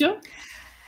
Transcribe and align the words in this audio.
Все? 0.00 0.18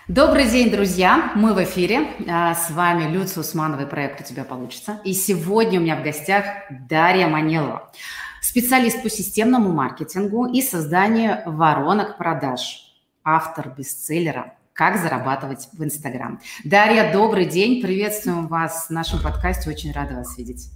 Добрый 0.08 0.48
день, 0.48 0.70
друзья! 0.70 1.32
Мы 1.34 1.52
в 1.52 1.62
эфире. 1.64 2.14
А, 2.26 2.54
с 2.54 2.70
вами 2.70 3.12
Люция 3.12 3.42
Усманова 3.42 3.82
и 3.82 3.86
проект 3.86 4.22
«У 4.22 4.24
тебя 4.24 4.42
получится». 4.42 5.02
И 5.04 5.12
сегодня 5.12 5.80
у 5.80 5.82
меня 5.82 5.96
в 5.96 6.02
гостях 6.02 6.46
Дарья 6.88 7.26
Манелова, 7.26 7.92
специалист 8.40 9.02
по 9.02 9.10
системному 9.10 9.70
маркетингу 9.70 10.46
и 10.46 10.62
созданию 10.62 11.42
воронок 11.44 12.16
продаж, 12.16 12.86
автор 13.22 13.74
бестселлера 13.76 14.54
«Как 14.72 14.96
зарабатывать 14.96 15.68
в 15.74 15.84
Инстаграм». 15.84 16.40
Дарья, 16.64 17.12
добрый 17.12 17.44
день! 17.44 17.82
Приветствуем 17.82 18.46
вас 18.46 18.86
в 18.86 18.92
нашем 18.92 19.20
подкасте. 19.22 19.68
Очень 19.68 19.92
рада 19.92 20.14
вас 20.14 20.38
видеть. 20.38 20.70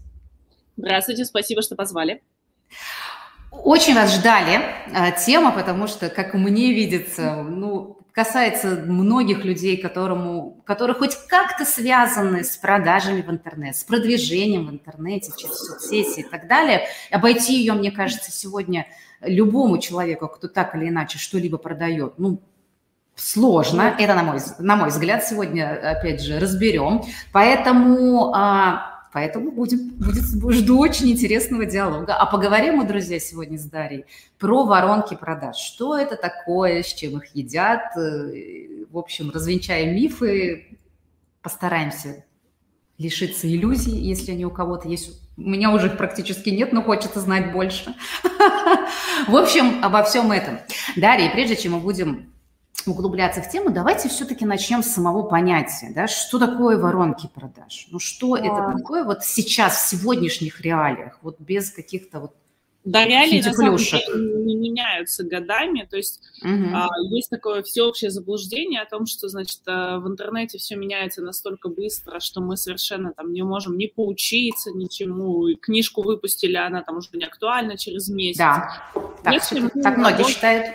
Здравствуйте, 0.76 1.24
спасибо, 1.24 1.62
что 1.62 1.74
позвали. 1.74 2.22
Очень 3.50 3.94
вас 3.94 4.14
ждали 4.14 4.60
э, 4.92 5.12
тема, 5.24 5.52
потому 5.52 5.86
что, 5.86 6.10
как 6.10 6.34
мне 6.34 6.74
видится, 6.74 7.36
ну, 7.42 7.96
касается 8.16 8.68
многих 8.68 9.44
людей, 9.44 9.76
которому, 9.76 10.62
которые 10.64 10.96
хоть 10.96 11.14
как-то 11.28 11.66
связаны 11.66 12.44
с 12.44 12.56
продажами 12.56 13.20
в 13.20 13.30
интернет, 13.30 13.76
с 13.76 13.84
продвижением 13.84 14.68
в 14.68 14.70
интернете, 14.70 15.32
через 15.36 15.58
соцсети 15.58 16.20
и 16.20 16.22
так 16.22 16.48
далее. 16.48 16.86
Обойти 17.10 17.58
ее, 17.58 17.74
мне 17.74 17.90
кажется, 17.90 18.32
сегодня 18.32 18.86
любому 19.20 19.76
человеку, 19.76 20.28
кто 20.28 20.48
так 20.48 20.74
или 20.74 20.88
иначе 20.88 21.18
что-либо 21.18 21.58
продает, 21.58 22.14
ну, 22.16 22.40
сложно. 23.16 23.94
Это, 23.98 24.14
на 24.14 24.22
мой, 24.22 24.38
на 24.60 24.76
мой 24.76 24.88
взгляд, 24.88 25.22
сегодня, 25.22 25.78
опять 25.90 26.22
же, 26.22 26.38
разберем. 26.40 27.02
Поэтому... 27.32 28.32
А, 28.34 28.95
Поэтому 29.12 29.50
будем, 29.50 29.90
будет, 29.96 30.24
жду 30.54 30.78
очень 30.78 31.10
интересного 31.10 31.64
диалога. 31.66 32.14
А 32.14 32.26
поговорим 32.26 32.76
мы, 32.76 32.86
друзья, 32.86 33.18
сегодня 33.18 33.58
с 33.58 33.64
Дарьей 33.64 34.04
про 34.38 34.64
воронки 34.64 35.14
продаж. 35.14 35.56
Что 35.56 35.96
это 35.96 36.16
такое, 36.16 36.82
с 36.82 36.92
чем 36.92 37.18
их 37.18 37.34
едят? 37.34 37.96
Э, 37.96 38.84
в 38.90 38.98
общем, 38.98 39.30
развенчаем 39.30 39.94
мифы, 39.94 40.78
постараемся 41.42 42.24
лишиться 42.98 43.46
иллюзий, 43.46 43.96
если 43.98 44.32
они 44.32 44.44
у 44.44 44.50
кого-то 44.50 44.88
есть. 44.88 45.20
У 45.36 45.42
меня 45.42 45.70
уже 45.70 45.88
их 45.88 45.98
практически 45.98 46.48
нет, 46.48 46.72
но 46.72 46.82
хочется 46.82 47.20
знать 47.20 47.52
больше. 47.52 47.94
В 49.28 49.36
общем, 49.36 49.84
обо 49.84 50.02
всем 50.02 50.32
этом. 50.32 50.58
Дарья, 50.96 51.30
прежде 51.30 51.56
чем 51.56 51.72
мы 51.72 51.80
будем 51.80 52.32
углубляться 52.88 53.40
в 53.42 53.50
тему, 53.50 53.70
давайте 53.70 54.08
все-таки 54.08 54.44
начнем 54.44 54.82
с 54.82 54.88
самого 54.88 55.22
понятия, 55.22 55.92
да, 55.94 56.06
что 56.06 56.38
такое 56.38 56.78
воронки 56.78 57.28
продаж, 57.32 57.86
ну 57.90 57.98
что 57.98 58.34
а... 58.34 58.38
это 58.38 58.78
такое 58.78 59.04
вот 59.04 59.24
сейчас 59.24 59.76
в 59.76 59.88
сегодняшних 59.88 60.60
реалиях, 60.60 61.18
вот 61.22 61.40
без 61.40 61.70
каких-то 61.70 62.20
вот 62.20 62.34
да, 62.86 63.04
реалии 63.04 63.42
на 63.42 63.52
самом 63.52 63.76
деле 63.78 64.44
не 64.44 64.54
меняются 64.54 65.24
годами. 65.24 65.86
То 65.90 65.96
есть 65.96 66.20
угу. 66.40 66.66
а, 66.72 66.88
есть 67.10 67.28
такое 67.28 67.64
всеобщее 67.64 68.12
заблуждение 68.12 68.80
о 68.80 68.86
том, 68.86 69.06
что, 69.06 69.28
значит, 69.28 69.60
а, 69.66 69.98
в 69.98 70.06
интернете 70.06 70.58
все 70.58 70.76
меняется 70.76 71.20
настолько 71.20 71.68
быстро, 71.68 72.20
что 72.20 72.40
мы 72.40 72.56
совершенно 72.56 73.12
там 73.12 73.32
не 73.32 73.42
можем 73.42 73.76
ни 73.76 73.86
поучиться 73.86 74.70
ничему. 74.70 75.48
И 75.48 75.56
книжку 75.56 76.02
выпустили, 76.02 76.54
она 76.54 76.80
там 76.82 76.98
уже 76.98 77.08
не 77.14 77.24
актуальна 77.24 77.76
через 77.76 78.08
месяц. 78.08 78.38
Да, 78.38 78.80
так, 79.24 79.34
Если 79.34 79.68
так 79.82 79.96
многие 79.96 80.22
считают. 80.22 80.66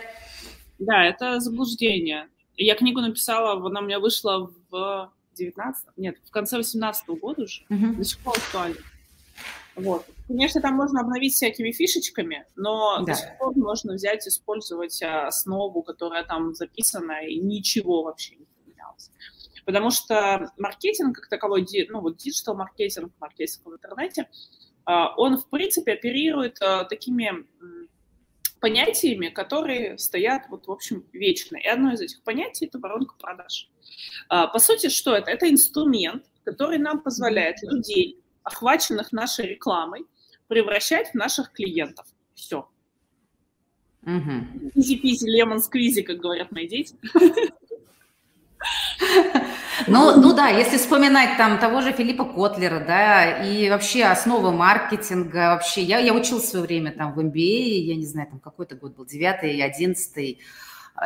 Да, 0.81 1.05
это 1.05 1.39
заблуждение. 1.39 2.27
Я 2.57 2.75
книгу 2.75 3.01
написала, 3.01 3.53
она 3.53 3.81
у 3.81 3.83
меня 3.83 3.99
вышла 3.99 4.51
в 4.69 5.11
19 5.37 5.85
нет, 5.97 6.17
в 6.25 6.31
конце 6.31 6.57
18 6.57 7.07
года 7.19 7.43
уже, 7.43 7.63
uh-huh. 7.69 7.95
до 7.95 8.03
сих 8.03 8.19
пор 8.19 8.35
актуально. 8.37 8.77
Вот. 9.75 10.05
Конечно, 10.27 10.59
там 10.59 10.75
можно 10.75 11.01
обновить 11.01 11.33
всякими 11.33 11.71
фишечками, 11.71 12.45
но 12.55 12.97
да. 12.99 13.13
до 13.13 13.19
сих 13.19 13.37
пор 13.37 13.55
можно 13.55 13.93
взять, 13.93 14.27
использовать 14.27 15.01
а, 15.01 15.27
основу, 15.27 15.81
которая 15.81 16.23
там 16.23 16.53
записана, 16.53 17.25
и 17.25 17.39
ничего 17.39 18.03
вообще 18.03 18.35
не 18.35 18.45
поменялось. 18.45 19.11
Потому 19.65 19.91
что 19.91 20.51
маркетинг 20.57 21.15
как 21.15 21.29
таковой, 21.29 21.65
ну 21.89 22.01
вот 22.01 22.17
digital 22.17 22.55
маркетинг, 22.55 23.13
маркетинг 23.19 23.65
в 23.65 23.73
интернете, 23.73 24.27
а, 24.85 25.15
он 25.15 25.37
в 25.37 25.47
принципе 25.49 25.93
оперирует 25.93 26.61
а, 26.61 26.83
такими 26.83 27.45
понятиями, 28.61 29.27
которые 29.27 29.97
стоят, 29.97 30.43
вот, 30.49 30.67
в 30.67 30.71
общем, 30.71 31.03
вечно. 31.11 31.57
И 31.57 31.67
одно 31.67 31.91
из 31.91 31.99
этих 31.99 32.21
понятий– 32.23 32.65
это 32.67 32.79
воронка 32.79 33.15
продаж. 33.19 33.69
А, 34.29 34.47
по 34.47 34.59
сути, 34.59 34.87
что 34.87 35.13
это? 35.15 35.31
Это 35.31 35.49
инструмент, 35.49 36.23
который 36.45 36.77
нам 36.77 37.01
позволяет 37.01 37.61
людей, 37.63 38.19
охваченных 38.43 39.11
нашей 39.11 39.47
рекламой, 39.47 40.05
превращать 40.47 41.09
в 41.09 41.15
наших 41.15 41.51
клиентов. 41.51 42.05
Все. 42.35 42.69
Easy-peasy, 44.05 45.25
lemon 45.25 45.59
squeezy, 45.59 46.03
как 46.03 46.17
говорят 46.17 46.51
мои 46.51 46.67
дети. 46.67 46.95
Ну, 49.87 50.15
ну 50.15 50.33
да, 50.33 50.47
если 50.49 50.77
вспоминать 50.77 51.37
там 51.37 51.57
того 51.57 51.81
же 51.81 51.91
Филиппа 51.91 52.23
Котлера, 52.23 52.79
да, 52.85 53.43
и 53.43 53.69
вообще 53.69 54.05
основы 54.05 54.51
маркетинга, 54.51 55.53
вообще, 55.53 55.81
я, 55.81 55.97
я 55.97 56.13
училась 56.13 56.43
в 56.43 56.49
свое 56.49 56.65
время 56.65 56.91
там 56.91 57.13
в 57.13 57.19
MBA, 57.19 57.79
я 57.79 57.95
не 57.95 58.05
знаю, 58.05 58.27
там 58.27 58.39
какой-то 58.39 58.75
год 58.75 58.95
был, 58.95 59.05
девятый, 59.05 59.61
одиннадцатый, 59.61 60.39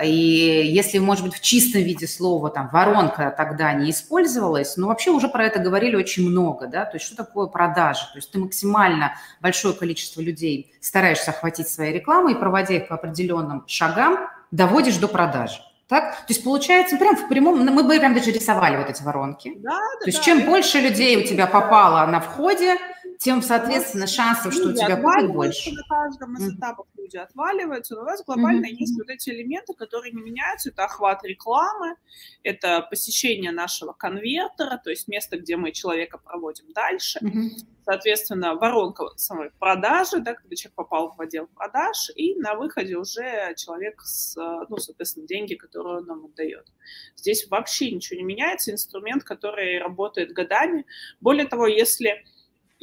и 0.03 0.09
если, 0.09 0.97
может 0.97 1.23
быть, 1.23 1.35
в 1.35 1.41
чистом 1.41 1.81
виде 1.81 2.05
слова 2.05 2.49
там 2.49 2.69
воронка 2.71 3.33
тогда 3.35 3.71
не 3.73 3.91
использовалась, 3.91 4.75
но 4.77 4.87
вообще 4.87 5.11
уже 5.11 5.29
про 5.29 5.45
это 5.45 5.59
говорили 5.59 5.95
очень 5.95 6.27
много, 6.29 6.67
да, 6.67 6.85
то 6.85 6.97
есть 6.97 7.05
что 7.05 7.15
такое 7.15 7.47
продажи, 7.47 8.01
то 8.11 8.17
есть 8.17 8.29
ты 8.31 8.39
максимально 8.39 9.13
большое 9.41 9.73
количество 9.73 10.21
людей 10.21 10.73
стараешься 10.81 11.31
охватить 11.31 11.69
своей 11.69 11.93
рекламой, 11.93 12.35
проводя 12.35 12.75
их 12.75 12.89
по 12.89 12.95
определенным 12.95 13.63
шагам, 13.67 14.27
доводишь 14.51 14.97
до 14.97 15.07
продажи. 15.07 15.61
Так? 15.87 16.15
То 16.17 16.33
есть 16.33 16.43
получается, 16.43 16.97
прям 16.97 17.15
в 17.15 17.27
прямом, 17.27 17.63
мы 17.63 17.83
бы 17.83 17.99
прям 17.99 18.15
даже 18.15 18.31
рисовали 18.31 18.77
вот 18.77 18.89
эти 18.89 19.03
воронки. 19.03 19.53
Да, 19.57 19.69
да, 19.69 19.99
То 20.01 20.07
есть 20.07 20.17
да, 20.19 20.23
чем 20.23 20.39
да. 20.41 20.45
больше 20.47 20.79
людей 20.79 21.17
у 21.17 21.27
тебя 21.27 21.45
попало 21.45 22.05
на 22.07 22.19
входе, 22.19 22.75
тем, 23.19 23.41
соответственно, 23.41 24.07
шансов, 24.07 24.53
что 24.53 24.69
у 24.69 24.73
тебя 24.73 24.97
будет 24.97 25.31
больше. 25.31 25.71
На 25.71 25.83
каждом 25.83 26.35
из 26.37 26.55
этапов 26.55 26.87
люди 26.97 27.17
отваливаются, 27.17 27.95
но 27.95 28.01
у 28.01 28.05
нас 28.05 28.23
глобально 28.23 28.65
mm-hmm. 28.65 28.75
есть 28.77 28.97
вот 28.97 29.09
эти 29.09 29.29
элементы, 29.29 29.73
которые 29.73 30.11
не 30.11 30.21
меняются. 30.21 30.69
Это 30.69 30.85
охват 30.85 31.23
рекламы, 31.23 31.95
это 32.43 32.81
посещение 32.81 33.51
нашего 33.51 33.93
конвертера, 33.93 34.79
то 34.83 34.89
есть 34.89 35.07
место, 35.07 35.37
где 35.37 35.57
мы 35.57 35.71
человека 35.71 36.17
проводим 36.17 36.71
дальше. 36.73 37.19
Mm-hmm. 37.21 37.49
Соответственно, 37.85 38.55
воронка 38.55 39.05
самой 39.15 39.51
продажи, 39.59 40.19
да, 40.19 40.33
когда 40.33 40.55
человек 40.55 40.75
попал 40.75 41.13
в 41.15 41.21
отдел 41.21 41.45
продаж, 41.45 42.09
и 42.15 42.33
на 42.35 42.55
выходе 42.55 42.97
уже 42.97 43.53
человек 43.55 44.01
с, 44.01 44.35
ну, 44.69 44.77
соответственно, 44.77 45.27
деньги, 45.27 45.53
которые 45.53 45.97
он 45.97 46.05
нам 46.07 46.25
отдает. 46.25 46.65
Здесь 47.15 47.47
вообще 47.47 47.91
ничего 47.91 48.17
не 48.17 48.23
меняется, 48.23 48.71
инструмент, 48.71 49.23
который 49.23 49.79
работает 49.79 50.33
годами. 50.33 50.85
Более 51.21 51.45
того, 51.45 51.67
если 51.67 52.25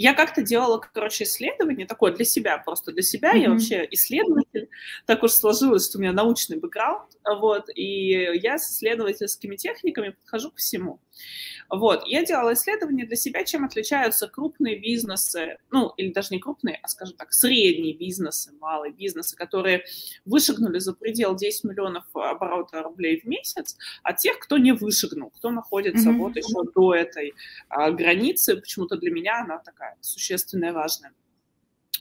я 0.02 0.14
как-то 0.14 0.42
делала, 0.42 0.78
короче, 0.92 1.22
исследование 1.22 1.86
такое 1.86 2.10
для 2.10 2.24
себя, 2.24 2.58
просто 2.58 2.90
для 2.90 3.02
себя. 3.02 3.32
Mm-hmm. 3.32 3.40
Я 3.40 3.50
вообще 3.50 3.88
исследователь. 3.92 4.68
Так 5.06 5.22
уж 5.22 5.30
сложилось, 5.30 5.88
что 5.88 5.98
у 5.98 6.00
меня 6.00 6.12
научный 6.12 6.58
бэкграунд. 6.58 7.08
Вот, 7.38 7.66
и 7.72 8.38
я 8.42 8.58
с 8.58 8.72
исследовательскими 8.72 9.54
техниками 9.54 10.10
подхожу 10.10 10.50
к 10.50 10.56
всему. 10.56 11.00
Вот, 11.68 12.06
я 12.06 12.24
делала 12.24 12.52
исследование 12.52 13.06
для 13.06 13.16
себя, 13.16 13.44
чем 13.44 13.64
отличаются 13.64 14.28
крупные 14.28 14.78
бизнесы, 14.78 15.56
ну, 15.70 15.92
или 15.96 16.12
даже 16.12 16.28
не 16.30 16.38
крупные, 16.38 16.78
а, 16.82 16.88
скажем 16.88 17.16
так, 17.16 17.32
средние 17.32 17.94
бизнесы, 17.94 18.52
малые 18.60 18.92
бизнесы, 18.92 19.36
которые 19.36 19.84
вышагнули 20.26 20.78
за 20.78 20.92
предел 20.92 21.34
10 21.34 21.64
миллионов 21.64 22.04
оборота 22.14 22.82
рублей 22.82 23.20
в 23.20 23.24
месяц, 23.24 23.76
от 24.02 24.18
тех, 24.18 24.38
кто 24.38 24.58
не 24.58 24.72
вышагнул, 24.72 25.30
кто 25.30 25.50
находится 25.50 26.10
mm-hmm. 26.10 26.18
вот 26.18 26.36
еще 26.36 26.72
до 26.74 26.94
этой 26.94 27.34
а, 27.68 27.90
границы. 27.90 28.56
Почему-то 28.56 28.96
для 28.96 29.10
меня 29.10 29.40
она 29.40 29.58
такая 29.58 29.96
существенная, 30.00 30.72
важная. 30.72 31.12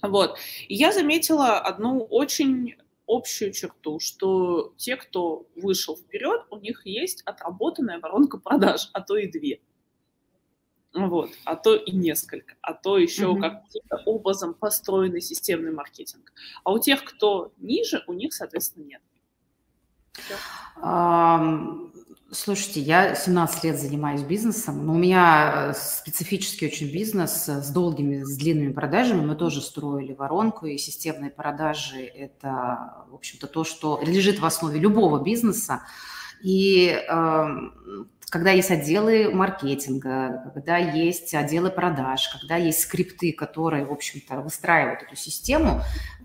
Вот. 0.02 0.38
И 0.68 0.76
я 0.76 0.92
заметила 0.92 1.60
одну 1.60 2.00
очень 2.00 2.76
общую 3.12 3.52
черту, 3.52 4.00
что 4.00 4.74
те, 4.78 4.96
кто 4.96 5.48
вышел 5.56 5.98
вперед, 5.98 6.46
у 6.50 6.58
них 6.58 6.86
есть 6.86 7.22
отработанная 7.24 8.00
воронка 8.00 8.38
продаж, 8.38 8.90
а 8.94 9.02
то 9.02 9.18
и 9.18 9.28
две. 9.28 9.62
Вот, 10.94 11.30
а 11.46 11.56
то 11.56 11.76
и 11.76 11.92
несколько, 11.92 12.56
а 12.62 12.74
то 12.74 12.98
еще 12.98 13.28
mm-hmm. 13.28 13.40
каким-то 13.40 13.98
образом 14.06 14.54
построенный 14.54 15.22
системный 15.22 15.72
маркетинг. 15.72 16.34
А 16.66 16.72
у 16.74 16.80
тех, 16.80 17.06
кто 17.06 17.54
ниже, 17.58 18.04
у 18.08 18.14
них, 18.14 18.34
соответственно, 18.34 18.84
нет. 18.86 19.02
Слушайте, 22.34 22.80
я 22.80 23.14
17 23.14 23.66
лет 23.66 23.78
занимаюсь 23.78 24.22
бизнесом, 24.22 24.86
но 24.86 24.94
у 24.94 24.98
меня 24.98 25.52
э, 25.54 25.74
специфический 25.74 26.66
очень 26.66 26.90
бизнес 26.90 27.50
с 27.50 27.70
долгими, 27.72 28.24
с 28.24 28.38
длинными 28.38 28.72
продажами. 28.72 29.26
Мы 29.26 29.36
тоже 29.36 29.62
строили 29.62 30.14
воронку, 30.14 30.66
и 30.66 30.78
системные 30.78 31.30
продажи– 31.30 32.00
это, 32.16 33.04
в 33.10 33.16
общем-то, 33.16 33.48
то, 33.48 33.66
что 33.66 34.02
лежит 34.02 34.40
в 34.40 34.46
основе 34.46 34.80
любого 34.80 35.22
бизнеса. 35.22 35.82
И 36.42 36.98
э, 37.06 37.46
когда 38.30 38.52
есть 38.52 38.72
отделы 38.72 39.30
маркетинга, 39.36 40.54
когда 40.54 40.78
есть 40.78 41.36
отделы 41.36 41.70
продаж, 41.70 42.30
когда 42.30 42.56
есть 42.56 42.80
скрипты, 42.80 43.34
которые, 43.34 43.86
в 43.86 43.92
общем-то, 43.92 44.40
выстраивают 44.40 45.04
эту 45.04 45.18
систему, 45.18 45.82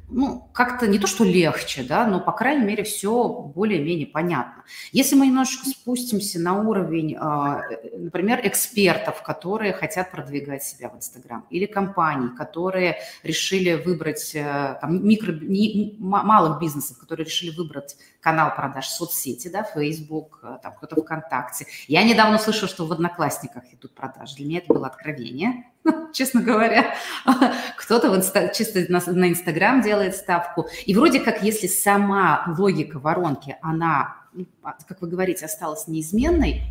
ну, 0.09 0.49
как-то 0.53 0.87
не 0.87 0.99
то, 0.99 1.07
что 1.07 1.25
легче, 1.25 1.83
да, 1.83 2.07
но, 2.07 2.21
по 2.21 2.33
крайней 2.33 2.65
мере, 2.65 2.85
все 2.85 3.29
более-менее 3.29 4.07
понятно. 4.07 4.65
Если 4.93 5.17
мы 5.17 5.27
немножечко 5.27 5.69
спустимся 5.69 6.41
на 6.41 6.61
уровень, 6.61 7.17
а, 7.19 7.63
например, 7.97 8.41
экспертов, 8.45 9.23
которые 9.23 9.73
хотят 9.73 10.13
продвигать 10.13 10.63
себя 10.63 10.91
в 10.91 10.97
Инстаграм, 10.97 11.45
или 11.51 11.67
компаний, 11.67 12.29
которые 12.37 12.99
решили 13.25 13.75
выбрать, 13.75 14.33
э, 14.35 14.79
там, 14.81 15.07
микро, 15.07 15.33
не, 15.33 15.97
малых 15.99 16.61
бизнесов, 16.61 16.99
которые 16.99 17.27
решили 17.27 17.51
выбрать 17.51 17.97
канал 18.21 18.55
продаж 18.55 18.89
соцсети, 18.89 19.49
да, 19.49 19.65
Facebook, 19.65 20.41
э, 20.43 20.59
там, 20.63 20.75
кто-то 20.77 21.01
ВКонтакте. 21.03 21.67
Я 21.89 22.05
недавно 22.05 22.39
слышала, 22.39 22.69
что 22.69 22.87
в 22.87 22.93
Одноклассниках 22.93 23.65
идут 23.73 23.95
продажи. 23.95 24.37
Для 24.37 24.47
меня 24.47 24.59
это 24.59 24.73
было 24.73 24.87
откровение 24.87 25.65
честно 26.13 26.43
говоря. 26.43 26.95
Кто-то 27.77 28.15
инста, 28.15 28.49
чисто 28.49 28.85
на, 28.89 29.01
на 29.07 29.29
Инстаграм 29.29 29.81
делает 29.83 30.17
ставку. 30.17 30.67
И 30.85 30.95
вроде 30.95 31.21
как, 31.21 31.43
если 31.43 31.67
сама 31.67 32.55
логика 32.59 32.99
воронки, 32.99 33.57
она, 33.63 34.17
ну, 34.33 34.47
а, 34.63 34.77
как 34.87 35.01
вы 35.01 35.09
говорите, 35.09 35.45
осталась 35.45 35.89
неизменной, 35.89 36.63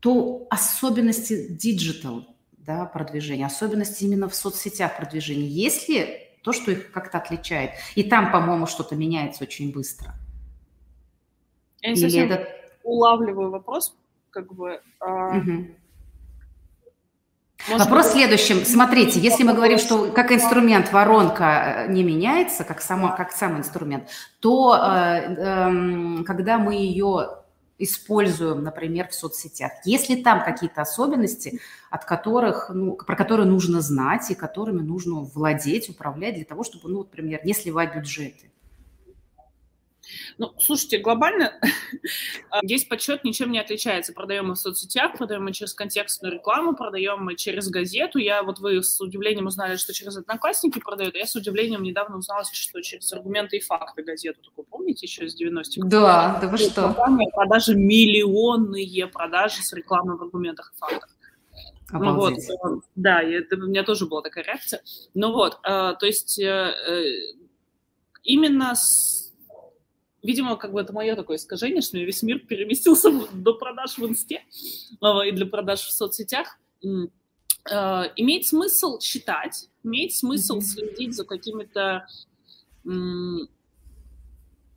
то 0.00 0.46
особенности 0.50 1.48
digital 1.48 2.26
да, 2.58 2.84
продвижения, 2.86 3.46
особенности 3.46 4.04
именно 4.04 4.28
в 4.28 4.34
соцсетях 4.34 4.96
продвижения, 4.96 5.46
есть 5.46 5.88
ли 5.88 6.28
то, 6.42 6.52
что 6.52 6.72
их 6.72 6.90
как-то 6.92 7.18
отличает? 7.18 7.72
И 7.94 8.02
там, 8.02 8.32
по-моему, 8.32 8.66
что-то 8.66 8.96
меняется 8.96 9.44
очень 9.44 9.72
быстро. 9.72 10.14
Я 11.80 11.90
не 11.90 11.96
совсем 11.96 12.30
это... 12.30 12.48
улавливаю 12.82 13.50
вопрос, 13.50 13.96
как 14.30 14.52
бы... 14.54 14.80
Угу 15.00 15.81
может 17.68 17.86
Вопрос 17.86 18.06
быть, 18.06 18.12
в 18.12 18.16
следующем. 18.16 18.64
Смотрите, 18.64 19.20
если 19.20 19.44
мы 19.44 19.54
говорим, 19.54 19.78
что 19.78 20.10
как 20.10 20.32
инструмент 20.32 20.92
воронка 20.92 21.86
э, 21.86 21.92
не 21.92 22.02
меняется, 22.02 22.64
как, 22.64 22.80
само, 22.80 23.14
как 23.16 23.32
сам 23.32 23.58
инструмент, 23.58 24.08
то 24.40 24.74
э, 24.74 25.34
э, 25.36 26.24
когда 26.24 26.58
мы 26.58 26.74
ее 26.74 27.38
используем, 27.78 28.62
например, 28.62 29.08
в 29.08 29.14
соцсетях, 29.14 29.72
есть 29.84 30.08
ли 30.08 30.22
там 30.22 30.44
какие-то 30.44 30.82
особенности, 30.82 31.60
от 31.90 32.04
которых, 32.04 32.70
ну, 32.72 32.94
про 32.94 33.16
которые 33.16 33.46
нужно 33.46 33.80
знать 33.80 34.30
и 34.30 34.34
которыми 34.34 34.82
нужно 34.82 35.20
владеть, 35.20 35.88
управлять 35.88 36.36
для 36.36 36.44
того, 36.44 36.62
чтобы, 36.62 36.88
ну, 36.88 37.00
например, 37.00 37.40
не 37.44 37.54
сливать 37.54 37.94
бюджеты? 37.96 38.51
Ну, 40.38 40.52
слушайте, 40.58 40.98
глобально 40.98 41.52
здесь 42.62 42.84
подсчет 42.84 43.24
ничем 43.24 43.52
не 43.52 43.58
отличается. 43.58 44.12
Продаем 44.12 44.48
мы 44.48 44.54
в 44.54 44.58
соцсетях, 44.58 45.16
продаем 45.16 45.44
мы 45.44 45.52
через 45.52 45.74
контекстную 45.74 46.34
рекламу, 46.34 46.74
продаем 46.74 47.24
мы 47.24 47.36
через 47.36 47.68
газету. 47.68 48.18
Я 48.18 48.42
вот 48.42 48.58
вы 48.58 48.82
с 48.82 49.00
удивлением 49.00 49.46
узнали, 49.46 49.76
что 49.76 49.92
через 49.92 50.16
Одноклассники 50.16 50.78
продают, 50.78 51.14
а 51.14 51.18
я 51.18 51.26
с 51.26 51.34
удивлением 51.34 51.82
недавно 51.82 52.18
узнала, 52.18 52.44
что 52.50 52.82
через 52.82 53.12
аргументы 53.12 53.58
и 53.58 53.60
факты 53.60 54.02
газету. 54.02 54.40
Такую 54.42 54.66
помните 54.66 55.06
еще 55.06 55.24
из 55.24 55.40
90-х? 55.40 55.86
Да, 55.88 56.38
да 56.40 56.48
вы 56.48 56.58
что? 56.58 56.94
Продажи 57.32 57.74
миллионные 57.74 59.06
продажи 59.06 59.62
с 59.62 59.72
рекламой 59.72 60.16
в 60.16 60.22
аргументах 60.22 60.72
и 60.74 60.78
фактах. 60.78 61.08
Ну 61.92 62.14
вот, 62.14 62.38
э, 62.38 62.80
да, 62.96 63.22
это, 63.22 63.56
у 63.56 63.66
меня 63.66 63.82
тоже 63.82 64.06
была 64.06 64.22
такая 64.22 64.44
реакция. 64.44 64.82
Ну 65.14 65.32
вот, 65.32 65.58
э, 65.62 65.94
то 65.98 66.06
есть 66.06 66.38
э, 66.38 66.74
именно 68.22 68.74
с 68.74 69.21
видимо, 70.22 70.56
как 70.56 70.72
бы 70.72 70.80
это 70.80 70.92
мое 70.92 71.16
такое 71.16 71.36
искажение, 71.36 71.82
что 71.82 71.98
весь 71.98 72.22
мир 72.22 72.38
переместился 72.38 73.10
до 73.32 73.54
продаж 73.54 73.98
в 73.98 74.06
инсте 74.06 74.42
а, 75.00 75.22
и 75.26 75.32
для 75.32 75.46
продаж 75.46 75.80
в 75.80 75.92
соцсетях. 75.92 76.58
А, 77.70 78.10
имеет 78.16 78.46
смысл 78.46 79.00
считать, 79.00 79.68
имеет 79.82 80.12
смысл 80.12 80.60
следить 80.60 81.14
за 81.14 81.24
какими-то, 81.24 82.06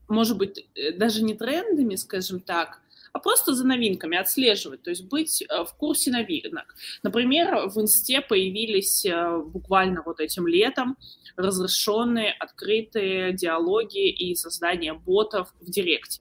может 0.07 0.37
быть, 0.37 0.67
э, 0.75 0.91
даже 0.91 1.23
не 1.23 1.33
трендами, 1.33 1.95
скажем 1.95 2.39
так, 2.39 2.81
а 3.15 3.19
просто 3.19 3.55
за 3.55 3.65
новинками 3.65 4.17
отслеживать, 4.17 4.83
то 4.83 4.89
есть 4.89 5.05
быть 5.05 5.41
э, 5.41 5.63
в 5.63 5.73
курсе 5.77 6.11
новинок. 6.11 6.75
Например, 7.01 7.69
в 7.69 7.79
Инсте 7.79 8.19
появились 8.19 9.05
э, 9.05 9.37
буквально 9.37 10.03
вот 10.05 10.19
этим 10.19 10.47
летом 10.47 10.97
разрешенные 11.37 12.33
открытые 12.33 13.31
диалоги 13.31 14.09
и 14.09 14.35
создание 14.35 14.93
ботов 14.93 15.53
в 15.61 15.71
Директе. 15.71 16.19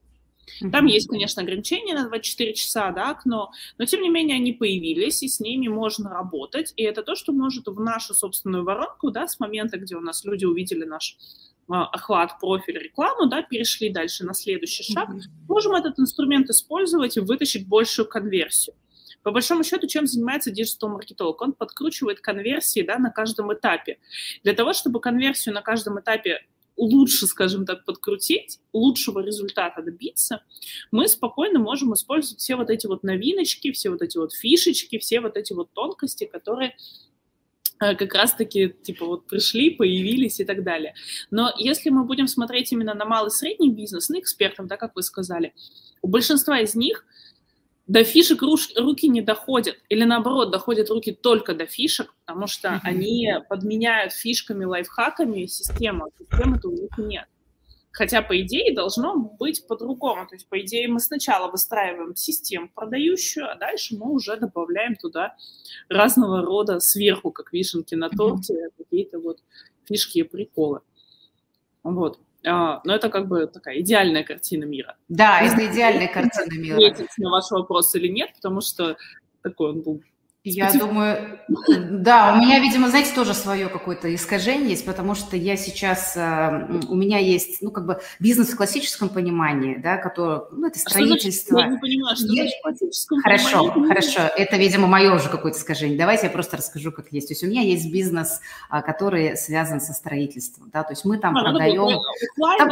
Там 0.70 0.86
есть, 0.86 1.08
конечно, 1.08 1.42
ограничения 1.42 1.94
на 1.94 2.06
24 2.06 2.54
часа, 2.54 2.92
да, 2.92 3.10
окно, 3.10 3.50
но 3.76 3.86
тем 3.86 4.00
не 4.00 4.08
менее 4.08 4.36
они 4.36 4.52
появились, 4.52 5.20
и 5.24 5.28
с 5.28 5.40
ними 5.40 5.66
можно 5.66 6.10
работать. 6.10 6.72
И 6.76 6.84
это 6.84 7.02
то, 7.02 7.16
что 7.16 7.32
может 7.32 7.66
в 7.66 7.80
нашу 7.80 8.14
собственную 8.14 8.62
воронку, 8.62 9.10
да, 9.10 9.26
с 9.26 9.40
момента, 9.40 9.78
где 9.78 9.96
у 9.96 10.00
нас 10.00 10.24
люди 10.24 10.44
увидели 10.44 10.84
наш 10.84 11.16
охват, 11.68 12.38
профиль, 12.40 12.78
рекламу, 12.78 13.26
да, 13.26 13.42
перешли 13.42 13.90
дальше 13.90 14.24
на 14.24 14.34
следующий 14.34 14.82
шаг, 14.82 15.10
mm-hmm. 15.10 15.46
можем 15.48 15.74
этот 15.74 15.98
инструмент 15.98 16.50
использовать 16.50 17.16
и 17.16 17.20
вытащить 17.20 17.68
большую 17.68 18.08
конверсию. 18.08 18.76
По 19.22 19.30
большому 19.30 19.64
счету, 19.64 19.86
чем 19.86 20.06
занимается 20.06 20.50
диджитал-маркетолог? 20.50 21.40
Он 21.40 21.52
подкручивает 21.54 22.20
конверсии 22.20 22.82
да, 22.82 22.98
на 22.98 23.10
каждом 23.10 23.52
этапе. 23.54 23.98
Для 24.42 24.52
того, 24.52 24.74
чтобы 24.74 25.00
конверсию 25.00 25.54
на 25.54 25.62
каждом 25.62 25.98
этапе 25.98 26.40
лучше, 26.76 27.26
скажем 27.26 27.64
так, 27.64 27.84
подкрутить, 27.84 28.60
лучшего 28.72 29.20
результата 29.20 29.82
добиться, 29.82 30.42
мы 30.90 31.08
спокойно 31.08 31.58
можем 31.58 31.94
использовать 31.94 32.40
все 32.40 32.56
вот 32.56 32.68
эти 32.68 32.86
вот 32.86 33.02
новиночки, 33.02 33.72
все 33.72 33.90
вот 33.90 34.02
эти 34.02 34.18
вот 34.18 34.34
фишечки, 34.34 34.98
все 34.98 35.20
вот 35.20 35.36
эти 35.36 35.52
вот 35.52 35.72
тонкости, 35.72 36.24
которые 36.24 36.70
э, 36.70 36.74
как 37.78 38.14
раз-таки, 38.14 38.74
типа, 38.82 39.06
вот 39.06 39.26
пришли, 39.26 39.70
появились 39.70 40.40
и 40.40 40.44
так 40.44 40.62
далее. 40.62 40.94
Но 41.30 41.52
если 41.56 41.90
мы 41.90 42.04
будем 42.04 42.26
смотреть 42.26 42.72
именно 42.72 42.94
на 42.94 43.04
малый 43.04 43.28
и 43.28 43.30
средний 43.30 43.70
бизнес, 43.70 44.08
на 44.08 44.18
экспертов, 44.18 44.66
да, 44.66 44.76
как 44.76 44.94
вы 44.94 45.02
сказали, 45.02 45.52
у 46.02 46.08
большинства 46.08 46.60
из 46.60 46.74
них 46.74 47.04
до 47.86 48.02
фишек 48.02 48.40
руки 48.42 49.08
не 49.08 49.20
доходят, 49.20 49.76
или 49.88 50.04
наоборот, 50.04 50.50
доходят 50.50 50.88
руки 50.88 51.12
только 51.12 51.54
до 51.54 51.66
фишек, 51.66 52.14
потому 52.24 52.46
что 52.46 52.68
mm-hmm. 52.68 52.80
они 52.82 53.28
подменяют 53.48 54.12
фишками, 54.12 54.64
лайфхаками 54.64 55.46
систему, 55.46 56.06
а 56.06 56.18
системы-то 56.18 56.68
у 56.68 56.72
них 56.72 56.90
нет. 56.96 57.26
Хотя, 57.94 58.22
по 58.22 58.40
идее, 58.40 58.74
должно 58.74 59.16
быть 59.16 59.66
по-другому. 59.68 60.26
То 60.26 60.34
есть, 60.34 60.48
по 60.48 60.60
идее, 60.60 60.88
мы 60.88 60.98
сначала 60.98 61.48
выстраиваем 61.48 62.16
систему 62.16 62.68
продающую, 62.74 63.48
а 63.48 63.54
дальше 63.54 63.96
мы 63.96 64.10
уже 64.10 64.36
добавляем 64.36 64.96
туда 64.96 65.36
разного 65.88 66.42
рода 66.42 66.80
сверху, 66.80 67.30
как 67.30 67.52
вишенки 67.52 67.94
на 67.94 68.10
торте, 68.10 68.54
mm-hmm. 68.54 68.72
какие-то 68.78 69.20
вот 69.20 69.38
фишки 69.84 70.18
и 70.18 70.22
приколы. 70.24 70.80
Вот. 71.84 72.18
А, 72.44 72.80
но 72.84 72.96
это 72.96 73.10
как 73.10 73.28
бы 73.28 73.46
такая 73.46 73.78
идеальная 73.80 74.24
картина 74.24 74.64
мира. 74.64 74.96
Да, 75.08 75.40
это 75.40 75.64
идеальная 75.72 76.08
картина 76.08 76.58
мира. 76.58 76.74
Ответить 76.74 77.16
на 77.18 77.30
ваш 77.30 77.48
вопрос 77.52 77.94
или 77.94 78.08
нет, 78.08 78.30
потому 78.34 78.60
что 78.60 78.96
такой 79.40 79.70
он 79.70 79.82
был 79.82 80.02
я 80.44 80.70
думаю, 80.74 81.38
да, 81.90 82.34
у 82.34 82.36
меня, 82.36 82.60
видимо, 82.60 82.90
знаете, 82.90 83.14
тоже 83.14 83.32
свое 83.32 83.68
какое-то 83.68 84.14
искажение 84.14 84.70
есть, 84.70 84.84
потому 84.84 85.14
что 85.14 85.38
я 85.38 85.56
сейчас, 85.56 86.12
э, 86.16 86.68
у 86.86 86.94
меня 86.94 87.18
есть, 87.18 87.62
ну, 87.62 87.70
как 87.70 87.86
бы 87.86 88.00
бизнес 88.20 88.50
в 88.50 88.56
классическом 88.56 89.08
понимании, 89.08 89.76
да, 89.76 89.96
который, 89.96 90.42
ну, 90.52 90.66
это 90.66 90.78
строительство. 90.78 91.60
А 91.60 91.62
что 91.62 91.70
значит, 91.70 91.70
я 91.70 91.74
не 91.74 91.78
понимаю, 91.78 92.16
что 92.16 92.26
значит 92.26 92.52
в 92.58 92.62
классическом 92.62 93.22
Хорошо, 93.22 93.68
понимании? 93.70 93.88
хорошо, 93.88 94.20
это, 94.36 94.56
видимо, 94.58 94.86
мое 94.86 95.14
уже 95.14 95.30
какое-то 95.30 95.56
искажение. 95.56 95.96
Давайте 95.96 96.26
я 96.26 96.30
просто 96.30 96.58
расскажу, 96.58 96.92
как 96.92 97.06
есть. 97.10 97.28
То 97.28 97.32
есть 97.32 97.42
у 97.42 97.46
меня 97.46 97.62
есть 97.62 97.90
бизнес, 97.90 98.40
а, 98.68 98.82
который 98.82 99.38
связан 99.38 99.80
со 99.80 99.94
строительством, 99.94 100.68
да, 100.70 100.82
то 100.82 100.92
есть 100.92 101.06
мы 101.06 101.16
там 101.16 101.34
а, 101.38 101.40
продаем... 101.40 102.02
Там, 102.58 102.70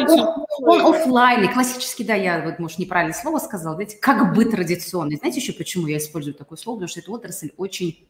он, 0.61 0.83
он 0.83 0.95
офлайн, 0.95 1.51
классический, 1.51 2.05
да, 2.05 2.17
я, 2.17 2.43
вот, 2.43 2.59
может, 2.59 2.79
неправильное 2.79 3.19
слово 3.19 3.39
сказала, 3.39 3.77
знаете, 3.77 3.97
как 3.99 4.35
бы 4.35 4.45
традиционный. 4.45 5.17
Знаете 5.17 5.41
еще, 5.41 5.55
почему 5.55 5.87
я 5.87 5.97
использую 5.97 6.35
такое 6.35 6.59
слово? 6.59 6.77
Потому 6.77 6.89
что 6.89 7.01
это 7.01 7.11
отрасль 7.13 7.51
очень 7.63 8.07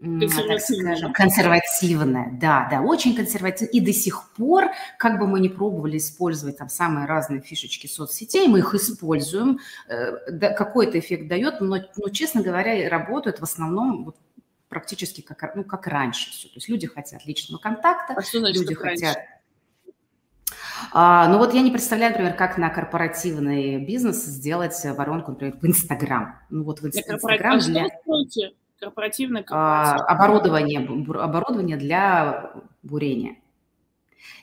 так 0.00 0.60
скажем, 0.60 1.12
консервативная, 1.12 2.30
да, 2.40 2.66
да, 2.70 2.80
очень 2.80 3.14
консервативная. 3.14 3.72
И 3.72 3.80
до 3.80 3.92
сих 3.92 4.30
пор, 4.30 4.70
как 4.98 5.18
бы 5.18 5.26
мы 5.26 5.40
не 5.40 5.50
пробовали 5.50 5.98
использовать 5.98 6.56
там 6.56 6.70
самые 6.70 7.06
разные 7.06 7.42
фишечки 7.42 7.86
соцсетей, 7.86 8.48
мы 8.48 8.60
их 8.60 8.74
используем, 8.74 9.58
э, 9.88 10.30
да, 10.30 10.50
какой-то 10.54 10.98
эффект 10.98 11.28
дает, 11.28 11.60
но, 11.60 11.76
но, 11.96 12.08
честно 12.08 12.40
говоря, 12.40 12.88
работают 12.88 13.40
в 13.40 13.42
основном 13.42 14.04
вот, 14.06 14.16
практически 14.70 15.20
как, 15.20 15.54
ну, 15.54 15.64
как 15.64 15.86
раньше 15.86 16.30
все. 16.30 16.48
То 16.48 16.54
есть 16.54 16.70
люди 16.70 16.86
хотят 16.86 17.26
личного 17.26 17.60
контакта, 17.60 18.14
а 18.16 18.22
что 18.22 18.38
значит, 18.38 18.62
люди 18.62 18.74
хотят... 18.74 19.18
А, 20.92 21.28
ну 21.28 21.36
вот 21.36 21.52
я 21.52 21.60
не 21.60 21.70
представляю, 21.70 22.12
например, 22.12 22.34
как 22.34 22.56
на 22.56 22.70
корпоративный 22.70 23.84
бизнес 23.84 24.24
сделать 24.24 24.82
воронку, 24.82 25.32
например, 25.32 25.58
в 25.60 25.66
Инстаграм. 25.66 26.40
Ну 26.48 26.64
вот 26.64 26.80
в 26.80 26.86
Инстаграм 26.86 27.58
а 27.58 27.60
для... 27.60 27.86
Что 27.86 28.50
корпоративное 28.80 29.44
а, 29.50 29.96
оборудование, 30.06 30.80
оборудование 30.80 31.76
для 31.76 32.52
бурения. 32.82 33.36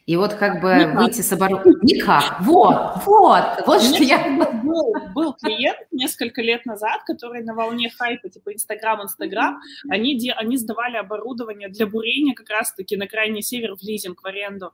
И 0.05 0.15
вот 0.15 0.35
как 0.35 0.61
бы 0.61 0.73
Никак. 0.73 0.95
выйти 0.95 1.21
с 1.21 1.33
оборудованием... 1.33 1.79
Никак. 1.81 2.37
Вот, 2.39 3.03
вот, 3.05 3.43
вот 3.65 3.81
что 3.81 4.03
я... 4.03 4.37
Был, 4.63 4.93
был 5.13 5.33
клиент 5.33 5.79
несколько 5.91 6.41
лет 6.41 6.65
назад, 6.65 7.03
который 7.05 7.43
на 7.43 7.53
волне 7.53 7.89
хайпа, 7.89 8.29
типа 8.29 8.53
Инстаграм, 8.53 9.03
Инстаграм, 9.03 9.59
они, 9.89 10.31
они 10.35 10.57
сдавали 10.57 10.95
оборудование 10.95 11.67
для 11.67 11.87
бурения 11.87 12.33
как 12.33 12.49
раз-таки 12.49 12.95
на 12.95 13.07
крайний 13.07 13.41
север 13.41 13.75
в 13.75 13.83
лизинг, 13.83 14.21
в 14.21 14.25
аренду. 14.25 14.71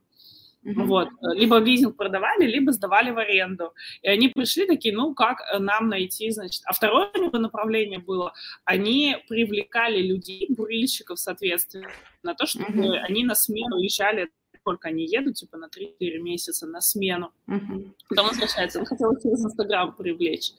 Uh-huh. 0.66 0.86
Вот. 0.86 1.10
Либо 1.34 1.58
лизинг 1.58 1.98
продавали, 1.98 2.46
либо 2.46 2.72
сдавали 2.72 3.12
в 3.12 3.18
аренду. 3.18 3.74
И 4.02 4.08
они 4.08 4.30
пришли 4.30 4.66
такие, 4.66 4.96
ну, 4.96 5.14
как 5.14 5.40
нам 5.60 5.90
найти, 5.90 6.32
значит. 6.32 6.62
А 6.66 6.74
второе 6.74 7.12
направление 7.34 8.00
было, 8.00 8.34
они 8.64 9.18
привлекали 9.28 10.02
людей, 10.02 10.48
бурильщиков, 10.50 11.20
соответственно, 11.20 11.90
на 12.24 12.34
то, 12.34 12.46
чтобы 12.46 12.66
uh-huh. 12.66 13.00
они 13.00 13.24
на 13.24 13.36
смену 13.36 13.78
уезжали 13.78 14.30
сколько 14.60 14.88
они 14.88 15.06
едут, 15.06 15.36
типа 15.36 15.58
на 15.58 15.66
3-4 15.66 16.20
месяца 16.20 16.66
на 16.66 16.80
смену. 16.80 17.34
Uh-huh. 17.50 17.92
Потом 18.08 18.30
возвращаются. 18.30 18.80
Он 18.80 18.86
хотел 18.86 19.14
через 19.22 19.44
Инстаграм 19.44 19.94
привлечь. 19.94 20.54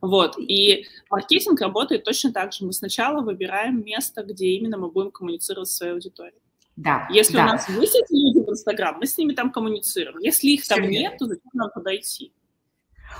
Вот. 0.00 0.38
И 0.38 0.86
маркетинг 1.10 1.60
работает 1.60 2.04
точно 2.04 2.32
так 2.32 2.52
же. 2.52 2.64
Мы 2.64 2.72
сначала 2.72 3.22
выбираем 3.22 3.84
место, 3.84 4.22
где 4.22 4.50
именно 4.50 4.78
мы 4.78 4.88
будем 4.88 5.10
коммуницировать 5.10 5.68
с 5.68 5.76
своей 5.76 5.94
аудиторией. 5.94 6.40
Да, 6.80 7.06
Если 7.10 7.34
да. 7.34 7.42
у 7.42 7.46
нас 7.46 7.68
есть 7.68 8.10
люди 8.10 8.38
в 8.38 8.50
Инстаграм, 8.50 8.96
мы 8.98 9.06
с 9.06 9.18
ними 9.18 9.34
там 9.34 9.52
коммуницируем. 9.52 10.18
Если 10.20 10.48
их 10.48 10.66
там 10.66 10.82
нет, 10.82 11.18
то 11.18 11.26
зачем 11.26 11.50
нам 11.52 11.70
подойти? 11.70 12.32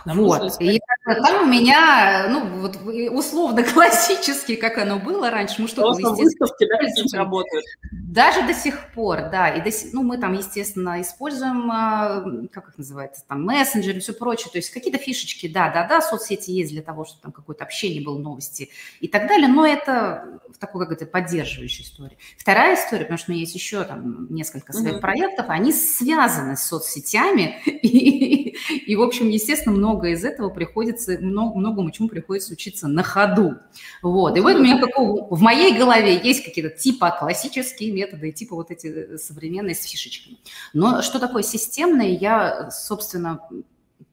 Вот. 0.04 0.61
И 0.61 0.80
там 1.04 1.44
у 1.44 1.47
меня, 1.47 2.26
ну, 2.30 2.47
вот 2.61 2.76
условно 3.11 3.62
классически, 3.75 4.56
как 4.56 4.78
оно 4.78 4.99
было 4.99 5.30
раньше, 5.30 5.62
мы 5.62 5.68
что-то, 5.68 6.11
выставки, 6.12 6.66
да, 6.66 7.18
работают. 7.18 7.64
Даже 7.92 8.47
до 8.47 8.54
сих 8.54 8.92
пор, 8.92 9.30
да. 9.30 9.49
И 9.49 9.61
до, 9.61 9.70
ну, 9.92 10.02
мы 10.02 10.18
там, 10.18 10.32
естественно, 10.35 11.00
используем, 11.00 11.70
а, 11.70 12.25
как 12.52 12.70
их 12.70 12.78
называется, 12.78 13.25
там, 13.28 13.44
мессенджеры 13.44 13.99
и 13.99 14.00
все 14.00 14.12
прочее. 14.12 14.50
То 14.50 14.59
есть 14.59 14.70
какие-то 14.70 14.99
фишечки, 14.99 15.49
да, 15.49 15.70
да, 15.70 15.87
да, 15.87 16.00
соцсети 16.00 16.50
есть 16.50 16.73
для 16.73 16.82
того, 16.82 17.04
чтобы 17.04 17.23
там 17.23 17.32
какое-то 17.32 17.64
общение 17.64 18.02
было, 18.02 18.18
новости 18.18 18.70
и 19.00 19.09
так 19.09 19.28
далее. 19.28 19.49
Но 19.49 19.66
это 19.66 20.40
в 20.54 20.59
такой, 20.59 20.87
как 20.87 20.97
это, 20.97 21.06
поддерживающей 21.06 21.85
истории. 21.85 22.18
Вторая 22.37 22.75
история, 22.75 23.02
потому 23.02 23.18
что 23.18 23.30
у 23.30 23.35
меня 23.35 23.40
есть 23.42 23.54
еще 23.54 23.85
там 23.85 24.26
несколько 24.30 24.73
своих 24.73 24.97
mm-hmm. 24.97 25.00
проектов, 25.00 25.47
они 25.49 25.73
связаны 25.73 26.56
с 26.56 26.62
соцсетями. 26.62 27.61
И, 27.82 28.50
и, 28.71 28.97
в 28.97 29.03
общем, 29.03 29.29
естественно, 29.29 29.77
много 29.77 30.09
из 30.09 30.25
этого 30.25 30.49
приходится, 30.50 31.19
много, 31.21 31.59
многому 31.59 31.91
чему 31.91 32.09
приходится 32.09 32.53
учиться 32.53 32.89
на 32.89 33.03
ходу. 33.03 33.57
Вот. 34.03 34.37
И 34.37 34.41
вот 34.41 34.57
у 34.57 34.62
меня 34.62 34.79
какого, 34.79 35.35
в 35.35 35.41
моей 35.41 35.77
голове 35.77 36.21
есть 36.23 36.45
какие-то 36.45 36.71
типа 36.71 37.17
классические 37.19 37.93
методы, 37.93 38.33
типа 38.33 38.57
вот 38.57 38.71
эти 38.71 38.87
э, 38.87 39.19
современные 39.19 39.75
с 39.75 39.85
фишечками. 39.85 40.39
Но 40.73 41.03
что 41.03 41.19
такое 41.19 41.43
системное, 41.43 42.09
я, 42.09 42.71
собственно, 42.71 43.41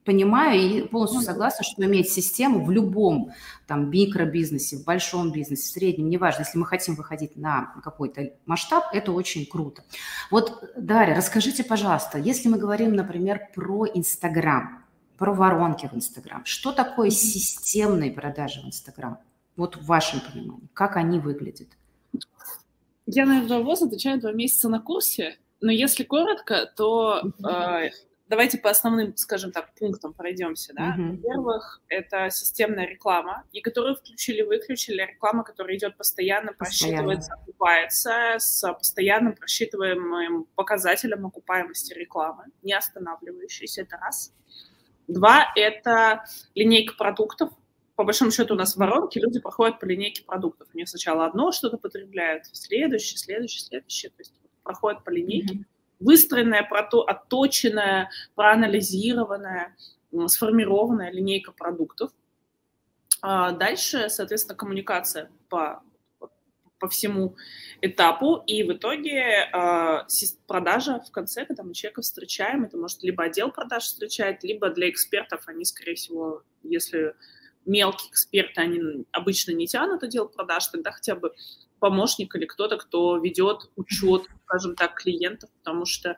понимаю 0.08 0.58
и 0.58 0.82
полностью 0.88 1.22
согласна, 1.22 1.66
что 1.66 1.84
иметь 1.84 2.10
систему 2.10 2.64
в 2.64 2.72
любом 2.72 3.34
там 3.68 3.92
микробизнесе, 3.92 4.78
в 4.78 4.86
большом 4.86 5.34
бизнесе, 5.34 5.64
в 5.64 5.74
среднем, 5.74 6.10
неважно, 6.10 6.44
если 6.44 6.58
мы 6.58 6.66
хотим 6.66 6.96
выходить 6.96 7.36
на 7.36 7.74
какой-то 7.84 8.32
масштаб, 8.46 8.86
это 8.94 9.12
очень 9.12 9.46
круто. 9.46 9.84
Вот, 10.32 10.64
Дарья, 10.78 11.14
расскажите, 11.14 11.66
пожалуйста, 11.66 12.20
если 12.20 12.48
мы 12.48 12.58
говорим, 12.58 12.96
например, 12.96 13.50
про 13.54 13.86
Инстаграм, 13.86 14.86
про 15.18 15.34
воронки 15.34 15.90
в 15.92 15.94
Инстаграм. 15.94 16.46
Что 16.46 16.72
такое 16.72 17.10
системные 17.10 18.12
продажи 18.12 18.62
в 18.62 18.66
Инстаграм? 18.66 19.18
Вот 19.58 19.76
в 19.76 19.86
вашем 19.86 20.22
понимании, 20.22 20.70
как 20.74 20.96
они 20.96 21.20
выглядят? 21.20 21.68
Я 23.08 23.26
на 23.26 23.46
вопрос 23.46 23.82
отвечаю 23.82 24.22
два 24.22 24.32
месяца 24.32 24.70
на 24.70 24.80
курсе, 24.80 25.38
но 25.60 25.72
если 25.72 26.04
коротко, 26.04 26.72
то 26.78 27.24
э, 27.44 27.90
давайте 28.28 28.58
по 28.58 28.70
основным, 28.70 29.16
скажем 29.18 29.52
так, 29.52 29.74
пунктам 29.76 30.14
пройдемся. 30.14 30.74
Да? 30.74 30.96
Uh-huh. 30.98 31.12
Во-первых, 31.12 31.82
это 31.88 32.30
системная 32.30 32.86
реклама, 32.86 33.44
и 33.52 33.62
которую 33.62 33.96
включили-выключили, 33.96 35.02
реклама, 35.02 35.44
которая 35.44 35.78
идет 35.78 35.98
постоянно, 35.98 36.54
постоянно, 36.54 36.98
просчитывается, 36.98 37.34
окупается 37.34 38.36
с 38.38 38.74
постоянным 38.74 39.36
просчитываемым 39.36 40.46
показателем 40.56 41.26
окупаемости 41.26 41.94
рекламы, 41.94 42.46
не 42.62 42.74
останавливающейся, 42.74 43.82
это 43.82 43.98
раз. 43.98 44.34
Два– 45.08 45.46
это 45.56 46.26
линейка 46.54 46.96
продуктов. 46.96 47.52
По 47.96 48.04
большому 48.04 48.32
счету 48.32 48.54
у 48.54 48.58
нас 48.58 48.76
в 48.76 48.78
воронке 48.78 49.20
люди 49.20 49.40
проходят 49.40 49.80
по 49.80 49.86
линейке 49.86 50.24
продуктов. 50.24 50.68
У 50.74 50.78
них 50.78 50.90
сначала 50.90 51.26
одно 51.26 51.52
что-то 51.52 51.78
потребляют, 51.78 52.46
следующее, 52.52 53.18
следующее, 53.18 53.62
следующее. 53.62 54.10
То 54.12 54.20
есть 54.20 54.34
проходят 54.64 55.04
по 55.04 55.10
линейке. 55.10 55.56
Mm-hmm. 55.56 55.66
Выстроенная, 56.00 56.64
прото, 56.64 57.02
отточенная, 57.02 58.10
проанализированная, 58.36 59.76
сформированная 60.28 61.12
линейка 61.12 61.52
продуктов. 61.52 62.12
А 63.22 63.52
дальше, 63.52 64.10
соответственно, 64.10 64.56
коммуникация 64.56 65.32
по 65.50 65.82
по 66.80 66.90
всему 66.90 67.36
этапу, 67.82 68.44
и 68.46 68.64
в 68.64 68.74
итоге 68.74 69.50
э, 69.52 70.00
продажа 70.46 71.00
в 71.00 71.12
конце, 71.12 71.46
когда 71.46 71.64
мы 71.64 71.74
человека 71.74 72.02
встречаем, 72.02 72.66
это 72.66 72.78
может 72.78 73.04
либо 73.04 73.24
отдел 73.24 73.52
продаж 73.52 73.84
встречает, 73.84 74.44
либо 74.44 74.70
для 74.70 74.90
экспертов 74.90 75.44
они, 75.48 75.66
скорее 75.66 75.96
всего, 75.96 76.44
если 76.64 77.16
мелкие 77.66 78.10
эксперты, 78.12 78.62
они 78.62 79.06
обычно 79.12 79.52
не 79.52 79.68
тянут 79.68 80.04
отдел 80.04 80.30
продаж, 80.30 80.68
тогда 80.68 80.92
хотя 80.92 81.16
бы 81.16 81.34
помощник 81.80 82.36
или 82.36 82.46
кто-то, 82.46 82.78
кто 82.78 83.18
ведет 83.18 83.70
учет, 83.76 84.24
скажем 84.46 84.76
так, 84.76 84.96
клиентов, 84.96 85.50
потому 85.60 85.86
что 85.86 86.18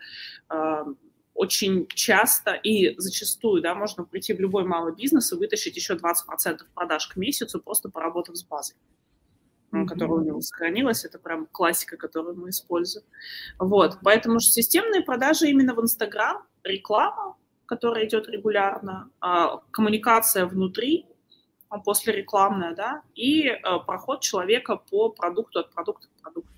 э, 0.49 0.85
очень 1.33 1.87
часто 1.87 2.51
и 2.51 2.99
зачастую, 2.99 3.61
да, 3.61 3.75
можно 3.75 4.03
прийти 4.03 4.33
в 4.33 4.39
любой 4.39 4.65
малый 4.65 4.95
бизнес 4.95 5.31
и 5.31 5.35
вытащить 5.35 5.75
еще 5.75 5.93
20% 5.95 6.59
продаж 6.73 7.07
к 7.07 7.15
месяцу, 7.15 7.61
просто 7.61 7.89
поработав 7.89 8.35
с 8.35 8.43
базой 8.43 8.75
mm-hmm. 9.71 9.85
которая 9.85 10.19
у 10.19 10.23
него 10.23 10.41
сохранилась. 10.41 11.05
Это 11.05 11.19
прям 11.19 11.47
классика, 11.51 11.97
которую 11.97 12.35
мы 12.35 12.49
используем. 12.49 13.05
Вот, 13.57 13.99
поэтому 14.03 14.39
же 14.39 14.47
системные 14.47 15.01
продажи 15.01 15.47
именно 15.47 15.73
в 15.73 15.81
Инстаграм, 15.81 16.43
реклама, 16.63 17.35
которая 17.65 18.07
идет 18.07 18.27
регулярно, 18.27 19.11
а, 19.19 19.57
коммуникация 19.71 20.45
внутри, 20.45 21.05
после 21.77 22.13
рекламная, 22.13 22.75
да, 22.75 23.03
и 23.15 23.47
а, 23.47 23.79
проход 23.79 24.21
человека 24.21 24.75
по 24.75 25.09
продукту 25.09 25.59
от 25.59 25.71
продукта 25.71 26.07
к 26.07 26.21
продукту. 26.21 26.51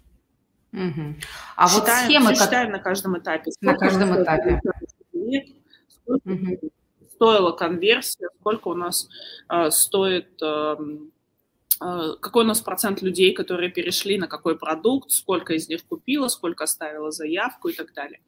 Угу. 0.73 1.15
А 1.57 1.67
считаем, 1.67 1.85
вот 1.85 2.05
схемы... 2.05 2.29
Как... 2.29 2.37
Считаем 2.37 2.71
на 2.71 2.79
каждом 2.79 3.17
этапе. 3.17 3.51
На 3.59 3.77
каждом 3.77 4.23
этапе. 4.23 4.61
Сколько 5.89 6.29
угу. 6.29 6.71
стоила 7.13 7.51
конверсия, 7.51 8.29
сколько 8.39 8.69
у 8.69 8.73
нас 8.73 9.09
э, 9.49 9.69
стоит 9.69 10.41
э, 10.41 10.75
Э, 11.81 12.13
какой 12.19 12.43
у 12.43 12.47
нас 12.47 12.61
процент 12.61 13.01
людей, 13.01 13.33
которые 13.33 13.71
перешли 13.71 14.19
на 14.19 14.27
какой 14.27 14.57
продукт, 14.57 15.11
сколько 15.11 15.53
из 15.53 15.67
них 15.67 15.83
купило, 15.85 16.27
сколько 16.27 16.63
оставило 16.65 17.11
заявку 17.11 17.69
и 17.69 17.73
так 17.73 17.93
далее. 17.93 18.21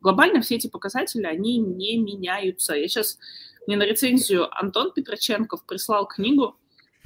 Глобально 0.00 0.40
все 0.40 0.56
эти 0.56 0.66
показатели, 0.66 1.24
они 1.24 1.58
не 1.58 1.98
меняются. 1.98 2.74
Я 2.74 2.88
сейчас, 2.88 3.18
мне 3.66 3.76
на 3.76 3.84
рецензию 3.84 4.48
Антон 4.58 4.92
Петроченков 4.92 5.64
прислал 5.66 6.06
книгу. 6.06 6.56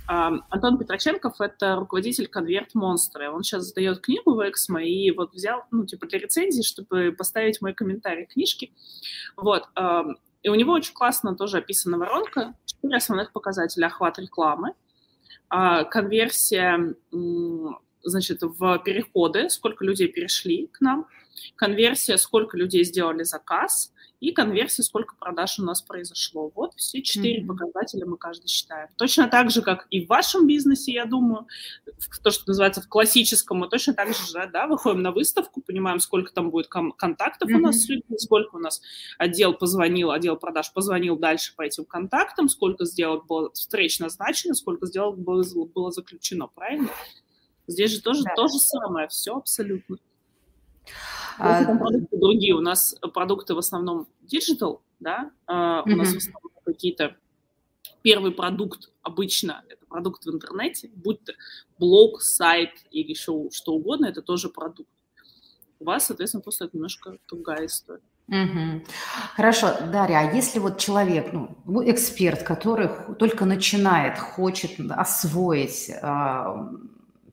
Антон 0.07 0.77
Петроченков– 0.77 1.35
это 1.41 1.77
руководитель 1.77 2.27
Конверт 2.27 2.75
Монстра. 2.75 3.31
Он 3.31 3.45
сейчас 3.45 3.69
сдает 3.69 4.01
книгу 4.01 4.35
в 4.35 4.49
Эксмо 4.49 4.83
и 4.83 5.13
вот 5.13 5.33
взял, 5.33 5.65
ну, 5.71 5.87
типа 5.87 6.07
для 6.07 6.19
рецензии, 6.19 6.63
чтобы 6.63 7.15
поставить 7.17 7.61
мой 7.63 7.75
комментарий 7.75 8.27
книжки. 8.27 8.73
Вот. 9.37 9.69
И 10.43 10.49
у 10.49 10.55
него 10.57 10.73
очень 10.73 10.95
классно 10.95 11.37
тоже 11.37 11.59
описана 11.59 11.97
воронка. 11.97 12.55
Четыре 12.65 12.97
основных 12.97 13.33
показателя. 13.33 13.87
Охват 13.87 14.19
рекламы– 14.19 14.75
а, 15.51 15.83
конверсия, 15.83 16.95
значит, 18.03 18.39
в 18.43 18.79
переходы, 18.79 19.51
сколько 19.51 19.85
людей 19.85 20.07
перешли 20.07 20.69
к 20.69 20.81
нам, 20.81 21.07
конверсия, 21.57 22.17
сколько 22.19 22.57
людей 22.57 22.85
сделали 22.85 23.25
заказ, 23.25 23.93
и 24.21 24.33
конверсия, 24.33 24.83
сколько 24.83 25.17
продаж 25.17 25.59
у 25.59 25.65
нас 25.65 25.81
произошло. 25.81 26.53
Вот 26.55 26.75
все 26.77 27.03
четыре 27.03 27.43
mm-hmm. 27.43 27.47
показателя 27.47 28.07
мы 28.07 28.19
каждый 28.19 28.49
считаем. 28.49 28.89
Точно 28.97 29.29
так 29.29 29.51
же, 29.51 29.63
как 29.63 29.87
и 29.91 30.05
в 30.05 30.09
вашем 30.09 30.47
бизнесе, 30.47 30.93
я 30.93 31.07
думаю, 31.07 31.47
то, 32.23 32.31
что 32.31 32.45
называется 32.47 32.83
в 32.83 32.89
классическом, 32.89 33.59
мы 33.59 33.69
точно 33.69 33.95
так 33.95 34.09
же 34.09 34.33
да, 34.35 34.47
да, 34.47 34.67
выходим 34.67 35.03
на 35.03 35.11
выставку, 35.11 35.63
понимаем, 35.63 36.01
сколько 36.01 36.33
там 36.33 36.51
будет 36.51 36.69
кон- 36.69 36.93
контактов 36.93 37.49
mm-hmm. 37.49 37.55
у 37.55 37.61
нас 37.61 37.81
с 37.83 37.89
людьми, 37.89 38.19
сколько 38.19 38.57
у 38.57 38.59
нас 38.59 38.83
отдел 39.19 39.55
позвонил, 39.55 40.11
отдел 40.11 40.37
продаж 40.37 40.73
позвонил 40.73 41.17
дальше 41.17 41.55
по 41.57 41.63
этим 41.63 41.87
контактам, 41.87 42.49
сколько 42.49 42.85
сделок 42.85 43.27
было 43.27 43.51
встреч 43.53 43.99
назначено, 44.01 44.55
сколько 44.55 44.87
сделок 44.87 45.19
было, 45.19 45.43
было 45.75 45.91
заключено, 45.91 46.47
правильно? 46.47 46.91
Здесь 47.67 47.93
же 47.93 48.03
тоже 48.03 48.25
да. 48.25 48.35
то 48.35 48.49
же 48.49 48.59
самое, 48.59 49.09
все 49.09 49.37
абсолютно. 49.37 49.97
А, 51.39 51.65
продукты 51.77 52.19
другие. 52.19 52.55
У 52.55 52.61
нас 52.61 52.95
продукты 53.15 53.55
в 53.55 53.59
основном 53.59 54.07
digital, 54.23 54.81
да, 55.01 55.31
uh, 55.49 55.83
у 55.85 55.97
нас 55.97 56.13
в 56.13 56.17
основном 56.19 56.53
какие-то 56.65 57.17
первый 58.03 58.33
продукт 58.33 58.91
обычно 59.03 59.65
это 59.69 59.85
продукт 59.87 60.25
в 60.25 60.31
интернете, 60.31 60.91
будь 60.95 61.23
то 61.25 61.33
блог, 61.79 62.21
сайт 62.23 62.71
или 62.91 63.11
еще 63.11 63.49
что 63.53 63.73
угодно, 63.73 64.07
это 64.07 64.23
тоже 64.23 64.49
продукт. 64.49 64.91
У 65.79 65.85
вас, 65.85 66.07
соответственно, 66.07 66.43
просто 66.43 66.67
это 66.67 66.77
немножко 66.77 67.17
другая 67.29 67.67
история. 67.67 68.03
Угу. 68.29 68.85
Хорошо, 69.35 69.75
Дарья, 69.93 70.19
а 70.19 70.33
если 70.35 70.61
вот 70.61 70.79
человек, 70.79 71.33
ну, 71.33 71.91
эксперт, 71.91 72.43
который 72.45 72.89
только 73.19 73.45
начинает, 73.45 74.19
хочет 74.19 74.73
освоить 74.91 75.91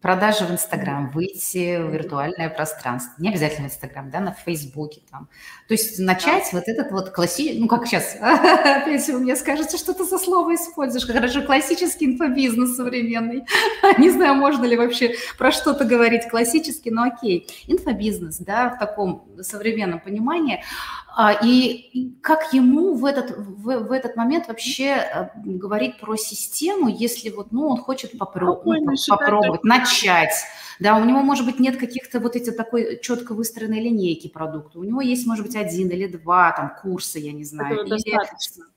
продажи 0.01 0.46
в 0.46 0.51
Инстаграм, 0.51 1.10
выйти 1.12 1.77
в 1.77 1.92
виртуальное 1.92 2.50
пространство, 2.50 3.13
не 3.18 3.30
обязательно 3.30 3.68
в 3.68 3.72
Инстаграм, 3.72 4.10
да, 4.10 4.20
на 4.20 4.34
Фейсбуке 4.34 5.01
там. 5.10 5.30
То 5.68 5.74
есть 5.74 6.00
начать 6.00 6.51
вот 6.54 6.63
этот 6.68 6.92
вот 6.92 7.10
классический, 7.10 7.60
ну 7.60 7.68
как 7.68 7.88
сейчас, 7.88 8.16
опять 8.22 9.08
вы 9.08 9.20
мне 9.20 9.36
скажете, 9.36 9.77
что 9.77 9.94
ты 9.94 10.04
за 10.04 10.18
слово 10.18 10.56
используешь, 10.56 11.06
хорошо, 11.06 11.42
классический 11.42 12.06
инфобизнес 12.06 12.75
современный. 12.75 13.44
Не 13.98 14.10
знаю, 14.10 14.36
можно 14.36 14.66
ли 14.66 14.77
вообще 14.77 15.16
про 15.38 15.51
что-то 15.51 15.86
говорить 15.86 16.30
классический, 16.30 16.92
но 16.92 17.04
окей. 17.04 17.48
Инфобизнес, 17.68 18.38
да, 18.39 18.70
в 18.70 18.80
таком 18.80 19.25
современном 19.42 20.00
понимании. 20.00 20.63
А, 21.20 21.34
и 21.34 22.12
как 22.22 22.54
ему 22.54 22.94
в 22.94 23.04
этот, 23.04 23.36
в, 23.36 23.64
в 23.64 23.92
этот 23.92 24.16
момент 24.16 24.48
вообще 24.48 24.98
э, 24.98 25.30
говорить 25.36 26.00
про 26.00 26.16
систему, 26.16 26.90
если 26.90 27.32
вот, 27.32 27.52
ну, 27.52 27.70
он 27.70 27.78
хочет 27.78 28.14
попро- 28.14 28.62
ну, 28.64 28.94
попробовать, 29.08 29.64
начать. 29.64 30.36
Да, 30.80 30.96
у 30.96 31.04
него, 31.04 31.24
может 31.24 31.48
быть, 31.48 31.60
нет 31.60 31.78
каких-то 31.78 32.20
вот 32.20 32.36
этих 32.36 32.56
такой 32.56 33.00
четко 33.02 33.34
выстроенной 33.34 33.82
линейки 33.82 34.28
продукта. 34.28 34.78
У 34.78 34.84
него 34.84 35.02
есть, 35.02 35.26
может 35.26 35.44
быть, 35.44 35.56
один 35.56 35.90
или 35.90 36.06
два 36.06 36.52
там 36.52 36.72
курса, 36.80 37.18
я 37.18 37.32
не 37.32 37.46
знаю. 37.46 37.82
Или... 37.82 37.90
достаточно 37.90 38.68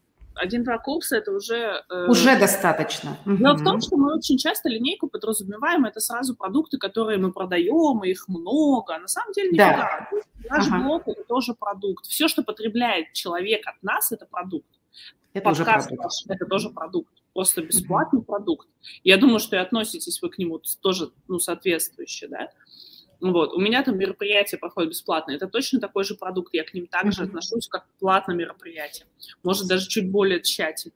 один-два 0.40 0.78
курса 0.78 1.16
это 1.16 1.32
уже... 1.32 1.84
Э... 1.90 2.06
Уже 2.08 2.38
достаточно. 2.38 3.18
Дело 3.26 3.52
угу. 3.52 3.60
в 3.60 3.64
том, 3.64 3.80
что 3.80 3.96
мы 3.96 4.16
очень 4.16 4.38
часто 4.38 4.68
линейку 4.68 5.08
подразумеваем, 5.08 5.84
это 5.84 6.00
сразу 6.00 6.34
продукты, 6.34 6.78
которые 6.78 7.18
мы 7.18 7.32
продаем, 7.32 8.02
и 8.04 8.10
их 8.10 8.26
много. 8.28 8.96
А 8.96 8.98
на 8.98 9.08
самом 9.08 9.32
деле. 9.32 9.50
Да. 9.56 10.08
Наш 10.48 10.66
ага. 10.68 10.82
блог– 10.82 11.02
это 11.06 11.22
тоже 11.24 11.54
продукт. 11.54 12.06
Все, 12.06 12.26
что 12.28 12.42
потребляет 12.42 13.12
человек 13.12 13.66
от 13.66 13.82
нас, 13.82 14.12
это 14.12 14.26
продукт. 14.26 14.66
Это 15.34 15.44
Подкаст 15.44 15.90
уже 15.90 15.96
продукт. 15.96 16.02
Наш, 16.02 16.36
это 16.36 16.46
тоже 16.46 16.70
продукт. 16.70 17.12
Просто 17.32 17.62
бесплатный 17.62 18.20
uh 18.20 18.24
продукт. 18.24 18.68
Я 19.04 19.16
думаю, 19.18 19.38
что 19.38 19.56
и 19.56 19.58
относитесь 19.58 20.20
вы 20.22 20.30
к 20.30 20.38
нему 20.38 20.60
тоже 20.80 21.10
ну, 21.28 21.38
соответствующе, 21.38 22.28
да? 22.28 22.48
Вот. 23.20 23.52
У 23.52 23.60
меня 23.60 23.82
там 23.82 23.98
мероприятие 23.98 24.58
проходит 24.58 24.90
бесплатно. 24.90 25.32
Это 25.32 25.46
точно 25.46 25.80
такой 25.80 26.04
же 26.04 26.14
продукт. 26.14 26.54
Я 26.54 26.64
к 26.64 26.72
ним 26.74 26.86
также 26.86 27.22
mm-hmm. 27.22 27.26
отношусь, 27.26 27.68
как 27.68 27.86
к 27.86 27.98
платным 27.98 28.38
мероприятиям. 28.38 29.08
Может, 29.42 29.66
даже 29.68 29.88
чуть 29.88 30.10
более 30.10 30.40
тщательно. 30.40 30.94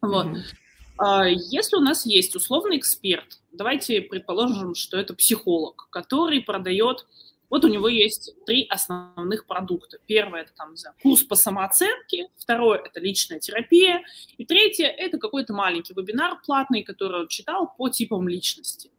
Вот. 0.00 0.26
Mm-hmm. 0.26 1.34
Если 1.50 1.76
у 1.76 1.80
нас 1.80 2.06
есть 2.06 2.34
условный 2.36 2.78
эксперт, 2.78 3.40
давайте 3.52 4.00
предположим, 4.00 4.74
что 4.74 4.96
это 4.96 5.14
психолог, 5.14 5.88
который 5.90 6.40
продает 6.40 7.06
вот 7.48 7.64
у 7.64 7.68
него 7.68 7.88
есть 7.88 8.34
три 8.44 8.66
основных 8.68 9.46
продукта. 9.46 9.98
Первое– 10.06 10.40
это 10.42 10.52
там, 10.56 10.76
знаю, 10.76 10.96
курс 11.00 11.22
по 11.22 11.36
самооценке, 11.36 12.28
второе– 12.36 12.78
это 12.84 12.98
личная 12.98 13.38
терапия, 13.38 14.02
и 14.36 14.44
третье– 14.44 14.86
это 14.98 15.18
какой-то 15.18 15.52
маленький 15.52 15.94
вебинар 15.94 16.40
платный, 16.44 16.82
который 16.82 17.20
он 17.20 17.28
читал 17.28 17.72
по 17.76 17.88
типам 17.88 18.28
личности. 18.28 18.90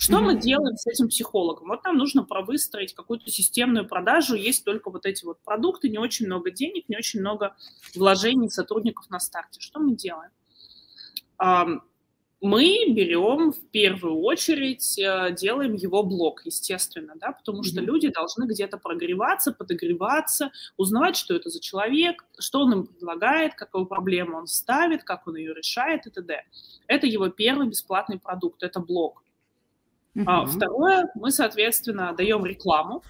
Что 0.00 0.14
mm-hmm. 0.14 0.20
мы 0.22 0.40
делаем 0.40 0.76
с 0.78 0.86
этим 0.86 1.08
психологом? 1.08 1.68
Вот 1.68 1.84
нам 1.84 1.98
нужно 1.98 2.24
провыстроить 2.24 2.94
какую-то 2.94 3.30
системную 3.30 3.86
продажу, 3.86 4.34
есть 4.34 4.64
только 4.64 4.90
вот 4.90 5.04
эти 5.04 5.26
вот 5.26 5.42
продукты, 5.42 5.90
не 5.90 5.98
очень 5.98 6.24
много 6.24 6.50
денег, 6.50 6.88
не 6.88 6.96
очень 6.96 7.20
много 7.20 7.54
вложений 7.94 8.48
сотрудников 8.48 9.10
на 9.10 9.20
старте. 9.20 9.60
Что 9.60 9.78
мы 9.78 9.94
делаем? 9.94 10.30
Мы 12.40 12.94
берем 12.94 13.52
в 13.52 13.60
первую 13.70 14.22
очередь, 14.22 14.98
э, 14.98 15.34
делаем 15.38 15.74
его 15.74 16.02
блог, 16.02 16.46
естественно, 16.46 17.12
да, 17.16 17.32
потому 17.32 17.62
что 17.62 17.82
mm-hmm. 17.82 17.84
люди 17.84 18.08
должны 18.08 18.46
где-то 18.46 18.78
прогреваться, 18.78 19.52
подогреваться, 19.52 20.50
узнавать, 20.78 21.18
что 21.18 21.34
это 21.34 21.50
за 21.50 21.60
человек, 21.60 22.24
что 22.38 22.60
он 22.60 22.72
им 22.72 22.86
предлагает, 22.86 23.54
какую 23.56 23.84
проблему 23.84 24.38
он 24.38 24.46
ставит, 24.46 25.04
как 25.04 25.28
он 25.28 25.36
ее 25.36 25.52
решает 25.52 26.06
и 26.06 26.10
т.д. 26.10 26.42
Это 26.86 27.06
его 27.06 27.28
первый 27.28 27.68
бесплатный 27.68 28.18
продукт, 28.18 28.62
это 28.62 28.80
блог. 28.80 29.22
Uh-huh. 30.16 30.24
А, 30.26 30.46
второе, 30.46 31.08
мы, 31.14 31.30
соответственно, 31.30 32.12
даем 32.16 32.44
рекламу. 32.44 33.02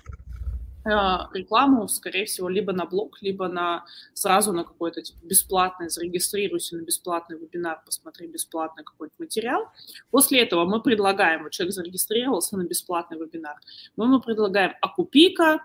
А, 0.84 1.28
рекламу, 1.34 1.88
скорее 1.88 2.24
всего, 2.24 2.48
либо 2.48 2.72
на 2.72 2.86
блог, 2.86 3.18
либо 3.20 3.48
на 3.48 3.84
сразу 4.14 4.52
на 4.52 4.64
какой-то 4.64 5.02
типа, 5.02 5.18
бесплатный, 5.22 5.90
зарегистрируйся 5.90 6.76
на 6.76 6.82
бесплатный 6.82 7.38
вебинар, 7.38 7.82
посмотри 7.84 8.28
бесплатный 8.28 8.84
какой-то 8.84 9.14
материал. 9.18 9.68
После 10.10 10.40
этого 10.40 10.64
мы 10.64 10.82
предлагаем, 10.82 11.42
вот 11.42 11.52
человек 11.52 11.74
зарегистрировался 11.74 12.56
на 12.56 12.64
бесплатный 12.64 13.18
вебинар, 13.18 13.56
мы 13.96 14.06
ему 14.06 14.20
предлагаем 14.20 14.72
окупика, 14.80 15.62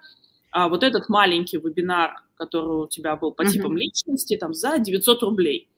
а 0.52 0.68
вот 0.68 0.84
этот 0.84 1.08
маленький 1.10 1.58
вебинар, 1.58 2.24
который 2.36 2.84
у 2.84 2.88
тебя 2.88 3.16
был 3.16 3.32
по 3.32 3.44
uh-huh. 3.44 3.52
типам 3.52 3.78
личности, 3.78 4.38
там 4.38 4.54
за 4.54 4.80
900 4.80 5.24
рублей. 5.24 5.70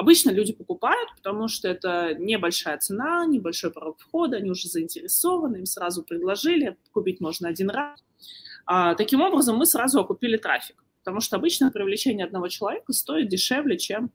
Обычно 0.00 0.30
люди 0.30 0.54
покупают, 0.54 1.10
потому 1.14 1.46
что 1.48 1.68
это 1.68 2.14
небольшая 2.14 2.78
цена, 2.78 3.26
небольшой 3.26 3.70
порог 3.70 3.98
входа, 3.98 4.38
они 4.38 4.50
уже 4.50 4.66
заинтересованы, 4.66 5.58
им 5.58 5.66
сразу 5.66 6.02
предложили, 6.02 6.78
купить 6.92 7.20
можно 7.20 7.50
один 7.50 7.68
раз. 7.68 8.02
А, 8.64 8.94
таким 8.94 9.20
образом, 9.20 9.58
мы 9.58 9.66
сразу 9.66 10.00
окупили 10.00 10.38
трафик, 10.38 10.82
потому 11.00 11.20
что 11.20 11.36
обычно 11.36 11.70
привлечение 11.70 12.24
одного 12.24 12.48
человека 12.48 12.94
стоит 12.94 13.28
дешевле, 13.28 13.76
чем... 13.76 14.10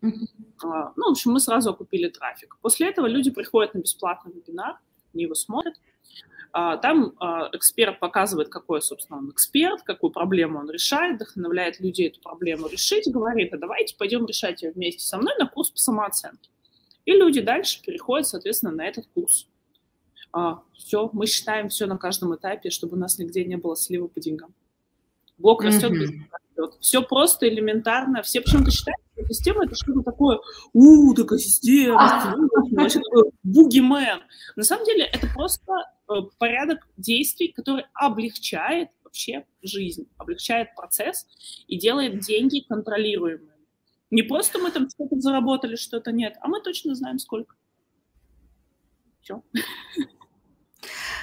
А, 0.64 0.92
ну, 0.96 1.10
в 1.10 1.12
общем, 1.12 1.34
мы 1.34 1.40
сразу 1.40 1.70
окупили 1.70 2.10
трафик. 2.10 2.58
После 2.62 2.90
этого 2.90 3.06
люди 3.06 3.30
приходят 3.30 3.76
на 3.76 3.80
бесплатный 3.80 4.34
вебинар, 4.34 4.80
они 5.14 5.26
его 5.26 5.36
смотрят, 5.36 5.76
там 6.78 7.12
а, 7.20 7.50
эксперт 7.52 8.00
показывает, 8.00 8.48
какой, 8.48 8.82
собственно, 8.82 9.20
он 9.20 9.30
эксперт, 9.30 9.82
какую 9.82 10.12
проблему 10.12 10.60
он 10.60 10.70
решает, 10.70 11.16
вдохновляет 11.16 11.82
людей 11.82 12.08
эту 12.08 12.22
проблему 12.22 12.68
решить, 12.68 13.12
говорит, 13.12 13.54
а 13.54 13.58
давайте 13.58 13.98
пойдем 13.98 14.26
решать 14.26 14.62
ее 14.62 14.72
вместе 14.72 15.04
со 15.04 15.18
мной 15.18 15.34
на 15.38 15.48
курс 15.48 15.72
по 15.72 15.78
самооценке. 15.78 16.50
И 17.04 17.12
люди 17.12 17.42
дальше 17.42 17.82
переходят, 17.82 18.30
соответственно, 18.30 18.72
на 18.72 18.88
этот 18.88 19.06
курс. 19.14 19.50
А, 20.32 20.62
все, 20.74 21.10
мы 21.12 21.26
считаем 21.26 21.68
все 21.68 21.88
на 21.88 21.98
каждом 21.98 22.34
этапе, 22.34 22.70
чтобы 22.70 22.96
у 22.96 23.00
нас 23.00 23.20
нигде 23.20 23.44
не 23.44 23.58
было 23.58 23.76
слива 23.76 24.08
по 24.08 24.22
деньгам. 24.22 24.56
Блок 25.38 25.62
растет, 25.62 25.92
mm-hmm. 25.92 26.22
растет. 26.58 26.78
Все 26.80 27.02
просто, 27.02 27.50
элементарно. 27.50 28.22
Все 28.22 28.40
почему-то 28.40 28.72
считают, 28.72 28.98
что 29.14 29.28
система 29.28 29.66
это 29.66 29.76
что-то 29.76 30.04
такое, 30.04 30.40
у, 30.72 31.14
такая 31.14 31.40
система, 31.40 32.34
значит, 32.72 33.02
бугимен. 33.44 34.22
На 34.56 34.64
самом 34.64 34.86
деле 34.86 35.04
это 35.04 35.28
просто 35.36 35.74
порядок 36.38 36.88
действий, 36.98 37.50
который 37.50 37.86
облегчает 37.94 38.90
вообще 39.04 39.46
жизнь, 39.62 40.08
облегчает 40.18 40.76
процесс 40.76 41.28
и 41.68 41.78
делает 41.78 42.20
деньги 42.20 42.60
контролируемыми. 42.60 43.52
Не 44.12 44.24
просто 44.24 44.60
мы 44.60 44.72
там 44.72 44.90
что-то 44.90 45.20
заработали, 45.20 45.76
что-то 45.76 46.12
нет, 46.12 46.38
а 46.42 46.48
мы 46.48 46.62
точно 46.62 46.96
знаем, 46.96 47.20
сколько. 47.20 47.56
Все. 49.22 49.42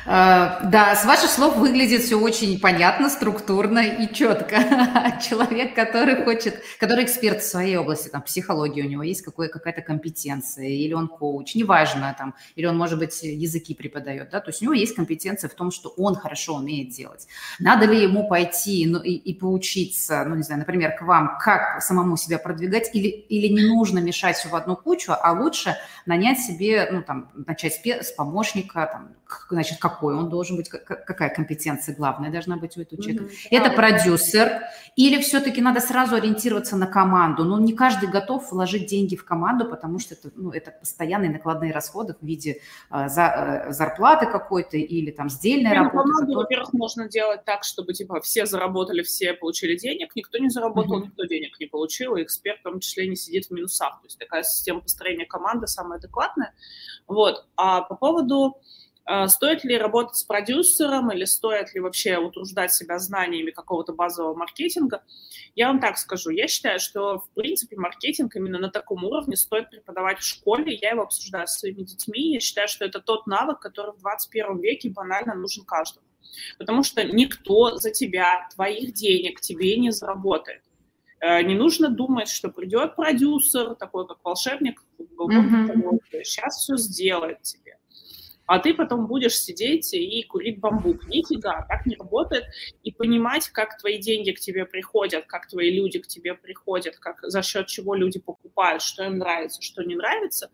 А, 0.05 0.61
да, 0.65 0.97
с 0.97 1.05
ваших 1.05 1.31
слов 1.31 1.57
выглядит 1.57 2.03
все 2.03 2.19
очень 2.19 2.59
понятно, 2.59 3.09
структурно 3.09 3.79
и 3.79 4.13
четко. 4.13 4.57
Человек, 5.23 5.75
который 5.75 6.25
хочет, 6.25 6.61
который 6.81 7.05
эксперт 7.05 7.41
в 7.41 7.49
своей 7.49 7.77
области, 7.77 8.09
там, 8.09 8.23
психологии, 8.23 8.83
у 8.83 8.89
него 8.89 9.03
есть 9.03 9.23
какая-то 9.23 9.83
компетенция, 9.83 10.67
или 10.67 10.93
он 10.93 11.07
коуч, 11.07 11.55
неважно, 11.55 12.15
там, 12.19 12.35
или 12.57 12.67
он, 12.67 12.77
может 12.77 12.99
быть, 12.99 13.23
языки 13.23 13.75
преподает, 13.75 14.31
да, 14.31 14.41
то 14.41 14.51
есть 14.51 14.61
у 14.63 14.65
него 14.65 14.75
есть 14.75 14.97
компетенция 14.97 15.49
в 15.49 15.55
том, 15.55 15.71
что 15.71 15.91
он 15.91 16.17
хорошо 16.17 16.57
умеет 16.57 16.91
делать. 16.91 17.29
Надо 17.61 17.87
ли 17.87 18.03
ему 18.03 18.29
пойти 18.29 18.87
ну, 18.87 19.01
и, 19.01 19.13
и 19.13 19.35
поучиться, 19.35 20.25
ну, 20.25 20.35
не 20.35 20.43
знаю, 20.43 20.61
например, 20.61 20.97
к 20.97 21.03
вам, 21.03 21.39
как 21.39 21.81
самому 21.81 22.17
себя 22.17 22.39
продвигать, 22.39 22.91
или, 22.93 23.09
или 23.09 23.53
не 23.53 23.69
нужно 23.69 24.01
мешать 24.01 24.37
все 24.37 24.49
в 24.49 24.57
одну 24.57 24.75
кучу, 24.75 25.13
а 25.13 25.33
лучше 25.33 25.77
нанять 26.07 26.41
себе, 26.41 26.89
ну, 26.91 27.03
там, 27.03 27.31
начать 27.47 27.81
с 27.85 28.11
помощника, 28.11 28.89
там, 28.93 29.11
значит, 29.51 29.79
как 29.79 29.92
какой 29.93 30.15
он 30.15 30.29
должен 30.29 30.57
быть, 30.57 30.69
какая 30.69 31.35
компетенция 31.35 31.95
главная 31.95 32.31
должна 32.31 32.57
быть 32.57 32.77
у 32.77 32.81
этого 32.81 33.03
человека. 33.03 33.25
Mm-hmm. 33.25 33.49
Это 33.51 33.71
продюсер 33.71 34.63
или 34.97 35.21
все-таки 35.21 35.61
надо 35.61 35.81
сразу 35.81 36.17
ориентироваться 36.17 36.77
на 36.77 36.87
команду? 36.87 37.45
Ну, 37.45 37.59
не 37.59 37.73
каждый 37.73 38.09
готов 38.11 38.51
вложить 38.53 38.87
деньги 38.87 39.17
в 39.17 39.25
команду, 39.25 39.65
потому 39.65 39.99
что 39.99 40.15
это, 40.15 40.31
ну, 40.35 40.51
это 40.51 40.71
постоянные 40.71 41.31
накладные 41.31 41.73
расходы 41.73 42.15
в 42.21 42.27
виде 42.27 42.61
э, 42.91 43.09
за, 43.09 43.67
э, 43.69 43.73
зарплаты 43.73 44.27
какой-то 44.27 44.77
или 44.77 45.11
там 45.11 45.31
сдельной 45.31 45.71
ну, 45.71 45.85
работы. 45.85 45.97
Команду, 45.99 46.21
который... 46.21 46.43
во-первых, 46.43 46.73
можно 46.73 47.09
делать 47.09 47.45
так, 47.45 47.65
чтобы 47.65 47.93
типа 47.93 48.21
все 48.21 48.47
заработали, 48.47 49.03
все 49.03 49.35
получили 49.35 49.77
денег, 49.77 50.15
никто 50.17 50.39
не 50.39 50.51
заработал, 50.51 51.01
mm-hmm. 51.01 51.07
никто 51.07 51.25
денег 51.25 51.59
не 51.61 51.67
получил, 51.67 52.17
и 52.17 52.23
эксперт 52.23 52.61
в 52.61 52.63
том 52.65 52.81
числе 52.81 53.07
не 53.09 53.17
сидит 53.17 53.47
в 53.47 53.51
минусах. 53.51 54.01
То 54.01 54.07
есть 54.07 54.19
такая 54.19 54.43
система 54.43 54.81
построения 54.81 55.27
команды 55.27 55.67
самая 55.67 55.99
адекватная. 55.99 56.53
Вот. 57.07 57.47
А 57.57 57.83
по 57.83 57.95
поводу 57.95 58.43
а, 58.47 58.53
стоит 59.27 59.65
ли 59.65 59.77
работать 59.77 60.17
с 60.17 60.23
продюсером 60.23 61.11
или 61.13 61.25
стоит 61.25 61.75
ли 61.75 61.81
вообще 61.81 62.19
утруждать 62.19 62.73
себя 62.73 62.99
знаниями 62.99 63.51
какого-то 63.51 63.93
базового 63.93 64.35
маркетинга? 64.35 65.03
Я 65.55 65.69
вам 65.69 65.81
так 65.81 65.99
скажу. 65.99 66.31
Я 66.31 66.49
считаю, 66.49 66.81
что, 66.81 67.19
в 67.19 67.29
принципе, 67.35 67.77
маркетинг 67.77 68.35
именно 68.37 68.59
на 68.59 68.71
таком 68.71 69.05
уровне 69.05 69.37
стоит 69.37 69.71
преподавать 69.71 70.21
в 70.21 70.25
школе. 70.25 70.75
Я 70.75 70.91
его 70.91 71.03
обсуждаю 71.03 71.47
с 71.47 71.59
своими 71.59 71.83
детьми. 71.83 72.33
Я 72.33 72.41
считаю, 72.41 72.69
что 72.69 72.85
это 72.85 73.01
тот 73.01 73.27
навык, 73.27 73.61
который 73.61 73.93
в 73.93 73.99
21 73.99 74.61
веке 74.61 74.91
банально 74.91 75.35
нужен 75.35 75.65
каждому. 75.65 76.07
Потому 76.59 76.83
что 76.83 77.05
никто 77.05 77.77
за 77.77 77.91
тебя, 77.91 78.49
твоих 78.55 78.95
денег 78.95 79.41
тебе 79.41 79.77
не 79.77 79.91
заработает. 79.91 80.63
Э, 81.21 81.43
не 81.43 81.55
нужно 81.55 81.89
думать, 81.89 82.29
что 82.29 82.49
придет 82.49 82.97
продюсер, 82.97 83.75
такой 83.75 84.07
как 84.07 84.19
волшебник, 84.25 84.83
mm-hmm. 84.99 86.25
сейчас 86.25 86.57
все 86.57 86.77
сделает 86.77 87.43
тебе 87.43 87.79
а 88.53 88.59
ты 88.59 88.75
потом 88.75 89.07
будешь 89.07 89.41
сидеть 89.41 89.95
и 89.95 90.23
курить 90.25 90.61
бамбук. 90.61 91.07
Нифига, 91.09 91.65
так 91.71 91.87
не 91.87 91.97
работает. 91.97 92.45
И 92.83 92.93
понимать, 92.93 93.49
как 93.49 93.79
твои 93.79 93.97
деньги 93.97 94.33
к 94.33 94.41
тебе 94.41 94.67
приходят, 94.67 95.25
как 95.25 95.49
твои 95.49 95.75
люди 95.75 96.01
к 96.01 96.07
тебе 96.07 96.35
приходят, 96.35 96.99
как, 96.99 97.21
за 97.23 97.41
счет 97.41 97.69
чего 97.69 97.95
люди 97.95 98.21
покупают, 98.21 98.83
что 98.83 99.05
им 99.05 99.17
нравится, 99.17 99.63
что 99.63 99.83
не 99.83 99.95
нравится, 99.95 100.51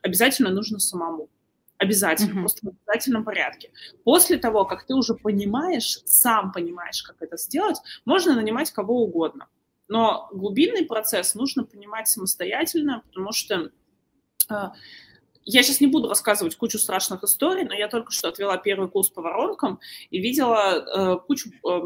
обязательно 0.00 0.48
нужно 0.48 0.78
самому. 0.78 1.28
Обязательно, 1.76 2.38
mm-hmm. 2.38 2.40
просто 2.40 2.66
в 2.66 2.68
обязательном 2.70 3.22
порядке. 3.22 3.70
После 4.02 4.38
того, 4.38 4.64
как 4.64 4.86
ты 4.86 4.94
уже 4.94 5.12
понимаешь, 5.12 6.00
сам 6.06 6.52
понимаешь, 6.52 7.02
как 7.02 7.16
это 7.20 7.36
сделать, 7.36 7.76
можно 8.06 8.34
нанимать 8.34 8.70
кого 8.70 9.02
угодно. 9.02 9.48
Но 9.88 10.30
глубинный 10.32 10.86
процесс 10.86 11.34
нужно 11.34 11.64
понимать 11.64 12.08
самостоятельно, 12.08 13.02
потому 13.08 13.32
что 13.32 13.72
э, 14.48 14.54
я 15.44 15.62
сейчас 15.62 15.80
не 15.80 15.86
буду 15.86 16.08
рассказывать 16.08 16.56
кучу 16.56 16.78
страшных 16.78 17.22
историй, 17.24 17.64
но 17.64 17.74
я 17.74 17.88
только 17.88 18.12
что 18.12 18.28
отвела 18.28 18.56
первый 18.56 18.88
курс 18.88 19.10
по 19.10 19.22
воронкам 19.22 19.80
и 20.10 20.20
видела 20.20 21.16
э, 21.16 21.18
кучу, 21.26 21.50
э, 21.68 21.80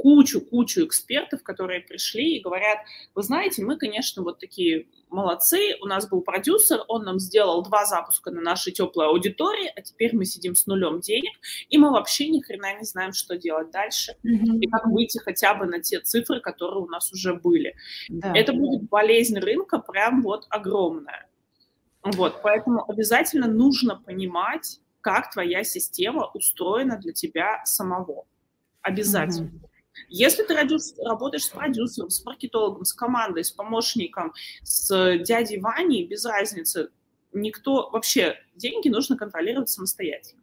кучу, 0.00 0.40
кучу 0.40 0.86
экспертов, 0.86 1.42
которые 1.42 1.80
пришли 1.80 2.36
и 2.36 2.40
говорят, 2.40 2.78
вы 3.14 3.22
знаете, 3.22 3.62
мы, 3.62 3.76
конечно, 3.76 4.22
вот 4.22 4.38
такие 4.38 4.86
молодцы, 5.10 5.76
у 5.82 5.86
нас 5.86 6.08
был 6.08 6.22
продюсер, 6.22 6.80
он 6.88 7.04
нам 7.04 7.18
сделал 7.18 7.62
два 7.62 7.84
запуска 7.84 8.30
на 8.30 8.40
нашей 8.40 8.72
теплой 8.72 9.06
аудитории, 9.08 9.70
а 9.74 9.82
теперь 9.82 10.16
мы 10.16 10.24
сидим 10.24 10.54
с 10.54 10.66
нулем 10.66 11.00
денег, 11.00 11.32
и 11.68 11.76
мы 11.76 11.90
вообще 11.90 12.28
ни 12.28 12.40
хрена 12.40 12.78
не 12.78 12.84
знаем, 12.84 13.12
что 13.12 13.36
делать 13.36 13.70
дальше, 13.70 14.12
mm-hmm. 14.24 14.60
и 14.60 14.68
как 14.68 14.86
выйти 14.86 15.18
хотя 15.18 15.54
бы 15.54 15.66
на 15.66 15.80
те 15.80 16.00
цифры, 16.00 16.40
которые 16.40 16.80
у 16.80 16.86
нас 16.86 17.12
уже 17.12 17.34
были. 17.34 17.74
Да. 18.08 18.32
Это 18.34 18.52
будет 18.52 18.88
болезнь 18.88 19.38
рынка 19.38 19.78
прям 19.78 20.22
вот 20.22 20.46
огромная. 20.48 21.29
Вот, 22.02 22.40
поэтому 22.42 22.88
обязательно 22.90 23.46
нужно 23.46 23.96
понимать, 23.96 24.80
как 25.00 25.30
твоя 25.32 25.64
система 25.64 26.30
устроена 26.34 26.96
для 26.96 27.12
тебя 27.12 27.64
самого. 27.64 28.26
Обязательно. 28.82 29.48
Mm-hmm. 29.48 29.70
Если 30.08 30.42
ты 30.42 30.54
работаешь 31.04 31.44
с 31.44 31.48
продюсером, 31.48 32.10
с 32.10 32.24
маркетологом, 32.24 32.84
с 32.84 32.92
командой, 32.92 33.44
с 33.44 33.50
помощником, 33.50 34.32
с 34.62 35.18
дядей 35.18 35.60
Ваней, 35.60 36.06
без 36.06 36.24
разницы, 36.24 36.90
никто 37.32 37.90
вообще 37.90 38.36
деньги 38.54 38.88
нужно 38.88 39.16
контролировать 39.16 39.68
самостоятельно. 39.68 40.42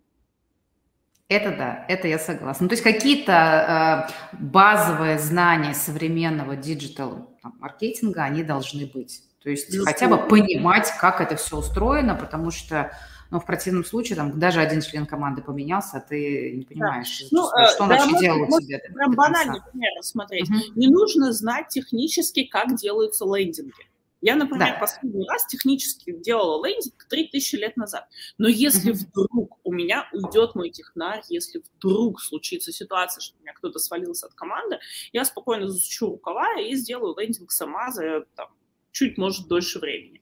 Это 1.29 1.49
да, 1.57 1.85
это 1.89 2.07
я 2.07 2.19
согласна. 2.19 2.63
Ну, 2.63 2.69
то 2.69 2.73
есть 2.73 2.83
какие-то 2.83 4.07
э, 4.31 4.37
базовые 4.39 5.19
знания 5.19 5.73
современного 5.73 6.55
диджитал-маркетинга, 6.55 8.23
они 8.23 8.43
должны 8.43 8.85
быть. 8.85 9.23
То 9.47 9.51
есть 9.51 9.67
Безусловно. 9.67 9.93
хотя 9.93 10.07
бы 10.09 10.27
понимать, 10.27 10.91
как 10.99 11.21
это 11.21 11.37
все 11.37 11.55
устроено, 11.55 12.15
потому 12.15 12.51
что 12.51 12.91
ну, 13.31 13.39
в 13.39 13.45
противном 13.45 13.85
случае 13.85 14.17
там 14.17 14.37
даже 14.37 14.59
один 14.59 14.81
член 14.81 15.05
команды 15.05 15.41
поменялся, 15.41 15.99
а 15.99 16.01
ты 16.01 16.51
не 16.51 16.65
понимаешь, 16.65 17.21
да. 17.21 17.27
ну, 17.31 17.47
что 17.47 17.83
он 17.83 17.89
да, 17.89 17.95
вообще 17.95 18.19
делал 18.19 18.41
у 18.41 18.59
тебя. 18.59 18.79
Прям 18.93 19.15
банальный 19.15 19.61
пример 19.71 19.89
смотреть. 20.01 20.49
Угу. 20.49 20.57
Не 20.75 20.87
нужно 20.89 21.31
знать 21.31 21.69
технически, 21.69 22.43
как 22.43 22.75
делаются 22.75 23.23
лендинги. 23.23 23.71
Я, 24.19 24.35
например, 24.35 24.73
да. 24.73 24.79
последний 24.81 25.25
раз 25.29 25.45
технически 25.45 26.11
делала 26.11 26.67
лендинг 26.67 27.05
3000 27.07 27.55
лет 27.55 27.77
назад. 27.77 28.09
Но 28.37 28.49
если 28.49 28.91
угу. 28.91 28.99
вдруг 28.99 29.59
у 29.63 29.71
меня 29.71 30.09
уйдет 30.11 30.55
мой 30.55 30.71
технарь, 30.71 31.21
если 31.29 31.63
вдруг 31.77 32.19
случится 32.19 32.73
ситуация, 32.73 33.21
что 33.21 33.37
у 33.37 33.43
меня 33.43 33.53
кто-то 33.53 33.79
свалился 33.79 34.25
от 34.25 34.33
команды, 34.33 34.79
я 35.13 35.23
спокойно 35.23 35.69
засучу 35.69 36.07
рукава 36.07 36.59
и 36.59 36.75
сделаю 36.75 37.15
лендинг 37.17 37.53
сама 37.53 37.91
за 37.91 38.25
там, 38.35 38.49
чуть, 38.97 39.17
может, 39.17 39.47
дольше 39.47 39.79
времени. 39.79 40.21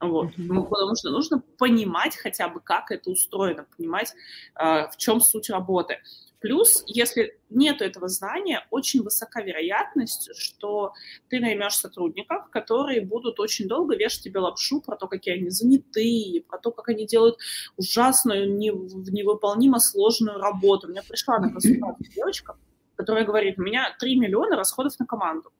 Вот. 0.00 0.30
Ну, 0.36 0.64
потому 0.64 0.96
что 0.96 1.10
нужно 1.10 1.42
понимать 1.58 2.16
хотя 2.16 2.48
бы, 2.48 2.60
как 2.60 2.90
это 2.90 3.10
устроено, 3.10 3.66
понимать, 3.76 4.14
э, 4.54 4.88
в 4.88 4.96
чем 4.96 5.20
суть 5.20 5.50
работы. 5.50 5.98
Плюс, 6.40 6.84
если 6.86 7.40
нет 7.50 7.82
этого 7.82 8.08
знания, 8.08 8.64
очень 8.70 9.02
высока 9.02 9.42
вероятность, 9.42 10.30
что 10.36 10.92
ты 11.28 11.40
наймешь 11.40 11.74
сотрудников, 11.74 12.48
которые 12.50 13.00
будут 13.00 13.40
очень 13.40 13.66
долго 13.66 13.96
вешать 13.96 14.22
тебе 14.22 14.38
лапшу 14.38 14.80
про 14.80 14.96
то, 14.96 15.08
какие 15.08 15.34
они 15.34 15.50
занятые, 15.50 16.42
про 16.42 16.58
то, 16.58 16.70
как 16.70 16.88
они 16.88 17.06
делают 17.06 17.38
ужасную, 17.76 18.56
невыполнимо 18.56 19.80
сложную 19.80 20.38
работу. 20.38 20.86
У 20.86 20.90
меня 20.90 21.02
пришла 21.08 21.38
на 21.40 21.50
консультацию 21.50 22.12
девочка, 22.14 22.56
которая 22.94 23.24
говорит, 23.24 23.58
у 23.58 23.62
меня 23.62 23.96
3 23.98 24.16
миллиона 24.16 24.56
расходов 24.56 24.96
на 25.00 25.06
команду. 25.06 25.52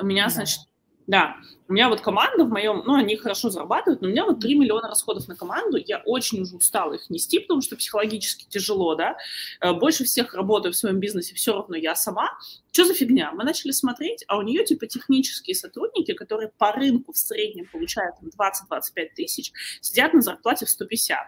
У 0.00 0.06
меня, 0.06 0.26
да. 0.26 0.30
значит, 0.30 0.69
да, 1.06 1.36
у 1.66 1.72
меня 1.72 1.88
вот 1.88 2.00
команда 2.00 2.44
в 2.44 2.50
моем, 2.50 2.82
ну, 2.86 2.94
они 2.94 3.16
хорошо 3.16 3.50
зарабатывают, 3.50 4.00
но 4.00 4.08
у 4.08 4.10
меня 4.10 4.24
вот 4.24 4.40
3 4.40 4.54
миллиона 4.54 4.88
расходов 4.88 5.26
на 5.28 5.36
команду, 5.36 5.76
я 5.76 6.02
очень 6.04 6.42
уже 6.42 6.56
устала 6.56 6.94
их 6.94 7.10
нести, 7.10 7.40
потому 7.40 7.62
что 7.62 7.76
психологически 7.76 8.46
тяжело, 8.48 8.94
да, 8.94 9.16
э, 9.60 9.72
больше 9.72 10.04
всех 10.04 10.34
работаю 10.34 10.72
в 10.72 10.76
своем 10.76 11.00
бизнесе, 11.00 11.34
все 11.34 11.52
равно 11.52 11.76
я 11.76 11.94
сама. 11.94 12.30
Что 12.72 12.84
за 12.84 12.94
фигня? 12.94 13.32
Мы 13.32 13.44
начали 13.44 13.72
смотреть, 13.72 14.24
а 14.28 14.38
у 14.38 14.42
нее 14.42 14.64
типа 14.64 14.86
технические 14.86 15.54
сотрудники, 15.54 16.12
которые 16.12 16.52
по 16.56 16.72
рынку 16.72 17.12
в 17.12 17.18
среднем 17.18 17.66
получают 17.66 18.16
20-25 18.22 19.08
тысяч, 19.16 19.52
сидят 19.80 20.12
на 20.14 20.22
зарплате 20.22 20.66
в 20.66 20.70
150. 20.70 21.18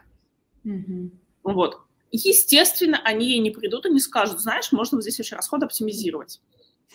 Mm-hmm. 0.64 1.10
Вот. 1.44 1.80
Естественно, 2.12 3.00
они 3.04 3.30
ей 3.30 3.38
не 3.38 3.50
придут 3.50 3.86
и 3.86 3.90
не 3.90 4.00
скажут, 4.00 4.40
знаешь, 4.40 4.70
можно 4.70 4.96
вот 4.96 5.02
здесь 5.02 5.18
вообще 5.18 5.34
расход 5.34 5.62
оптимизировать. 5.62 6.40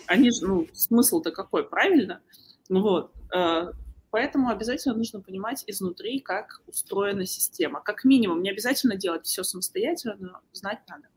Они 0.05 0.29
же, 0.29 0.45
ну, 0.45 0.67
смысл-то 0.73 1.31
какой, 1.31 1.67
правильно? 1.67 2.21
Ну 2.69 2.81
вот. 2.81 3.11
Э, 3.35 3.71
поэтому 4.11 4.49
обязательно 4.49 4.95
нужно 4.95 5.21
понимать 5.21 5.63
изнутри, 5.67 6.19
как 6.19 6.61
устроена 6.67 7.25
система. 7.25 7.81
Как 7.81 8.03
минимум, 8.03 8.41
не 8.41 8.49
обязательно 8.49 8.95
делать 8.95 9.25
все 9.25 9.43
самостоятельно, 9.43 10.15
но 10.19 10.39
знать 10.53 10.79
надо. 10.87 11.07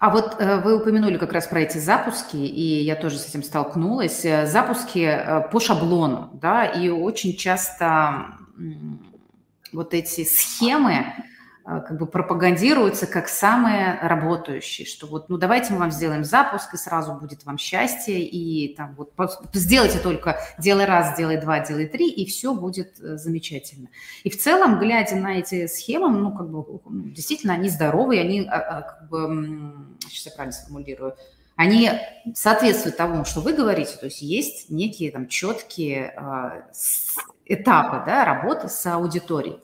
А 0.00 0.10
вот 0.10 0.36
э, 0.40 0.60
вы 0.60 0.76
упомянули 0.76 1.16
как 1.16 1.32
раз 1.32 1.46
про 1.46 1.60
эти 1.60 1.78
запуски, 1.78 2.36
и 2.36 2.82
я 2.82 2.96
тоже 2.96 3.18
с 3.18 3.28
этим 3.28 3.42
столкнулась. 3.42 4.24
Э, 4.24 4.46
запуски 4.46 5.18
по 5.52 5.60
шаблону, 5.60 6.30
да, 6.34 6.66
и 6.66 6.88
очень 6.88 7.36
часто 7.36 8.38
вот 9.72 9.94
эти 9.94 10.24
схемы, 10.24 11.14
как 11.64 11.96
бы 11.96 12.06
пропагандируются 12.06 13.06
как 13.06 13.28
самые 13.28 13.98
работающие, 14.00 14.86
что 14.86 15.06
вот, 15.06 15.28
ну, 15.28 15.38
давайте 15.38 15.72
мы 15.72 15.78
вам 15.78 15.92
сделаем 15.92 16.24
запуск, 16.24 16.74
и 16.74 16.76
сразу 16.76 17.14
будет 17.14 17.44
вам 17.44 17.56
счастье, 17.56 18.20
и 18.20 18.74
там 18.74 18.94
вот 18.96 19.12
сделайте 19.52 19.98
только, 19.98 20.40
делай 20.58 20.86
раз, 20.86 21.16
делай 21.16 21.40
два, 21.40 21.60
делай 21.60 21.86
три, 21.86 22.10
и 22.10 22.26
все 22.26 22.52
будет 22.54 22.98
э, 23.00 23.16
замечательно. 23.16 23.88
И 24.24 24.30
в 24.30 24.40
целом, 24.40 24.80
глядя 24.80 25.16
на 25.16 25.38
эти 25.38 25.66
схемы, 25.68 26.10
ну, 26.10 26.36
как 26.36 26.50
бы, 26.50 26.80
ну, 26.84 27.02
действительно, 27.10 27.54
они 27.54 27.68
здоровые, 27.68 28.22
они, 28.22 28.48
а, 28.48 28.56
а, 28.56 28.82
как 28.82 29.08
бы, 29.08 29.74
сейчас 30.08 30.26
я 30.26 30.32
правильно 30.32 30.52
сформулирую, 30.52 31.14
они 31.54 31.90
соответствуют 32.34 32.96
тому, 32.96 33.24
что 33.24 33.40
вы 33.40 33.52
говорите, 33.52 33.96
то 33.96 34.06
есть 34.06 34.22
есть 34.22 34.70
некие 34.70 35.12
там 35.12 35.28
четкие 35.28 36.14
этапы, 37.44 38.02
да, 38.06 38.24
работы 38.24 38.68
с 38.68 38.86
аудиторией. 38.86 39.58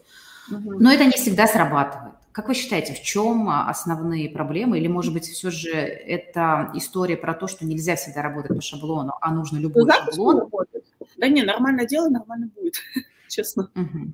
Но 0.51 0.93
это 0.93 1.05
не 1.05 1.13
всегда 1.13 1.47
срабатывает. 1.47 2.15
Как 2.33 2.49
вы 2.49 2.55
считаете, 2.55 2.95
в 2.95 3.03
чем 3.03 3.51
основные 3.51 4.31
проблемы? 4.31 4.79
Или, 4.79 4.87
может 4.87 5.13
быть, 5.13 5.25
все 5.25 5.51
же 5.51 5.73
это 5.73 6.71
история 6.75 7.17
про 7.17 7.35
то, 7.35 7.49
что 7.49 7.67
нельзя 7.67 7.97
всегда 7.97 8.23
работать 8.23 8.55
по 8.55 8.63
шаблону, 8.63 9.15
а 9.21 9.33
нужно 9.33 9.59
любой 9.59 9.85
ну, 9.85 9.93
шаблон? 9.93 10.39
Работает. 10.41 10.85
Да 11.17 11.29
не, 11.29 11.43
нормально 11.43 11.85
дело, 11.85 12.09
нормально 12.09 12.49
будет, 12.55 12.75
честно. 13.29 13.71
Угу. 13.75 14.13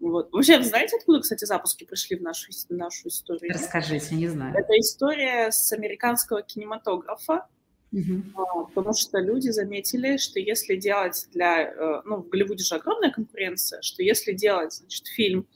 Вот. 0.00 0.32
Вообще, 0.32 0.62
знаете, 0.62 0.96
откуда, 0.96 1.20
кстати, 1.20 1.44
запуски 1.44 1.84
пришли 1.84 2.16
в 2.16 2.22
нашу, 2.22 2.52
в 2.52 2.72
нашу 2.72 3.08
историю? 3.08 3.52
Расскажите, 3.52 4.14
не 4.14 4.28
знаю. 4.28 4.54
Это 4.54 4.78
история 4.78 5.50
с 5.50 5.72
американского 5.72 6.42
кинематографа. 6.42 7.46
Угу. 7.94 8.70
Потому 8.74 8.92
что 8.92 9.20
люди 9.20 9.50
заметили, 9.50 10.16
что 10.16 10.40
если 10.40 10.74
делать 10.74 11.28
для... 11.32 11.62
Э, 11.62 12.02
ну, 12.04 12.16
в 12.16 12.28
Голливуде 12.28 12.64
же 12.64 12.74
огромная 12.74 13.12
конкуренция, 13.12 13.82
что 13.82 14.02
если 14.02 14.32
делать, 14.32 14.72
значит, 14.72 15.06
фильм 15.06 15.46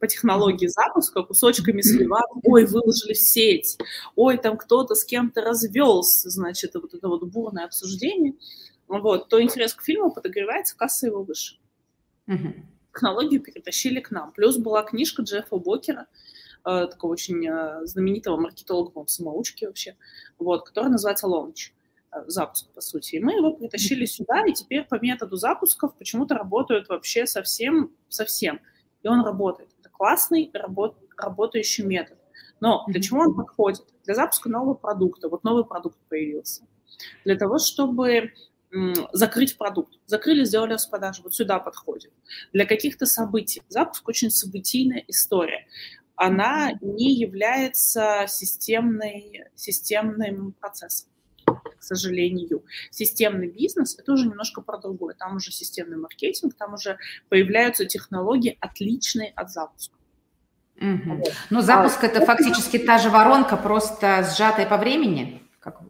по 0.00 0.08
технологии 0.08 0.66
запуска, 0.66 1.22
кусочками 1.22 1.80
сливать, 1.82 2.28
ой, 2.42 2.66
выложили 2.66 3.12
в 3.12 3.18
сеть, 3.18 3.78
ой, 4.16 4.38
там 4.38 4.56
кто-то 4.56 4.96
с 4.96 5.04
кем-то 5.04 5.40
развелся, 5.40 6.30
значит, 6.30 6.74
вот 6.74 6.94
это 6.94 7.06
вот 7.06 7.22
бурное 7.24 7.64
обсуждение, 7.64 8.34
вот, 8.88 9.28
то 9.28 9.40
интерес 9.40 9.72
к 9.72 9.82
фильму 9.82 10.12
подогревается, 10.12 10.76
касса 10.76 11.06
его 11.06 11.22
выше. 11.22 11.58
Угу. 12.26 12.54
Технологию 12.92 13.40
перетащили 13.40 14.00
к 14.00 14.10
нам. 14.10 14.32
Плюс 14.32 14.56
была 14.56 14.82
книжка 14.82 15.22
Джеффа 15.22 15.56
Бокера, 15.58 16.08
э, 16.66 16.88
такого 16.90 17.12
очень 17.12 17.46
э, 17.46 17.86
знаменитого 17.86 18.36
маркетолога, 18.36 18.90
по 18.90 19.06
самоучки 19.06 19.64
вообще, 19.64 19.96
вот, 20.40 20.66
которая 20.66 20.90
называется 20.90 21.28
«Лонч». 21.28 21.70
Э, 21.70 21.83
запуск, 22.26 22.68
по 22.72 22.80
сути. 22.80 23.16
И 23.16 23.20
мы 23.20 23.34
его 23.34 23.52
притащили 23.52 24.04
сюда, 24.04 24.44
и 24.46 24.52
теперь 24.52 24.84
по 24.84 24.98
методу 25.00 25.36
запусков 25.36 25.96
почему-то 25.96 26.34
работают 26.34 26.88
вообще 26.88 27.26
совсем, 27.26 27.92
совсем. 28.08 28.60
И 29.02 29.08
он 29.08 29.24
работает. 29.24 29.70
Это 29.80 29.88
классный 29.90 30.50
работ, 30.52 30.96
работающий 31.16 31.84
метод. 31.84 32.18
Но 32.60 32.84
для 32.88 33.00
чего 33.00 33.20
он 33.20 33.34
подходит? 33.34 33.84
Для 34.04 34.14
запуска 34.14 34.48
нового 34.48 34.74
продукта. 34.74 35.28
Вот 35.28 35.44
новый 35.44 35.64
продукт 35.64 35.98
появился. 36.08 36.66
Для 37.24 37.36
того, 37.36 37.58
чтобы 37.58 38.32
закрыть 39.12 39.56
продукт. 39.56 39.94
Закрыли, 40.06 40.44
сделали 40.44 40.74
распродажу. 40.74 41.22
Вот 41.22 41.34
сюда 41.34 41.58
подходит. 41.58 42.12
Для 42.52 42.66
каких-то 42.66 43.06
событий. 43.06 43.62
Запуск 43.68 44.08
очень 44.08 44.30
событийная 44.30 45.04
история. 45.08 45.66
Она 46.16 46.72
не 46.80 47.12
является 47.14 48.26
системной, 48.28 49.44
системным 49.54 50.52
процессом 50.52 51.10
к 51.78 51.82
сожалению. 51.82 52.64
Системный 52.90 53.48
бизнес– 53.48 53.98
это 53.98 54.12
уже 54.12 54.26
немножко 54.26 54.60
про 54.62 54.78
другое. 54.78 55.14
Там 55.14 55.36
уже 55.36 55.50
системный 55.50 55.96
маркетинг, 55.96 56.54
там 56.54 56.74
уже 56.74 56.98
появляются 57.28 57.84
технологии, 57.84 58.56
отличные 58.60 59.30
от 59.30 59.50
запуска. 59.50 59.96
Угу. 60.76 61.16
Вот. 61.16 61.32
Ну, 61.50 61.60
запуск 61.60 62.02
а,– 62.02 62.06
это 62.08 62.24
фактически 62.26 62.78
та 62.78 62.98
же 62.98 63.10
воронка, 63.10 63.56
просто 63.56 64.28
сжатая 64.34 64.66
по 64.66 64.76
времени? 64.76 65.42
Как... 65.60 65.80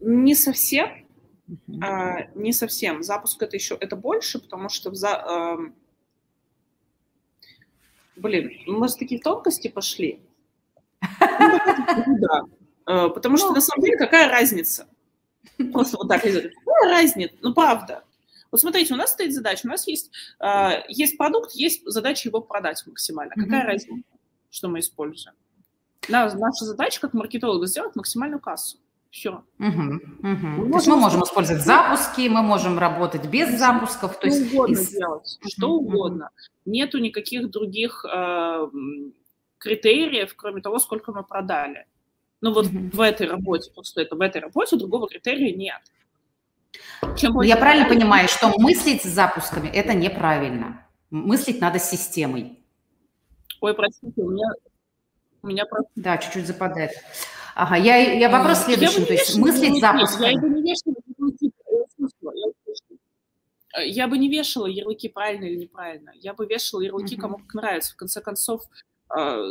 Не 0.00 0.34
совсем. 0.34 1.02
Uh-huh. 1.48 1.82
А, 1.82 2.28
не 2.34 2.52
совсем. 2.52 3.02
Запуск 3.02 3.42
это 3.42 3.56
еще 3.56 3.76
это 3.80 3.96
больше, 3.96 4.38
потому 4.38 4.68
что 4.68 4.90
в 4.90 4.94
за, 4.94 5.16
а, 5.16 5.58
блин, 8.16 8.52
мы 8.66 8.88
с 8.88 8.96
такие 8.96 9.20
тонкости 9.20 9.68
пошли. 9.68 10.20
Ну, 12.06 12.18
да. 12.18 12.42
А, 12.86 13.08
потому 13.08 13.36
что 13.36 13.48
ну, 13.48 13.54
на 13.54 13.60
самом 13.60 13.84
деле 13.84 13.96
какая 13.96 14.28
разница? 14.28 14.88
Просто 15.72 15.96
вот 15.98 16.08
так 16.08 16.24
идет. 16.26 16.52
Какая 16.64 16.90
разница? 16.90 17.34
Ну 17.42 17.54
правда. 17.54 18.04
Вот 18.50 18.60
смотрите, 18.60 18.92
у 18.92 18.96
нас 18.96 19.12
стоит 19.12 19.32
задача, 19.32 19.62
у 19.64 19.68
нас 19.68 19.86
есть, 19.86 20.10
э, 20.38 20.82
есть 20.88 21.16
продукт, 21.16 21.52
есть 21.52 21.82
задача 21.86 22.28
его 22.28 22.40
продать 22.42 22.82
максимально. 22.86 23.34
Какая 23.34 23.64
разница, 23.64 24.02
что 24.50 24.68
мы 24.68 24.80
используем? 24.80 25.34
Наша 26.08 26.64
задача 26.64 27.00
как 27.00 27.14
маркетолога 27.14 27.66
сделать 27.66 27.96
максимальную 27.96 28.40
кассу. 28.40 28.78
Все. 29.10 29.44
Угу, 29.58 30.00
угу. 30.22 30.70
То 30.70 30.76
есть 30.76 30.86
мы 30.86 30.96
можем 30.96 31.22
использовать 31.22 31.62
запуски, 31.62 32.28
мы 32.28 32.42
можем 32.42 32.78
работать 32.78 33.26
без 33.26 33.58
запусков. 33.58 34.18
То 34.18 34.26
есть 34.26 34.52
угодно 34.52 34.72
из... 34.72 34.88
делать, 34.88 35.38
что 35.48 35.70
угу, 35.70 35.86
угодно. 35.86 36.30
Нету 36.64 36.98
никаких 36.98 37.50
других 37.50 38.06
э, 38.10 38.68
критериев, 39.62 40.34
кроме 40.36 40.60
того, 40.60 40.78
сколько 40.78 41.12
мы 41.12 41.22
продали. 41.22 41.86
Ну 42.40 42.52
вот 42.52 42.66
угу. 42.66 42.90
в 42.92 43.00
этой 43.00 43.28
работе, 43.28 43.70
просто 43.72 44.02
это 44.02 44.16
в 44.16 44.20
этой 44.20 44.40
работе 44.40 44.76
другого 44.76 45.08
критерия 45.08 45.54
нет. 45.54 45.80
Чем 47.16 47.40
Я 47.42 47.56
правильно 47.56 47.88
понимаю, 47.88 48.28
что 48.28 48.52
мыслить 48.58 49.02
с 49.02 49.06
запусками– 49.06 49.68
это 49.74 49.94
неправильно. 49.94 50.86
Мыслить 51.10 51.60
надо 51.60 51.78
системой. 51.78 52.58
Ой, 53.60 53.74
простите, 53.74 54.20
у 54.22 54.30
меня, 54.30 54.48
у 55.42 55.46
меня 55.46 55.66
просто... 55.66 55.90
Да, 55.94 56.18
чуть-чуть 56.18 56.46
западает. 56.46 56.90
Ага, 57.54 57.76
я, 57.76 57.96
я 57.96 58.30
вопрос 58.30 58.62
а, 58.62 58.64
следующий, 58.64 59.00
я 59.00 59.06
то 59.06 59.12
есть 59.12 59.36
мыслить 59.36 59.80
запуском. 59.80 60.22
Я 60.22 60.40
бы 60.40 60.48
не 60.48 60.62
вешала 60.62 60.94
ярлыки, 61.06 61.52
я 63.84 64.08
бы 64.08 64.18
не 64.18 64.28
вешала 64.28 64.66
ярлыки 64.66 65.08
правильно 65.08 65.44
или 65.44 65.56
неправильно. 65.56 66.12
Я 66.14 66.34
бы 66.34 66.46
вешала 66.46 66.80
ярлыки, 66.80 67.16
кому 67.16 67.36
как 67.38 67.54
нравится. 67.54 67.92
В 67.92 67.96
конце 67.96 68.20
концов, 68.20 68.62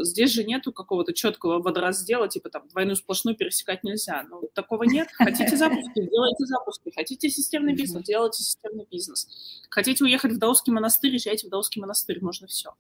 здесь 0.01 0.31
же 0.31 0.43
нету 0.43 0.73
какого-то 0.73 1.13
четкого 1.13 1.61
водораздела, 1.61 2.27
типа 2.27 2.49
там 2.49 2.67
двойную 2.67 2.95
сплошную 2.95 3.35
пересекать 3.35 3.83
нельзя. 3.83 4.23
Ну, 4.29 4.49
такого 4.53 4.83
нет. 4.83 5.09
Хотите 5.13 5.55
запуски, 5.55 5.93
делайте 5.95 6.45
запуски. 6.45 6.91
Хотите 6.95 7.29
системный 7.29 7.73
бизнес, 7.73 8.03
делайте 8.03 8.43
системный 8.43 8.87
бизнес. 8.89 9.27
Хотите 9.69 10.03
уехать 10.03 10.33
в 10.33 10.37
Даосский 10.37 10.73
монастырь, 10.73 11.13
езжайте 11.13 11.47
в 11.47 11.49
Даосский 11.49 11.81
монастырь, 11.81 12.19
можно 12.21 12.47
все. 12.47 12.73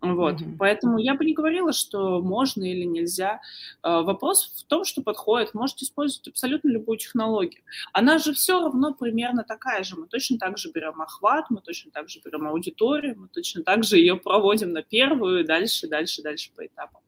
Вот, 0.00 0.40
mm-hmm. 0.40 0.56
поэтому 0.58 0.98
я 0.98 1.14
бы 1.14 1.24
не 1.24 1.34
говорила, 1.34 1.72
что 1.72 2.20
можно 2.20 2.62
или 2.62 2.84
нельзя. 2.84 3.40
А, 3.82 4.02
вопрос 4.02 4.54
в 4.56 4.64
том, 4.64 4.84
что 4.84 5.02
подходит. 5.02 5.54
Можете 5.54 5.84
использовать 5.84 6.28
абсолютно 6.28 6.68
любую 6.68 6.98
технологию. 6.98 7.62
Она 7.92 8.18
же 8.18 8.32
все 8.32 8.60
равно 8.60 8.94
примерно 8.94 9.42
такая 9.42 9.82
же. 9.82 9.96
Мы 9.96 10.06
точно 10.06 10.38
так 10.38 10.56
же 10.56 10.70
берем 10.70 11.00
охват, 11.02 11.46
мы 11.50 11.60
точно 11.60 11.90
так 11.90 12.08
же 12.08 12.20
берем 12.24 12.46
аудиторию, 12.46 13.16
мы 13.18 13.26
точно 13.28 13.64
так 13.64 13.82
же 13.82 13.98
ее 13.98 14.16
проводим 14.16 14.72
на 14.72 14.82
первую, 14.82 15.44
дальше, 15.44 15.88
дальше, 15.88 16.22
дальше 16.22 16.50
по 16.54 16.64
этапам. 16.64 17.00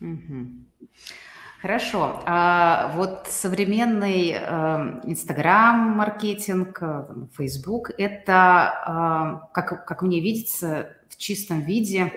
Mm-hmm. 0.00 0.88
Хорошо. 1.62 2.22
А 2.24 2.92
вот 2.96 3.26
современный 3.28 4.30
Инстаграм-маркетинг, 5.04 6.78
э, 6.80 7.04
Facebook, 7.36 7.90
это, 7.98 9.42
э, 9.44 9.52
как, 9.52 9.84
как 9.84 10.00
мне 10.00 10.20
видится, 10.20 10.96
чистом 11.20 11.60
виде 11.60 12.12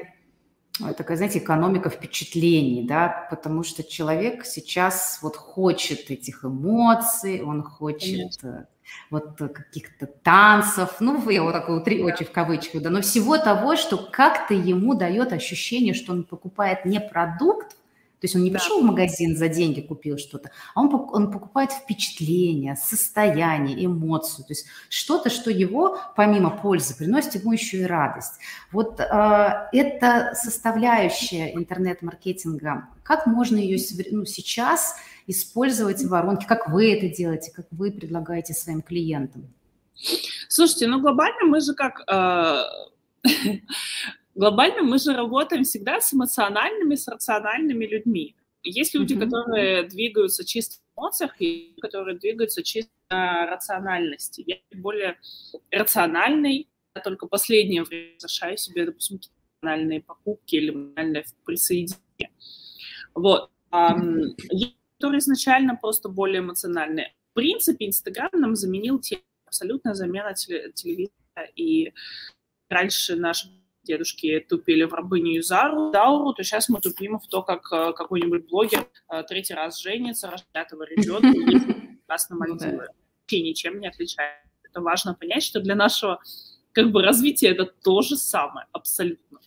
такая, 0.98 1.18
знаете, 1.18 1.40
экономика 1.40 1.90
впечатлений, 1.90 2.84
да, 2.84 3.28
потому 3.30 3.64
что 3.64 3.84
человек 3.84 4.46
сейчас 4.46 5.20
вот 5.22 5.36
хочет 5.36 6.10
этих 6.10 6.44
эмоций, 6.44 7.42
он 7.44 7.62
хочет 7.62 8.18
Конечно. 8.18 8.50
Э, 8.50 8.66
вот 9.10 9.38
каких-то 9.38 10.08
танцев, 10.08 10.96
ну, 11.00 11.30
я 11.30 11.44
вот 11.44 11.54
такой 11.54 11.78
утри, 11.78 12.04
очень 12.04 12.26
в 12.26 12.32
кавычках, 12.32 12.82
да, 12.82 12.90
но 12.90 13.02
всего 13.02 13.38
того, 13.38 13.76
что 13.76 13.98
как-то 13.98 14.54
ему 14.54 14.96
дает 14.96 15.32
ощущение, 15.32 15.94
что 15.94 16.12
он 16.12 16.24
покупает 16.24 16.86
не 16.86 17.00
продукт, 17.00 17.78
то 18.24 18.26
есть 18.26 18.38
он 18.38 18.44
не 18.46 18.52
да. 18.52 18.58
пришел 18.58 18.80
в 18.80 18.86
магазин 18.86 19.36
за 19.36 19.50
деньги, 19.50 19.82
купил 19.82 20.18
что-то, 20.18 20.50
а 20.74 20.80
он, 20.80 21.10
он 21.12 21.30
покупает 21.30 21.74
впечатление, 21.74 22.78
состояние, 22.78 23.86
эмоцию. 23.86 24.46
То 24.46 24.54
есть 24.54 24.66
что-то, 24.88 25.30
что 25.30 25.52
его, 25.52 26.00
помимо 26.16 26.50
пользы, 26.50 26.96
приносит 26.96 27.36
ему 27.36 27.52
еще 27.52 27.80
и 27.80 27.84
радость. 27.84 28.36
Вот 28.72 29.02
э, 29.02 29.68
эта 29.74 30.32
составляющая 30.36 31.54
интернет-маркетинга, 31.54 32.88
как 33.04 33.28
можно 33.28 33.58
ее 33.58 33.78
ну, 34.12 34.24
сейчас 34.24 34.96
использовать 35.28 36.02
в 36.02 36.08
воронке? 36.08 36.48
Как 36.48 36.70
вы 36.70 36.94
это 36.94 37.14
делаете? 37.14 37.52
Как 37.54 37.66
вы 37.72 37.92
предлагаете 37.92 38.54
своим 38.54 38.82
клиентам? 38.82 39.54
Слушайте, 40.48 40.88
ну 40.88 41.02
глобально 41.02 41.44
мы 41.44 41.60
же 41.60 41.74
как... 41.74 42.10
Э, 42.10 42.64
глобально 44.36 44.84
мы 44.84 45.00
же 45.00 45.14
работаем 45.14 45.64
всегда 45.64 46.00
с 46.02 46.14
эмоциональными, 46.14 46.96
с 46.96 47.08
рациональными 47.08 47.86
людьми. 47.86 48.36
Есть 48.64 48.94
люди, 48.94 49.14
mm-hmm. 49.14 49.20
которые 49.20 49.84
двигаются 49.84 50.46
чисто 50.46 50.78
в 50.78 51.00
эмоциях, 51.00 51.36
и 51.40 51.76
которые 51.82 52.18
двигаются 52.18 52.64
чисто 52.64 52.92
на 53.10 53.46
рациональности. 53.46 54.44
Я 54.48 54.58
более 54.80 55.18
рациональный, 55.70 56.68
я 56.96 57.02
только 57.02 57.28
последнее 57.28 57.84
время 57.84 58.16
разрешаю 58.16 58.58
себе, 58.58 58.86
допустим, 58.86 59.20
эмоциональные 59.62 60.02
покупки 60.02 60.56
или 60.56 60.72
эмоциональное 60.72 61.26
присоединение. 61.46 62.32
Вот. 63.14 63.50
Um, 63.72 64.36
которые 64.98 65.20
изначально 65.20 65.76
просто 65.76 66.08
более 66.08 66.40
эмоциональные. 66.40 67.14
В 67.32 67.34
принципе, 67.34 67.88
Инстаграм 67.88 68.30
нам 68.34 68.56
заменил 68.56 69.00
те, 69.00 69.20
абсолютная 69.46 69.96
замена 69.96 70.34
телевизора, 70.34 71.50
и 71.56 71.92
раньше 72.70 73.16
наш 73.16 73.48
дедушки 73.84 74.46
тупили 74.48 74.84
в 74.84 74.94
рабыню 74.94 75.40
Изару, 75.40 75.92
Дауру, 75.92 76.34
то 76.34 76.44
сейчас 76.44 76.70
мы 76.70 76.80
тупим 76.80 77.20
в 77.20 77.28
то, 77.28 77.42
как 77.44 77.72
э, 77.72 77.94
какой-нибудь 77.94 78.48
блогер 78.48 78.88
э, 79.10 79.24
третий 79.24 79.54
раз 79.54 79.82
женится, 79.82 80.28
рожает 80.28 80.48
пятого 80.52 80.84
ребенка, 80.84 81.28
и 81.28 81.60
прекрасно 81.98 82.36
Мальдивы. 82.36 82.88
Вообще 83.22 83.42
ничем 83.42 83.80
не 83.80 83.88
отличается. 83.88 84.50
Это 84.64 84.82
важно 84.82 85.14
понять, 85.14 85.44
что 85.44 85.60
для 85.60 85.76
нашего 85.76 86.20
как 86.72 86.92
бы 86.92 87.02
развития 87.02 87.50
это 87.50 87.66
то 87.66 88.02
же 88.02 88.18
самое, 88.18 88.68
абсолютно. 88.72 89.40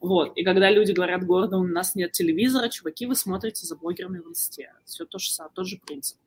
Вот. 0.00 0.36
И 0.36 0.44
когда 0.44 0.70
люди 0.70 0.92
говорят, 0.92 1.24
города, 1.24 1.58
у 1.58 1.66
нас 1.66 1.94
нет 1.94 2.12
телевизора, 2.12 2.68
чуваки, 2.68 3.06
вы 3.06 3.14
смотрите 3.14 3.66
за 3.66 3.76
блогерами 3.76 4.18
в 4.18 4.28
инсте. 4.28 4.72
Все 4.84 5.04
то 5.04 5.18
же 5.18 5.30
самое, 5.30 5.52
тот 5.54 5.66
же 5.66 5.78
принцип. 5.78 6.18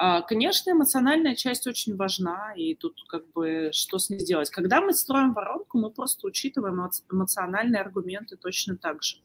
А, 0.00 0.22
конечно, 0.22 0.70
эмоциональная 0.70 1.34
часть 1.34 1.66
очень 1.66 1.96
важна, 1.96 2.52
и 2.54 2.76
тут 2.76 3.02
как 3.08 3.28
бы 3.32 3.70
что 3.72 3.98
с 3.98 4.08
ней 4.08 4.20
сделать. 4.20 4.48
Когда 4.48 4.80
мы 4.80 4.94
строим 4.94 5.34
воронку, 5.34 5.76
мы 5.76 5.90
просто 5.90 6.28
учитываем 6.28 6.88
эмоциональные 7.10 7.82
аргументы 7.82 8.36
точно 8.36 8.76
так 8.76 9.02
же. 9.02 9.16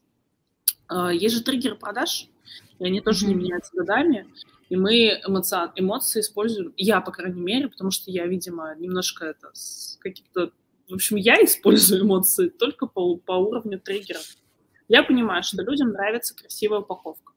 А, 0.88 1.14
есть 1.14 1.36
же 1.36 1.44
триггеры 1.44 1.76
продаж, 1.76 2.28
и 2.80 2.86
они 2.86 3.02
тоже 3.02 3.28
не 3.28 3.36
меняются 3.36 3.76
годами, 3.76 4.28
и 4.70 4.76
мы 4.76 5.22
эмоци... 5.28 5.56
эмоции 5.76 6.22
используем, 6.22 6.74
я, 6.76 7.02
по 7.02 7.12
крайней 7.12 7.42
мере, 7.42 7.70
потому 7.70 7.92
что 7.92 8.10
я, 8.10 8.26
видимо, 8.26 8.74
немножко 8.76 9.26
это 9.26 9.52
каких-то... 10.00 10.52
В 10.90 10.96
общем, 10.96 11.18
я 11.18 11.36
использую 11.36 12.02
эмоции 12.02 12.50
только 12.50 12.88
по, 12.88 13.16
по 13.18 13.34
уровню 13.34 13.80
триггеров. 13.80 14.26
Я 14.88 15.04
понимаю, 15.04 15.44
что 15.44 15.62
людям 15.62 15.90
нравится 15.90 16.36
красивая 16.36 16.80
упаковка. 16.80 17.33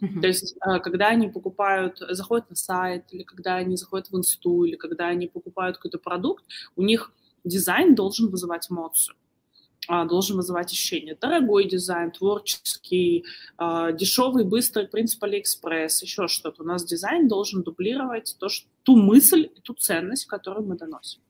То 0.00 0.26
есть, 0.26 0.56
а, 0.60 0.78
когда 0.80 1.08
они 1.08 1.28
покупают, 1.28 1.98
заходят 2.10 2.50
на 2.50 2.56
сайт, 2.56 3.04
или 3.12 3.22
когда 3.22 3.56
они 3.56 3.76
заходят 3.76 4.08
в 4.10 4.16
инсту, 4.16 4.64
или 4.64 4.76
когда 4.76 5.08
они 5.08 5.26
покупают 5.28 5.76
какой-то 5.76 5.98
продукт, 5.98 6.44
у 6.76 6.82
них 6.82 7.12
дизайн 7.44 7.94
должен 7.94 8.30
вызывать 8.30 8.70
эмоцию 8.70 9.16
а, 9.86 10.04
должен 10.04 10.36
вызывать 10.36 10.72
ощущение. 10.72 11.16
Дорогой 11.20 11.68
дизайн, 11.68 12.10
творческий, 12.10 13.24
а, 13.58 13.92
дешевый, 13.92 14.44
быстрый, 14.44 14.88
принцип 14.88 15.22
Алиэкспресс, 15.22 16.02
еще 16.02 16.26
что-то. 16.26 16.62
У 16.62 16.66
нас 16.66 16.84
дизайн 16.84 17.28
должен 17.28 17.62
дублировать 17.62 18.36
то, 18.38 18.48
что, 18.48 18.66
ту 18.82 18.96
мысль, 18.96 19.50
ту 19.62 19.74
ценность, 19.74 20.26
которую 20.26 20.66
мы 20.66 20.76
доносим. 20.76 21.20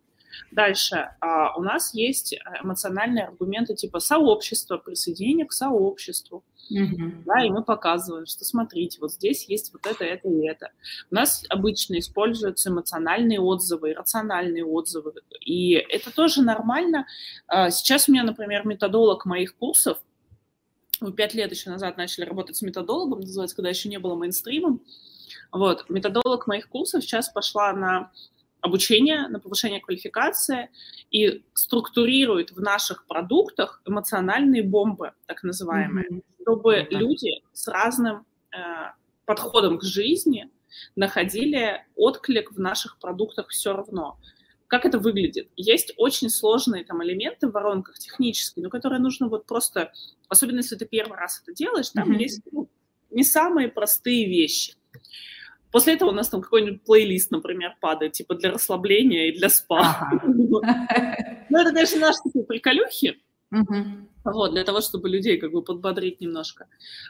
Дальше. 0.50 1.10
А, 1.20 1.56
у 1.56 1.62
нас 1.62 1.94
есть 1.94 2.36
эмоциональные 2.62 3.26
аргументы 3.26 3.74
типа 3.74 4.00
сообщества, 4.00 4.78
присоединение 4.78 5.46
к 5.46 5.52
сообществу. 5.52 6.44
Mm-hmm. 6.72 7.24
Да, 7.26 7.44
и 7.44 7.50
мы 7.50 7.62
показываем, 7.62 8.26
что 8.26 8.44
смотрите, 8.44 8.98
вот 9.00 9.12
здесь 9.12 9.48
есть 9.48 9.72
вот 9.72 9.86
это, 9.86 10.04
это 10.04 10.28
и 10.28 10.46
это. 10.46 10.70
У 11.10 11.14
нас 11.14 11.44
обычно 11.48 11.98
используются 11.98 12.70
эмоциональные 12.70 13.40
отзывы, 13.40 13.92
рациональные 13.92 14.64
отзывы, 14.64 15.12
и 15.40 15.72
это 15.72 16.14
тоже 16.14 16.42
нормально. 16.42 17.06
А, 17.46 17.70
сейчас 17.70 18.08
у 18.08 18.12
меня, 18.12 18.24
например, 18.24 18.66
методолог 18.66 19.26
моих 19.26 19.56
курсов, 19.56 19.98
мы 21.00 21.12
пять 21.12 21.34
лет 21.34 21.50
еще 21.50 21.70
назад 21.70 21.96
начали 21.96 22.24
работать 22.24 22.56
с 22.56 22.62
методологом, 22.62 23.20
называется, 23.20 23.56
когда 23.56 23.68
еще 23.68 23.88
не 23.88 23.98
было 23.98 24.14
мейнстримом. 24.14 24.80
Вот, 25.52 25.88
методолог 25.88 26.46
моих 26.46 26.68
курсов 26.68 27.02
сейчас 27.02 27.28
пошла 27.28 27.72
на 27.72 28.10
обучение, 28.64 29.28
на 29.28 29.40
повышение 29.40 29.78
квалификации 29.78 30.70
и 31.10 31.44
структурирует 31.52 32.52
в 32.52 32.60
наших 32.62 33.06
продуктах 33.06 33.82
эмоциональные 33.84 34.62
бомбы, 34.62 35.12
так 35.26 35.42
называемые, 35.42 36.08
mm-hmm. 36.08 36.24
чтобы 36.40 36.76
mm-hmm. 36.76 36.88
люди 36.90 37.42
с 37.52 37.68
разным 37.68 38.24
э, 38.52 38.56
подходом 39.26 39.78
к 39.78 39.84
жизни 39.84 40.48
находили 40.96 41.84
отклик 41.94 42.52
в 42.52 42.58
наших 42.58 42.98
продуктах 42.98 43.48
все 43.50 43.74
равно. 43.74 44.18
Как 44.66 44.86
это 44.86 44.98
выглядит? 44.98 45.50
Есть 45.56 45.92
очень 45.98 46.30
сложные 46.30 46.84
там 46.84 47.04
элементы 47.04 47.48
в 47.48 47.52
воронках 47.52 47.98
технические, 47.98 48.62
но 48.62 48.70
которые 48.70 48.98
нужно 48.98 49.28
вот 49.28 49.44
просто, 49.44 49.92
особенно 50.28 50.58
если 50.58 50.76
ты 50.76 50.86
первый 50.86 51.18
раз 51.18 51.42
это 51.42 51.52
делаешь, 51.52 51.90
там 51.90 52.10
mm-hmm. 52.10 52.18
есть 52.18 52.40
ну, 52.50 52.70
не 53.10 53.24
самые 53.24 53.68
простые 53.68 54.26
вещи. 54.26 54.72
После 55.74 55.94
этого 55.94 56.10
у 56.10 56.12
нас 56.12 56.28
там 56.28 56.40
какой-нибудь 56.40 56.84
плейлист, 56.84 57.32
например, 57.32 57.74
падает, 57.80 58.12
типа 58.12 58.36
для 58.36 58.52
расслабления 58.52 59.26
и 59.28 59.36
для 59.36 59.48
спа. 59.48 60.08
Ну, 61.50 61.60
это, 61.60 61.72
конечно, 61.72 62.00
наши 62.00 62.18
такие 62.24 62.44
приколюхи, 62.44 63.16
вот, 64.24 64.52
для 64.52 64.64
того, 64.64 64.80
чтобы 64.80 65.08
людей 65.08 65.36
как 65.36 65.50
бы 65.50 65.62
подбодрить 65.62 66.20
немножко. 66.20 66.66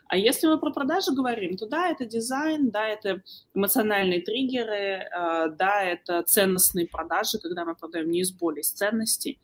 А 0.08 0.16
если 0.16 0.46
мы 0.46 0.58
про 0.58 0.70
продажи 0.70 1.12
говорим, 1.12 1.56
то 1.56 1.66
да, 1.66 1.88
это 1.88 2.06
дизайн, 2.06 2.70
да, 2.70 2.88
это 2.88 3.22
эмоциональные 3.54 4.22
триггеры, 4.22 5.08
а, 5.12 5.48
да, 5.48 5.82
это 5.82 6.22
ценностные 6.22 6.88
продажи, 6.88 7.38
когда 7.38 7.64
мы 7.66 7.74
продаем 7.74 8.10
не 8.10 8.20
из 8.20 8.32
боли, 8.32 8.60
из 8.60 8.70
ценностей. 8.70 9.38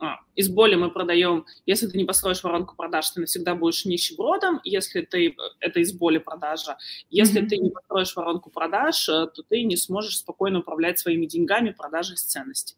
А, 0.00 0.20
из 0.36 0.48
боли 0.48 0.76
мы 0.76 0.90
продаем, 0.90 1.44
если 1.66 1.88
ты 1.88 1.98
не 1.98 2.04
построишь 2.04 2.44
воронку 2.44 2.76
продаж, 2.76 3.10
ты 3.10 3.20
навсегда 3.20 3.56
будешь 3.56 3.84
нищебродом, 3.84 4.60
если 4.62 5.00
ты, 5.00 5.36
это 5.58 5.80
из 5.80 5.92
боли 5.92 6.18
продажа, 6.18 6.78
если 7.10 7.42
mm-hmm. 7.42 7.48
ты 7.48 7.56
не 7.56 7.70
построишь 7.70 8.14
воронку 8.14 8.48
продаж, 8.50 9.08
э, 9.08 9.26
то 9.26 9.42
ты 9.42 9.64
не 9.64 9.76
сможешь 9.76 10.18
спокойно 10.18 10.60
управлять 10.60 11.00
своими 11.00 11.26
деньгами, 11.26 11.70
продажей 11.70 12.14
из 12.14 12.22
ценностей. 12.22 12.76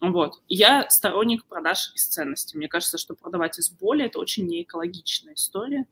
Вот. 0.00 0.34
Я 0.48 0.88
сторонник 0.90 1.46
продаж 1.46 1.92
из 1.94 2.06
ценностей. 2.08 2.58
Мне 2.58 2.68
кажется, 2.68 2.98
что 2.98 3.14
продавать 3.14 3.58
из 3.58 3.70
боли– 3.70 4.04
это 4.06 4.18
очень 4.18 4.46
неэкологичная 4.46 5.34
история. 5.34 5.86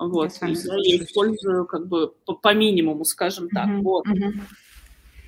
Вот. 0.00 0.32
Я, 0.40 0.48
я 0.48 0.76
ее 0.78 1.04
использую 1.04 1.66
как 1.66 1.86
бы 1.86 2.08
по, 2.26 2.34
по 2.34 2.52
минимуму, 2.52 3.04
скажем 3.04 3.48
так. 3.48 3.68
Mm-hmm. 3.68 3.82
Вот. 3.82 4.06
Mm-hmm. 4.08 4.40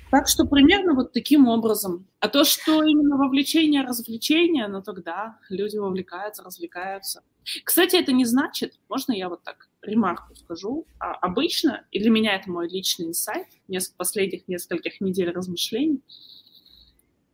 Так 0.09 0.27
что 0.29 0.45
примерно 0.45 0.93
вот 0.93 1.11
таким 1.11 1.47
образом. 1.47 2.07
А 2.19 2.29
то, 2.29 2.45
что 2.45 2.81
именно 2.83 3.17
вовлечение, 3.17 3.81
развлечение, 3.83 4.67
ну 4.67 4.81
тогда 4.81 5.37
люди 5.49 5.77
вовлекаются, 5.77 6.43
развлекаются. 6.43 7.23
Кстати, 7.63 7.95
это 7.97 8.11
не 8.13 8.25
значит, 8.25 8.79
можно 8.89 9.13
я 9.13 9.29
вот 9.29 9.43
так 9.43 9.69
ремарку 9.81 10.35
скажу, 10.35 10.85
а 10.99 11.13
обычно, 11.13 11.85
и 11.91 11.99
для 11.99 12.09
меня 12.09 12.35
это 12.35 12.49
мой 12.49 12.69
личный 12.69 13.07
инсайт, 13.07 13.47
несколько, 13.67 13.97
последних 13.97 14.47
нескольких 14.47 15.01
недель 15.01 15.31
размышлений, 15.31 16.01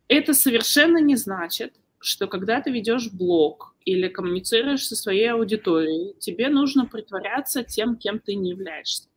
это 0.08 0.34
совершенно 0.34 0.98
не 0.98 1.16
значит, 1.16 1.74
что 1.98 2.26
когда 2.26 2.60
ты 2.60 2.70
ведешь 2.70 3.10
блог 3.10 3.74
или 3.84 4.08
коммуницируешь 4.08 4.86
со 4.86 4.94
своей 4.94 5.32
аудиторией, 5.32 6.14
тебе 6.18 6.48
нужно 6.48 6.86
притворяться 6.86 7.64
тем, 7.64 7.96
кем 7.96 8.18
ты 8.18 8.34
не 8.34 8.50
являешься. 8.50 9.08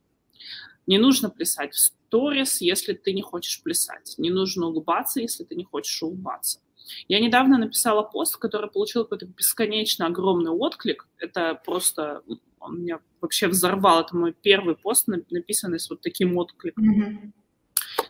Не 0.87 0.97
нужно 0.97 1.29
плясать 1.29 1.73
в 1.73 1.79
сторис, 1.79 2.61
если 2.61 2.93
ты 2.93 3.13
не 3.13 3.21
хочешь 3.21 3.61
плясать. 3.61 4.15
Не 4.17 4.29
нужно 4.29 4.67
улыбаться, 4.67 5.19
если 5.19 5.43
ты 5.43 5.55
не 5.55 5.63
хочешь 5.63 6.01
улыбаться. 6.01 6.61
Я 7.07 7.19
недавно 7.19 7.57
написала 7.57 8.01
пост, 8.01 8.37
который 8.37 8.69
получил 8.69 9.03
какой-то 9.03 9.25
бесконечно 9.25 10.05
огромный 10.07 10.51
отклик. 10.51 11.07
Это 11.19 11.61
просто 11.65 12.23
он 12.59 12.81
меня 12.81 12.99
вообще 13.21 13.47
взорвал. 13.47 14.01
Это 14.01 14.15
мой 14.15 14.33
первый 14.33 14.75
пост, 14.75 15.07
написанный 15.07 15.79
с 15.79 15.89
вот 15.89 16.01
таким 16.01 16.37
откликом. 16.37 16.83
Mm-hmm. 16.83 17.31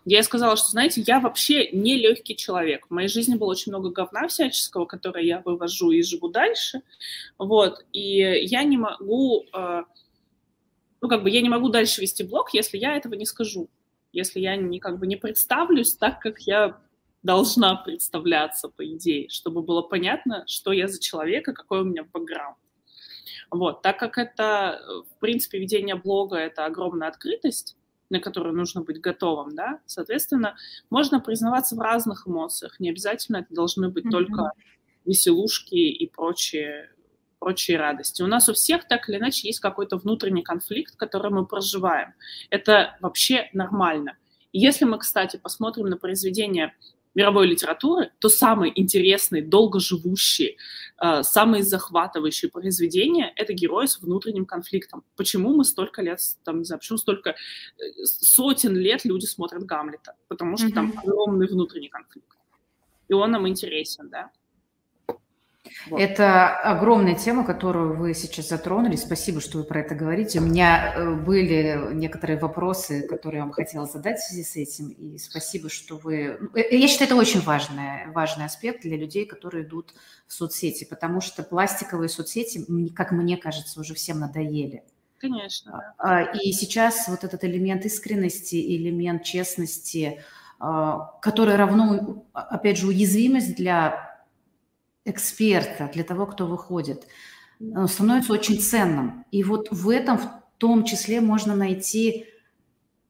Я 0.05 0.23
сказала, 0.23 0.55
что, 0.55 0.67
знаете, 0.69 1.03
я 1.05 1.19
вообще 1.19 1.69
не 1.71 1.97
легкий 1.97 2.35
человек. 2.35 2.87
В 2.87 2.93
моей 2.93 3.07
жизни 3.07 3.35
было 3.35 3.51
очень 3.51 3.71
много 3.71 3.89
говна 3.89 4.27
всяческого, 4.27 4.85
которое 4.85 5.23
я 5.23 5.41
вывожу 5.41 5.91
и 5.91 6.01
живу 6.01 6.29
дальше. 6.29 6.81
Вот. 7.37 7.85
И 7.93 8.17
я 8.19 8.63
не 8.63 8.77
могу 8.77 9.45
э, 9.53 9.83
ну, 11.01 11.07
как 11.07 11.23
бы 11.23 11.29
я 11.29 11.41
не 11.41 11.49
могу 11.49 11.69
дальше 11.69 12.01
вести 12.01 12.23
блог, 12.23 12.53
если 12.53 12.77
я 12.77 12.95
этого 12.95 13.13
не 13.13 13.25
скажу, 13.25 13.69
если 14.11 14.39
я 14.39 14.55
не, 14.55 14.79
как 14.79 14.99
бы 14.99 15.07
не 15.07 15.15
представлюсь 15.15 15.95
так, 15.95 16.19
как 16.19 16.39
я 16.41 16.79
должна 17.23 17.75
представляться, 17.75 18.69
по 18.69 18.85
идее, 18.85 19.29
чтобы 19.29 19.61
было 19.61 19.81
понятно, 19.81 20.43
что 20.47 20.71
я 20.71 20.87
за 20.87 20.99
человек 20.99 21.47
и 21.47 21.53
какой 21.53 21.81
у 21.81 21.85
меня 21.85 22.03
бэкграунд. 22.03 22.57
Вот, 23.51 23.81
так 23.81 23.97
как 23.97 24.17
это, 24.17 24.81
в 25.09 25.19
принципе, 25.19 25.59
ведение 25.59 25.95
блога– 25.95 26.35
это 26.37 26.65
огромная 26.65 27.07
открытость, 27.07 27.77
на 28.09 28.19
которую 28.19 28.55
нужно 28.55 28.81
быть 28.81 29.01
готовым, 29.01 29.55
да, 29.55 29.81
соответственно, 29.85 30.55
можно 30.89 31.19
признаваться 31.19 31.75
в 31.75 31.79
разных 31.79 32.27
эмоциях, 32.27 32.79
не 32.79 32.89
обязательно 32.89 33.37
это 33.37 33.53
должны 33.53 33.89
быть 33.89 34.05
mm-hmm. 34.05 34.11
только 34.11 34.51
веселушки 35.05 35.75
и 35.75 36.07
прочие 36.07 36.91
прочие 37.47 37.77
радости. 37.77 38.21
У 38.23 38.27
нас 38.27 38.49
у 38.49 38.53
всех 38.53 38.85
так 38.87 39.07
или 39.09 39.17
иначе 39.17 39.47
есть 39.47 39.61
какой-то 39.61 39.97
внутренний 39.97 40.43
конфликт, 40.43 40.97
который 40.97 41.31
мы 41.31 41.45
проживаем. 41.45 42.13
Это 42.49 42.97
вообще 42.99 43.49
нормально. 43.53 44.17
И 44.51 44.59
если 44.59 44.83
мы, 44.85 44.97
кстати, 44.99 45.39
посмотрим 45.41 45.85
на 45.87 45.95
произведения 45.95 46.75
мировой 47.15 47.47
литературы, 47.47 48.11
то 48.19 48.27
самые 48.27 48.71
интересные, 48.75 49.41
долгоживущие, 49.41 50.57
э, 51.01 51.23
самые 51.23 51.63
захватывающие 51.63 52.51
произведения– 52.51 53.31
это 53.37 53.53
герои 53.53 53.85
с 53.85 54.01
внутренним 54.01 54.45
конфликтом. 54.45 55.03
Почему 55.15 55.55
мы 55.55 55.63
столько 55.63 56.01
лет, 56.01 56.19
там, 56.43 56.59
не 56.59 56.65
знаю, 56.65 56.79
почему 56.79 56.97
столько 56.97 57.29
э, 57.29 57.35
сотен 58.03 58.75
лет 58.75 59.05
люди 59.05 59.25
смотрят 59.25 59.63
Гамлета? 59.63 60.15
Потому 60.27 60.57
что 60.57 60.67
mm-hmm. 60.67 60.73
там 60.73 60.93
огромный 60.97 61.47
внутренний 61.47 61.89
конфликт. 61.89 62.27
И 63.07 63.13
он 63.13 63.31
нам 63.31 63.47
интересен, 63.47 64.09
да. 64.09 64.31
Вот. 65.89 65.99
Это 65.99 66.49
огромная 66.49 67.15
тема, 67.15 67.45
которую 67.45 67.95
вы 67.95 68.13
сейчас 68.13 68.49
затронули. 68.49 68.95
Спасибо, 68.95 69.41
что 69.41 69.59
вы 69.59 69.63
про 69.63 69.81
это 69.81 69.95
говорите. 69.95 70.39
У 70.39 70.43
меня 70.43 70.93
э, 70.95 71.15
были 71.15 71.93
некоторые 71.93 72.39
вопросы, 72.39 73.07
которые 73.07 73.39
я 73.39 73.45
вам 73.45 73.53
хотела 73.53 73.85
задать 73.85 74.19
в 74.19 74.27
связи 74.27 74.43
с 74.43 74.55
этим. 74.55 74.89
И 74.89 75.17
спасибо, 75.17 75.69
что 75.69 75.97
вы... 75.97 76.37
Ну, 76.39 76.49
э, 76.53 76.75
я 76.75 76.87
считаю, 76.87 77.07
это 77.09 77.15
очень 77.15 77.41
важный, 77.41 78.07
важный 78.13 78.45
аспект 78.45 78.81
для 78.81 78.97
людей, 78.97 79.25
которые 79.25 79.63
идут 79.63 79.93
в 80.27 80.33
соцсети, 80.33 80.85
потому 80.85 81.21
что 81.21 81.43
пластиковые 81.43 82.09
соцсети, 82.09 82.65
как 82.95 83.11
мне 83.11 83.37
кажется, 83.37 83.79
уже 83.79 83.93
всем 83.93 84.19
надоели. 84.19 84.83
Конечно. 85.19 85.93
А, 85.97 86.21
и 86.21 86.51
сейчас 86.51 87.07
вот 87.07 87.23
этот 87.23 87.43
элемент 87.43 87.85
искренности, 87.85 88.55
элемент 88.55 89.23
честности, 89.23 90.21
а, 90.59 91.17
который 91.21 91.55
равно, 91.55 92.25
опять 92.33 92.77
же, 92.77 92.87
уязвимость 92.87 93.55
для 93.55 94.06
эксперта, 95.07 95.89
для 95.93 96.03
того, 96.03 96.25
кто 96.25 96.45
выходит, 96.45 97.07
становится 97.87 98.33
очень 98.33 98.59
ценным. 98.59 99.25
И 99.31 99.43
вот 99.43 99.69
в 99.71 99.89
этом 99.89 100.17
в 100.17 100.29
том 100.57 100.83
числе 100.83 101.21
можно 101.21 101.55
найти, 101.55 102.25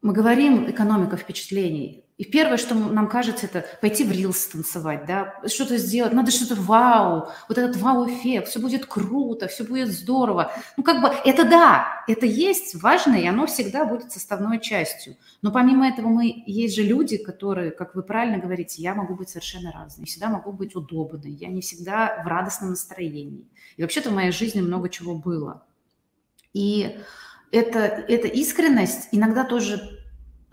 мы 0.07 0.13
говорим 0.13 0.69
экономика 0.71 1.17
впечатлений, 1.17 2.05
и 2.17 2.23
первое, 2.23 2.55
что 2.55 2.73
нам 2.75 3.09
кажется, 3.09 3.45
это 3.45 3.65
пойти 3.81 4.05
в 4.05 4.11
рилс 4.13 4.47
танцевать, 4.47 5.05
да, 5.05 5.35
что-то 5.47 5.77
сделать, 5.77 6.13
надо 6.13 6.31
что-то 6.31 6.55
вау, 6.55 7.27
вот 7.49 7.57
этот 7.57 7.75
вау-эффект, 7.75 8.47
все 8.47 8.61
будет 8.61 8.85
круто, 8.85 9.49
все 9.49 9.65
будет 9.65 9.89
здорово. 9.89 10.53
Ну, 10.77 10.83
как 10.83 11.01
бы, 11.01 11.09
это 11.09 11.43
да, 11.43 12.05
это 12.07 12.25
есть 12.25 12.81
важно, 12.81 13.15
и 13.15 13.27
оно 13.27 13.47
всегда 13.47 13.83
будет 13.83 14.13
составной 14.13 14.61
частью. 14.61 15.17
Но 15.41 15.51
помимо 15.51 15.85
этого 15.85 16.07
мы, 16.07 16.41
есть 16.45 16.77
же 16.77 16.83
люди, 16.83 17.17
которые, 17.17 17.71
как 17.71 17.93
вы 17.93 18.01
правильно 18.01 18.37
говорите, 18.37 18.81
я 18.81 18.95
могу 18.95 19.13
быть 19.13 19.27
совершенно 19.27 19.73
разной, 19.73 20.05
всегда 20.05 20.29
могу 20.29 20.53
быть 20.53 20.73
удобной, 20.73 21.31
я 21.33 21.49
не 21.49 21.59
всегда 21.59 22.23
в 22.23 22.27
радостном 22.27 22.69
настроении. 22.69 23.45
И 23.75 23.81
вообще-то 23.81 24.09
в 24.09 24.13
моей 24.13 24.31
жизни 24.31 24.61
много 24.61 24.87
чего 24.87 25.15
было. 25.15 25.65
И 26.53 26.97
это, 27.51 27.79
эта 27.79 28.27
искренность 28.27 29.09
иногда 29.11 29.43
тоже 29.43 29.96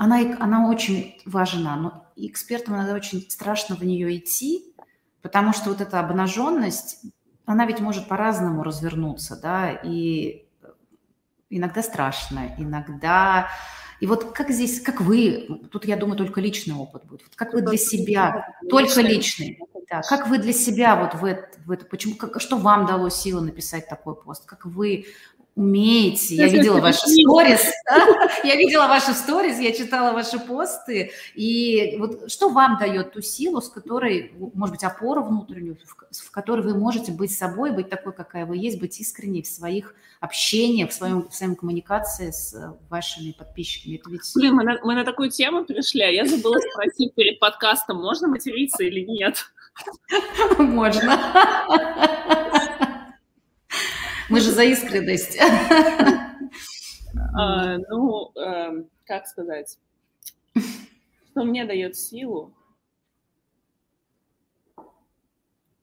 она, 0.04 0.20
она 0.38 0.68
очень 0.68 1.18
важна, 1.24 1.76
но 1.76 2.06
экспертам 2.16 2.74
иногда 2.74 2.94
очень 2.94 3.22
страшно 3.30 3.74
в 3.74 3.82
нее 3.82 4.16
идти, 4.18 4.74
потому 5.22 5.52
что 5.52 5.70
вот 5.70 5.80
эта 5.80 5.98
обнаженность, 6.00 7.00
она 7.46 7.66
ведь 7.66 7.80
может 7.80 8.06
по-разному 8.06 8.62
развернуться, 8.62 9.38
да, 9.40 9.70
и 9.70 10.46
иногда 11.50 11.82
страшно, 11.82 12.54
иногда... 12.58 13.48
И 14.00 14.06
вот 14.06 14.32
как 14.32 14.50
здесь, 14.50 14.80
как 14.80 15.00
вы, 15.00 15.48
тут, 15.70 15.86
я 15.86 15.96
думаю, 15.96 16.18
только 16.18 16.40
личный 16.40 16.74
опыт 16.74 17.04
будет, 17.06 17.22
вот 17.22 17.36
как 17.36 17.54
вы 17.54 17.62
для 17.62 17.78
себя 17.78 18.54
Только 18.68 19.00
личные. 19.00 19.58
Да. 19.88 20.02
Как 20.02 20.28
вы 20.28 20.38
для 20.38 20.52
себя 20.52 20.96
вот 20.96 21.14
в 21.14 21.24
это, 21.24 21.48
в 21.64 21.70
это 21.70 21.84
почему, 21.86 22.16
как, 22.16 22.40
что 22.40 22.56
вам 22.56 22.86
дало 22.86 23.08
силы 23.08 23.40
написать 23.42 23.88
такой 23.88 24.16
пост? 24.16 24.44
Как 24.46 24.66
вы 24.66 25.06
умеете. 25.56 26.34
Я 26.34 26.48
видела 26.48 26.80
ваши 26.80 27.06
сторис, 27.06 27.72
я 28.44 28.56
видела 28.56 28.88
ваши 28.88 29.12
сторис, 29.12 29.58
я 29.58 29.72
читала 29.72 30.12
ваши 30.12 30.38
посты. 30.38 31.12
И 31.34 31.96
вот 31.98 32.30
что 32.30 32.48
вам 32.48 32.78
дает 32.78 33.12
ту 33.12 33.22
силу, 33.22 33.60
с 33.60 33.68
которой, 33.68 34.32
может 34.54 34.74
быть, 34.74 34.84
опору 34.84 35.22
внутреннюю, 35.22 35.78
в 36.10 36.30
которой 36.30 36.62
вы 36.62 36.76
можете 36.76 37.12
быть 37.12 37.36
собой, 37.36 37.72
быть 37.72 37.88
такой, 37.88 38.12
какая 38.12 38.46
вы 38.46 38.56
есть, 38.56 38.80
быть 38.80 39.00
искренней 39.00 39.42
в 39.42 39.46
своих 39.46 39.94
общениях, 40.20 40.90
в, 40.90 40.92
своем, 40.92 41.28
в 41.28 41.34
своей 41.34 41.54
коммуникации 41.54 42.30
с 42.30 42.54
вашими 42.88 43.32
подписчиками. 43.32 43.96
Это 43.96 44.10
ведь... 44.10 44.22
Блин, 44.34 44.54
мы 44.54 44.64
на, 44.64 44.78
мы 44.82 44.94
на 44.94 45.04
такую 45.04 45.30
тему 45.30 45.64
перешли, 45.64 46.02
а 46.02 46.08
я 46.08 46.24
забыла 46.26 46.58
спросить 46.72 47.14
перед 47.14 47.38
подкастом, 47.38 47.98
можно 47.98 48.28
материться 48.28 48.82
или 48.82 49.00
нет? 49.00 49.44
Можно. 50.58 51.18
Мы 54.28 54.40
же 54.40 54.50
за 54.50 54.64
искренность. 54.64 55.38
А, 57.36 57.78
ну, 57.78 58.32
эм, 58.36 58.88
как 59.06 59.26
сказать? 59.26 59.78
Что 61.30 61.44
мне 61.44 61.64
дает 61.64 61.96
силу? 61.96 62.52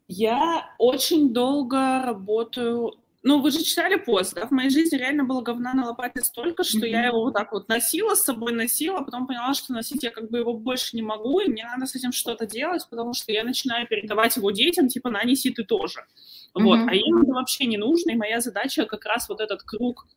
Я 0.07 0.75
очень 0.77 1.33
долго 1.33 2.01
работаю 2.03 3.00
ну, 3.23 3.39
вы 3.39 3.51
же 3.51 3.63
читали 3.63 3.97
пост, 3.97 4.33
да? 4.33 4.47
В 4.47 4.51
моей 4.51 4.71
жизни 4.71 4.97
реально 4.97 5.23
было 5.23 5.41
говна 5.41 5.73
на 5.73 5.85
лопате 5.85 6.21
столько, 6.21 6.63
что 6.63 6.79
mm-hmm. 6.79 6.89
я 6.89 7.05
его 7.05 7.21
вот 7.21 7.33
так 7.33 7.51
вот 7.51 7.67
носила 7.69 8.15
с 8.15 8.23
собой, 8.23 8.51
носила, 8.51 8.99
а 8.99 9.03
потом 9.03 9.27
поняла, 9.27 9.53
что 9.53 9.73
носить 9.73 10.01
я 10.01 10.09
как 10.09 10.31
бы 10.31 10.39
его 10.39 10.53
больше 10.53 10.95
не 10.95 11.03
могу, 11.03 11.39
и 11.39 11.47
мне 11.47 11.63
надо 11.63 11.85
с 11.85 11.95
этим 11.95 12.11
что-то 12.11 12.47
делать, 12.47 12.87
потому 12.89 13.13
что 13.13 13.31
я 13.31 13.43
начинаю 13.43 13.87
передавать 13.87 14.37
его 14.37 14.49
детям, 14.49 14.87
типа, 14.87 15.11
на, 15.11 15.23
неси 15.23 15.51
ты 15.51 15.63
тоже. 15.63 15.99
Mm-hmm. 15.99 16.63
Вот, 16.63 16.79
а 16.87 16.95
им 16.95 17.21
это 17.21 17.31
вообще 17.31 17.65
не 17.65 17.77
нужно, 17.77 18.11
и 18.11 18.15
моя 18.15 18.41
задача 18.41 18.85
как 18.85 19.05
раз 19.05 19.29
вот 19.29 19.39
этот 19.39 19.61
круг 19.61 20.07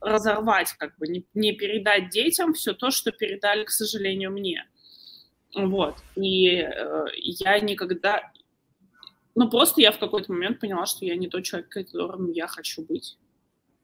разорвать, 0.00 0.72
как 0.74 0.96
бы 0.98 1.06
не, 1.08 1.24
не 1.32 1.52
передать 1.52 2.10
детям 2.10 2.52
все 2.52 2.74
то, 2.74 2.90
что 2.90 3.12
передали, 3.12 3.64
к 3.64 3.70
сожалению, 3.70 4.30
мне. 4.30 4.66
Вот. 5.54 5.96
И 6.16 6.48
э, 6.48 7.04
я 7.14 7.60
никогда, 7.60 8.30
ну, 9.36 9.50
просто 9.50 9.82
я 9.82 9.92
в 9.92 9.98
какой-то 9.98 10.32
момент 10.32 10.60
поняла, 10.60 10.86
что 10.86 11.04
я 11.04 11.14
не 11.14 11.28
тот 11.28 11.44
человек, 11.44 11.68
которым 11.68 12.32
я 12.32 12.46
хочу 12.46 12.82
быть. 12.82 13.18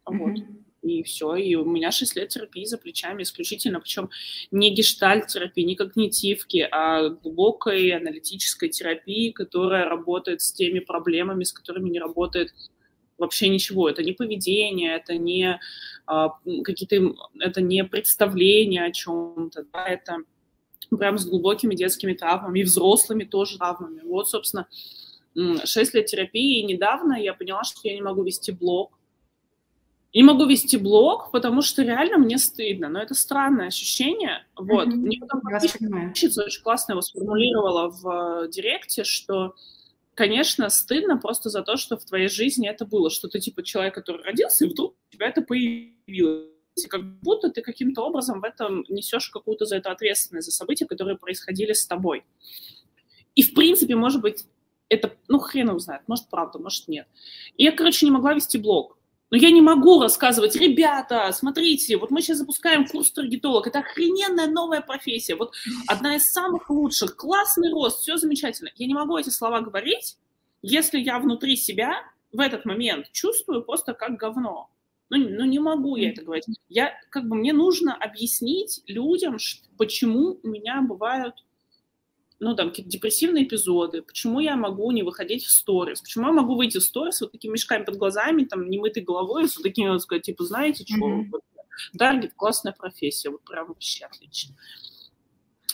Вот. 0.06 0.38
Mm-hmm. 0.38 0.62
И 0.82 1.02
все. 1.04 1.36
И 1.36 1.54
у 1.54 1.64
меня 1.64 1.92
6 1.92 2.16
лет 2.16 2.30
терапии 2.30 2.64
за 2.64 2.78
плечами 2.78 3.22
исключительно, 3.22 3.78
причем 3.78 4.10
не 4.50 4.74
гештальт-терапии, 4.74 5.62
не 5.62 5.76
когнитивки, 5.76 6.66
а 6.72 7.10
глубокой 7.10 7.90
аналитической 7.90 8.68
терапии, 8.68 9.30
которая 9.30 9.88
работает 9.88 10.40
с 10.40 10.52
теми 10.52 10.80
проблемами, 10.80 11.44
с 11.44 11.52
которыми 11.52 11.90
не 11.90 12.00
работает 12.00 12.52
вообще 13.18 13.48
ничего. 13.48 13.88
Это 13.88 14.02
не 14.02 14.12
поведение, 14.12 14.96
это 14.96 15.16
не 15.16 15.60
а, 16.06 16.30
какие-то, 16.64 17.14
это 17.38 17.60
не 17.60 17.84
представления 17.84 18.84
о 18.84 18.90
чем-то, 18.90 19.66
да, 19.72 19.86
это 19.86 20.16
прям 20.90 21.18
с 21.18 21.26
глубокими 21.26 21.74
детскими 21.74 22.14
травмами, 22.14 22.60
и 22.60 22.64
взрослыми 22.64 23.24
тоже 23.24 23.58
травмами. 23.58 24.00
Вот, 24.02 24.28
собственно, 24.28 24.66
6 25.34 25.94
лет 25.94 26.06
терапии, 26.06 26.60
и 26.60 26.64
недавно 26.64 27.14
я 27.14 27.34
поняла, 27.34 27.64
что 27.64 27.80
я 27.84 27.94
не 27.94 28.02
могу 28.02 28.22
вести 28.22 28.52
блог. 28.52 28.98
Не 30.14 30.22
могу 30.24 30.44
вести 30.44 30.76
блог, 30.76 31.30
потому 31.30 31.62
что 31.62 31.82
реально 31.82 32.18
мне 32.18 32.36
стыдно. 32.36 32.90
Но 32.90 33.00
это 33.00 33.14
странное 33.14 33.68
ощущение. 33.68 34.44
Вот. 34.56 34.88
Mm-hmm. 34.88 34.96
Мне 34.96 35.18
потом 35.18 35.40
подписчица 35.40 36.44
очень 36.44 36.62
классно 36.62 36.92
его 36.92 37.00
сформулировала 37.00 37.88
в 37.88 38.44
э, 38.44 38.48
директе, 38.50 39.04
что, 39.04 39.54
конечно, 40.14 40.68
стыдно 40.68 41.16
просто 41.16 41.48
за 41.48 41.62
то, 41.62 41.78
что 41.78 41.96
в 41.96 42.04
твоей 42.04 42.28
жизни 42.28 42.68
это 42.68 42.84
было. 42.84 43.08
Что 43.08 43.28
ты 43.28 43.40
типа 43.40 43.62
человек, 43.62 43.94
который 43.94 44.22
родился, 44.22 44.66
и 44.66 44.68
вдруг 44.68 44.92
у 44.92 45.12
тебя 45.14 45.28
это 45.28 45.40
появилось. 45.40 46.50
Как 46.90 47.02
будто 47.20 47.48
ты 47.50 47.62
каким-то 47.62 48.02
образом 48.02 48.42
в 48.42 48.44
этом 48.44 48.84
несешь 48.90 49.30
какую-то 49.30 49.64
за 49.64 49.76
это 49.76 49.90
ответственность, 49.92 50.46
за 50.46 50.52
события, 50.52 50.84
которые 50.84 51.16
происходили 51.16 51.72
с 51.72 51.86
тобой. 51.86 52.22
И, 53.34 53.42
в 53.42 53.54
принципе, 53.54 53.96
может 53.96 54.20
быть, 54.20 54.44
это, 54.92 55.16
ну, 55.28 55.38
хрен 55.38 55.68
его 55.68 55.78
знает, 55.78 56.02
может, 56.06 56.28
правда, 56.28 56.58
может, 56.58 56.88
нет. 56.88 57.06
И 57.56 57.64
я, 57.64 57.72
короче, 57.72 58.06
не 58.06 58.12
могла 58.12 58.34
вести 58.34 58.58
блог. 58.58 58.98
Но 59.30 59.38
я 59.38 59.50
не 59.50 59.62
могу 59.62 59.98
рассказывать, 60.02 60.56
ребята, 60.56 61.30
смотрите, 61.32 61.96
вот 61.96 62.10
мы 62.10 62.20
сейчас 62.20 62.38
запускаем 62.38 62.86
курс 62.86 63.10
таргетолог, 63.12 63.66
это 63.66 63.78
охрененная 63.78 64.46
новая 64.46 64.82
профессия, 64.82 65.36
вот 65.36 65.54
одна 65.88 66.16
из 66.16 66.30
самых 66.30 66.68
лучших, 66.68 67.16
классный 67.16 67.72
рост, 67.72 68.02
все 68.02 68.18
замечательно. 68.18 68.68
Я 68.76 68.86
не 68.86 68.92
могу 68.92 69.16
эти 69.16 69.30
слова 69.30 69.62
говорить, 69.62 70.18
если 70.60 70.98
я 70.98 71.18
внутри 71.18 71.56
себя 71.56 72.02
в 72.30 72.40
этот 72.40 72.66
момент 72.66 73.10
чувствую 73.12 73.62
просто 73.62 73.94
как 73.94 74.18
говно. 74.18 74.68
Ну, 75.08 75.16
ну 75.16 75.44
не 75.46 75.58
могу 75.58 75.96
я 75.96 76.10
это 76.10 76.22
говорить. 76.22 76.44
Я, 76.68 76.92
как 77.08 77.26
бы, 77.26 77.36
мне 77.36 77.54
нужно 77.54 77.94
объяснить 77.94 78.82
людям, 78.86 79.38
почему 79.78 80.38
у 80.42 80.48
меня 80.48 80.82
бывают 80.82 81.42
ну, 82.42 82.56
там, 82.56 82.70
какие-то 82.70 82.90
депрессивные 82.90 83.44
эпизоды, 83.44 84.02
почему 84.02 84.40
я 84.40 84.56
могу 84.56 84.90
не 84.90 85.04
выходить 85.04 85.44
в 85.44 85.50
сторис, 85.50 86.00
почему 86.00 86.26
я 86.26 86.32
могу 86.32 86.56
выйти 86.56 86.78
в 86.78 86.82
сторис 86.82 87.20
вот 87.20 87.30
такими 87.30 87.52
мешками 87.52 87.84
под 87.84 87.96
глазами, 87.96 88.42
там, 88.42 88.68
немытой 88.68 89.04
головой, 89.04 89.48
с 89.48 89.56
вот 89.56 89.62
такими, 89.62 89.90
вот, 89.90 90.02
сказать, 90.02 90.24
типа, 90.24 90.42
знаете, 90.42 90.84
что, 90.84 90.96
mm-hmm. 90.96 91.96
таргет, 91.96 92.32
классная 92.34 92.72
профессия, 92.72 93.30
вот 93.30 93.42
прям 93.44 93.68
вообще 93.68 94.06
отлично. 94.06 94.56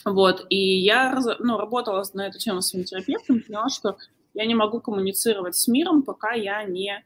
Вот, 0.04 0.44
и 0.50 0.78
я, 0.80 1.18
ну, 1.38 1.56
работала 1.56 2.04
на 2.12 2.26
эту 2.26 2.38
тему 2.38 2.60
с 2.60 2.68
своим 2.68 2.84
терапевтом, 2.84 3.40
поняла, 3.40 3.70
что 3.70 3.96
я 4.34 4.44
не 4.44 4.54
могу 4.54 4.82
коммуницировать 4.82 5.56
с 5.56 5.68
миром, 5.68 6.02
пока 6.02 6.34
я 6.34 6.64
не... 6.64 7.02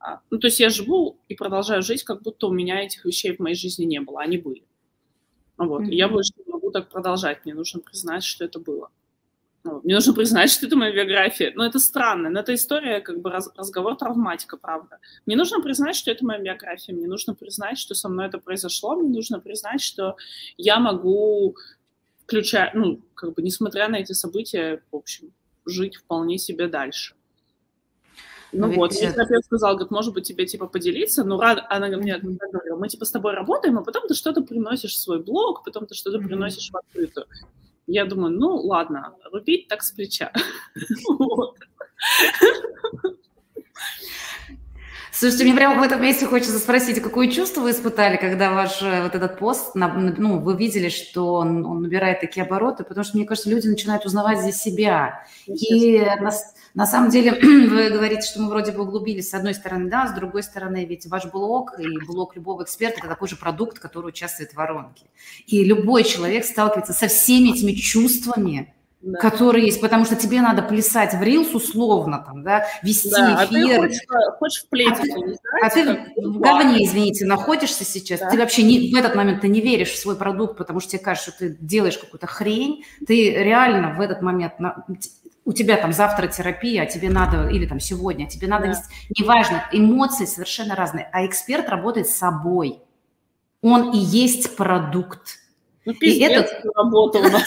А, 0.00 0.20
ну, 0.30 0.38
то 0.38 0.48
есть 0.48 0.60
я 0.60 0.68
живу 0.68 1.18
и 1.28 1.34
продолжаю 1.34 1.82
жить, 1.82 2.04
как 2.04 2.22
будто 2.22 2.46
у 2.46 2.52
меня 2.52 2.82
этих 2.82 3.06
вещей 3.06 3.34
в 3.34 3.38
моей 3.38 3.56
жизни 3.56 3.86
не 3.86 4.02
было, 4.02 4.20
они 4.20 4.36
были. 4.36 4.64
Вот, 5.56 5.84
mm-hmm. 5.84 5.92
и 5.92 5.96
я 5.96 6.08
больше 6.08 6.34
могу 6.68 6.70
так 6.70 6.88
продолжать, 6.88 7.44
мне 7.44 7.54
нужно 7.54 7.80
признать, 7.80 8.24
что 8.24 8.44
это 8.44 8.58
было. 8.58 8.90
Ну, 9.64 9.80
мне 9.84 9.94
нужно 9.94 10.14
признать, 10.14 10.50
что 10.50 10.66
это 10.66 10.76
моя 10.76 10.92
биография. 10.92 11.52
Но 11.56 11.64
это 11.64 11.78
странно, 11.78 12.30
но 12.30 12.40
это 12.40 12.54
история, 12.54 13.00
как 13.00 13.20
бы 13.20 13.30
раз, 13.30 13.50
разговор 13.56 13.96
травматика, 13.96 14.56
правда. 14.56 14.98
Мне 15.26 15.36
нужно 15.36 15.60
признать, 15.60 15.96
что 15.96 16.10
это 16.10 16.24
моя 16.24 16.40
биография, 16.40 16.94
мне 16.94 17.06
нужно 17.06 17.34
признать, 17.34 17.78
что 17.78 17.94
со 17.94 18.08
мной 18.08 18.26
это 18.26 18.38
произошло, 18.38 18.96
мне 18.96 19.08
нужно 19.08 19.40
признать, 19.40 19.80
что 19.80 20.16
я 20.56 20.78
могу 20.78 21.56
включать, 22.22 22.74
ну, 22.74 23.00
как 23.14 23.34
бы, 23.34 23.42
несмотря 23.42 23.88
на 23.88 23.96
эти 23.96 24.12
события, 24.12 24.80
в 24.92 24.96
общем, 24.96 25.32
жить 25.66 25.96
вполне 25.96 26.38
себе 26.38 26.68
дальше. 26.68 27.14
Ну, 28.52 28.66
ну 28.66 28.74
вот, 28.76 28.92
и 28.92 28.96
терапевт 28.98 29.44
сказал, 29.44 29.74
говорит, 29.74 29.90
может 29.90 30.14
быть, 30.14 30.26
тебе, 30.26 30.46
типа, 30.46 30.66
поделиться, 30.66 31.22
ну, 31.22 31.38
рад, 31.38 31.64
она 31.68 31.88
мне 31.88 32.18
говорила, 32.18 32.76
мы, 32.78 32.88
типа, 32.88 33.04
с 33.04 33.10
тобой 33.10 33.34
работаем, 33.34 33.78
а 33.78 33.82
потом 33.82 34.08
ты 34.08 34.14
что-то 34.14 34.40
приносишь 34.42 34.94
в 34.94 35.00
свой 35.00 35.22
блог, 35.22 35.64
потом 35.64 35.86
ты 35.86 35.94
что-то 35.94 36.18
приносишь 36.18 36.70
в 36.70 36.76
открытую. 36.76 37.26
Я 37.86 38.04
думаю, 38.04 38.32
ну 38.32 38.56
ладно, 38.56 39.14
рубить 39.32 39.68
так 39.68 39.82
с 39.82 39.92
плеча. 39.92 40.32
Слушайте, 45.18 45.46
мне 45.46 45.54
прямо 45.54 45.80
в 45.80 45.82
этом 45.82 46.00
месте 46.00 46.26
хочется 46.26 46.60
спросить, 46.60 47.02
какое 47.02 47.26
чувство 47.28 47.62
вы 47.62 47.72
испытали, 47.72 48.16
когда 48.16 48.52
ваш 48.52 48.80
э, 48.82 49.02
вот 49.02 49.16
этот 49.16 49.36
пост, 49.36 49.72
ну, 49.74 50.38
вы 50.38 50.56
видели, 50.56 50.90
что 50.90 51.34
он, 51.34 51.66
он 51.66 51.82
набирает 51.82 52.20
такие 52.20 52.46
обороты, 52.46 52.84
потому 52.84 53.04
что, 53.04 53.16
мне 53.16 53.26
кажется, 53.26 53.50
люди 53.50 53.66
начинают 53.66 54.06
узнавать 54.06 54.38
здесь 54.38 54.58
себя. 54.58 55.26
И 55.48 55.98
на, 55.98 56.30
на 56.74 56.86
самом 56.86 57.10
деле 57.10 57.32
вы 57.42 57.90
говорите, 57.90 58.28
что 58.28 58.40
мы 58.40 58.48
вроде 58.48 58.70
бы 58.70 58.84
углубились 58.84 59.30
с 59.30 59.34
одной 59.34 59.54
стороны, 59.54 59.90
да, 59.90 60.06
с 60.06 60.12
другой 60.12 60.44
стороны, 60.44 60.84
ведь 60.84 61.08
ваш 61.08 61.26
блог 61.26 61.80
и 61.80 61.98
блог 62.06 62.36
любого 62.36 62.62
эксперта– 62.62 62.98
это 63.00 63.08
такой 63.08 63.26
же 63.26 63.34
продукт, 63.34 63.80
который 63.80 64.10
участвует 64.10 64.52
в 64.52 64.54
воронке. 64.54 65.06
И 65.48 65.64
любой 65.64 66.04
человек 66.04 66.44
сталкивается 66.44 66.92
со 66.92 67.08
всеми 67.08 67.56
этими 67.56 67.72
чувствами, 67.72 68.72
да. 69.00 69.18
которые 69.18 69.66
есть, 69.66 69.80
потому 69.80 70.04
что 70.04 70.16
тебе 70.16 70.40
надо 70.40 70.62
плясать 70.62 71.14
в 71.14 71.22
рилс 71.22 71.54
условно, 71.54 72.24
там, 72.26 72.42
да, 72.42 72.66
вести 72.82 73.10
да, 73.10 73.44
эфир. 73.44 73.84
А 73.84 73.88
ты 73.88 73.88
хочешь, 73.88 74.00
хочешь 74.38 74.62
в 74.64 74.68
плете. 74.68 75.14
А 75.62 75.70
ты, 75.70 75.82
а 75.82 75.96
ты 76.14 76.28
в 76.28 76.38
говне, 76.38 76.84
извините, 76.84 77.24
находишься 77.24 77.84
сейчас. 77.84 78.20
Да. 78.20 78.30
Ты 78.30 78.38
вообще 78.38 78.62
не, 78.62 78.92
в 78.92 78.96
этот 78.96 79.14
момент 79.14 79.42
ты 79.42 79.48
не 79.48 79.60
веришь 79.60 79.90
в 79.90 79.98
свой 79.98 80.16
продукт, 80.16 80.56
потому 80.56 80.80
что 80.80 80.90
тебе 80.90 81.02
кажется, 81.02 81.30
что 81.30 81.38
ты 81.40 81.56
делаешь 81.60 81.98
какую-то 81.98 82.26
хрень. 82.26 82.84
Ты 83.06 83.30
реально 83.32 83.94
в 83.94 84.00
этот 84.00 84.22
момент 84.22 84.54
у 85.44 85.52
тебя 85.52 85.76
там 85.78 85.92
завтра 85.92 86.26
терапия, 86.26 86.82
а 86.82 86.86
тебе 86.86 87.08
надо, 87.08 87.48
или 87.48 87.66
там 87.66 87.80
сегодня, 87.80 88.24
а 88.24 88.28
тебе 88.28 88.48
надо 88.48 88.64
да. 88.64 88.70
вести, 88.70 88.84
неважно, 89.18 89.64
эмоции 89.72 90.26
совершенно 90.26 90.74
разные, 90.74 91.08
а 91.12 91.24
эксперт 91.24 91.68
работает 91.70 92.08
с 92.08 92.16
собой. 92.16 92.82
Он 93.62 93.92
и 93.92 93.98
есть 93.98 94.56
продукт. 94.56 95.38
Ну, 95.84 95.94
пиздец, 95.94 96.30
и 96.30 96.32
этот... 96.32 96.76
работа 96.76 97.18
у 97.18 97.22
нас. 97.22 97.42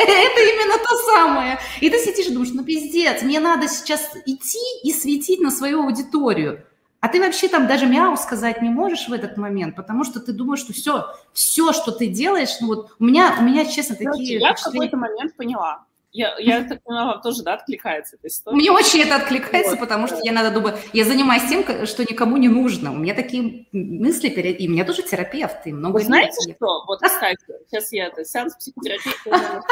Это 0.00 0.40
именно 0.40 0.78
то 0.78 0.96
самое. 1.12 1.58
И 1.80 1.90
ты 1.90 1.98
сидишь 1.98 2.26
и 2.26 2.32
думаешь, 2.32 2.52
ну 2.52 2.64
пиздец, 2.64 3.22
мне 3.22 3.40
надо 3.40 3.68
сейчас 3.68 4.10
идти 4.26 4.58
и 4.82 4.92
светить 4.92 5.40
на 5.40 5.50
свою 5.50 5.82
аудиторию. 5.82 6.64
А 7.00 7.08
ты 7.08 7.20
вообще 7.20 7.48
там 7.48 7.68
даже 7.68 7.86
мяу 7.86 8.16
сказать 8.16 8.60
не 8.60 8.70
можешь 8.70 9.08
в 9.08 9.12
этот 9.12 9.36
момент, 9.36 9.76
потому 9.76 10.02
что 10.02 10.18
ты 10.18 10.32
думаешь, 10.32 10.60
что 10.60 10.72
все, 10.72 11.06
все, 11.32 11.72
что 11.72 11.92
ты 11.92 12.08
делаешь, 12.08 12.56
ну 12.60 12.66
вот 12.68 12.90
у 12.98 13.04
меня, 13.04 13.36
у 13.38 13.42
меня, 13.42 13.64
честно, 13.66 13.94
такие... 13.94 14.40
Я 14.40 14.54
в 14.54 14.62
какой-то 14.62 14.96
момент 14.96 15.36
поняла, 15.36 15.84
я, 16.10 16.36
я 16.38 16.64
так 16.64 16.82
понимаю, 16.82 17.08
вам 17.08 17.22
тоже, 17.22 17.42
да, 17.42 17.54
откликается 17.54 18.16
эта 18.16 18.28
история? 18.28 18.56
Мне 18.56 18.70
очень 18.70 19.00
это 19.00 19.16
откликается, 19.16 19.72
вот. 19.72 19.80
потому 19.80 20.06
что 20.06 20.18
я 20.22 20.32
надо 20.32 20.50
думать, 20.50 20.76
я 20.92 21.04
занимаюсь 21.04 21.48
тем, 21.48 21.64
что 21.86 22.02
никому 22.02 22.36
не 22.36 22.48
нужно. 22.48 22.92
У 22.92 22.96
меня 22.96 23.14
такие 23.14 23.66
мысли, 23.72 24.28
перед... 24.28 24.60
и 24.60 24.68
у 24.68 24.72
меня 24.72 24.84
тоже 24.84 25.02
терапевт, 25.02 25.66
и 25.66 25.72
много 25.72 25.94
Вы 25.94 26.04
знаете 26.04 26.48
лет. 26.48 26.56
что? 26.56 26.84
Вот, 26.86 27.00
кстати, 27.00 27.44
сейчас 27.68 27.92
я 27.92 28.06
это, 28.06 28.24
сеанс 28.24 28.56
психотерапии, 28.56 29.12
когда 29.24 29.62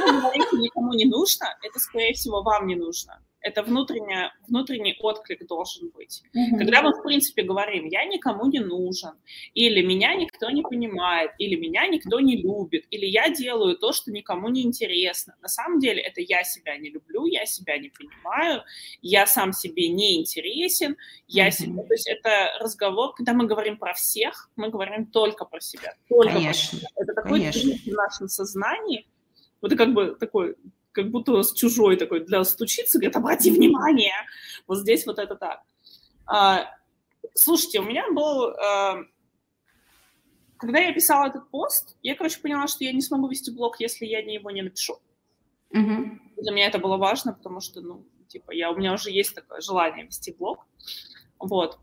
вы 0.00 0.20
говорите, 0.20 0.56
никому 0.56 0.92
не 0.92 1.06
нужно, 1.06 1.56
это, 1.62 1.78
скорее 1.78 2.12
всего, 2.14 2.42
вам 2.42 2.66
не 2.66 2.76
нужно 2.76 3.20
это 3.40 3.62
внутренняя, 3.62 4.32
внутренний 4.46 4.96
отклик 5.00 5.46
должен 5.46 5.90
быть. 5.90 6.22
Mm-hmm. 6.34 6.58
Когда 6.58 6.82
мы, 6.82 6.92
в 6.92 7.02
принципе, 7.02 7.42
говорим, 7.42 7.86
я 7.86 8.04
никому 8.04 8.46
не 8.46 8.60
нужен, 8.60 9.12
или 9.54 9.82
меня 9.82 10.14
никто 10.14 10.50
не 10.50 10.62
понимает, 10.62 11.32
или 11.38 11.54
меня 11.54 11.86
никто 11.86 12.20
не 12.20 12.36
любит, 12.36 12.86
или 12.90 13.06
я 13.06 13.28
делаю 13.28 13.76
то, 13.76 13.92
что 13.92 14.10
никому 14.10 14.48
не 14.48 14.62
интересно. 14.62 15.36
На 15.40 15.48
самом 15.48 15.78
деле 15.78 16.02
это 16.02 16.20
я 16.20 16.42
себя 16.44 16.76
не 16.76 16.90
люблю, 16.90 17.26
я 17.26 17.46
себя 17.46 17.78
не 17.78 17.90
понимаю, 17.90 18.62
я 19.02 19.26
сам 19.26 19.52
себе 19.52 19.88
не 19.88 20.20
интересен, 20.20 20.96
я 21.26 21.48
mm-hmm. 21.48 21.52
себя... 21.52 21.82
То 21.82 21.94
есть 21.94 22.08
это 22.08 22.52
разговор, 22.60 23.14
когда 23.14 23.34
мы 23.34 23.46
говорим 23.46 23.78
про 23.78 23.94
всех, 23.94 24.50
мы 24.56 24.68
говорим 24.70 25.06
только 25.06 25.44
про 25.44 25.60
себя. 25.60 25.94
Только 26.08 26.32
Конечно. 26.32 26.78
Про 26.78 26.78
себя. 26.78 26.88
Это 26.96 27.14
такой 27.14 27.40
Конечно. 27.40 27.92
в 27.92 27.94
нашем 27.94 28.28
сознании, 28.28 29.06
вот 29.60 29.72
это 29.72 29.84
как 29.84 29.94
бы 29.94 30.16
такой 30.18 30.56
как 30.98 31.12
будто 31.12 31.42
с 31.44 31.52
чужой 31.52 31.96
такой 31.96 32.24
для 32.24 32.42
стучиться, 32.42 32.98
говорит, 32.98 33.16
обрати 33.16 33.52
внимание. 33.52 34.14
Вот 34.66 34.78
здесь 34.78 35.06
вот 35.06 35.20
это 35.20 35.36
так. 35.36 35.62
А, 36.26 36.74
слушайте, 37.34 37.78
у 37.78 37.84
меня 37.84 38.10
был... 38.10 38.48
А, 38.48 39.04
когда 40.56 40.80
я 40.80 40.92
писала 40.92 41.28
этот 41.28 41.48
пост, 41.50 41.96
я, 42.02 42.16
короче, 42.16 42.40
поняла, 42.40 42.66
что 42.66 42.82
я 42.82 42.92
не 42.92 43.00
смогу 43.00 43.28
вести 43.28 43.52
блог, 43.52 43.78
если 43.78 44.06
я 44.06 44.18
его 44.18 44.50
не 44.50 44.62
напишу. 44.62 44.98
Mm-hmm. 45.72 46.18
Для 46.38 46.52
меня 46.52 46.66
это 46.66 46.80
было 46.80 46.96
важно, 46.96 47.32
потому 47.32 47.60
что, 47.60 47.80
ну, 47.80 48.04
типа, 48.26 48.50
я, 48.50 48.72
у 48.72 48.76
меня 48.76 48.92
уже 48.92 49.12
есть 49.12 49.36
такое 49.36 49.60
желание 49.60 50.04
вести 50.04 50.34
блог. 50.36 50.66
Вот. 51.38 51.78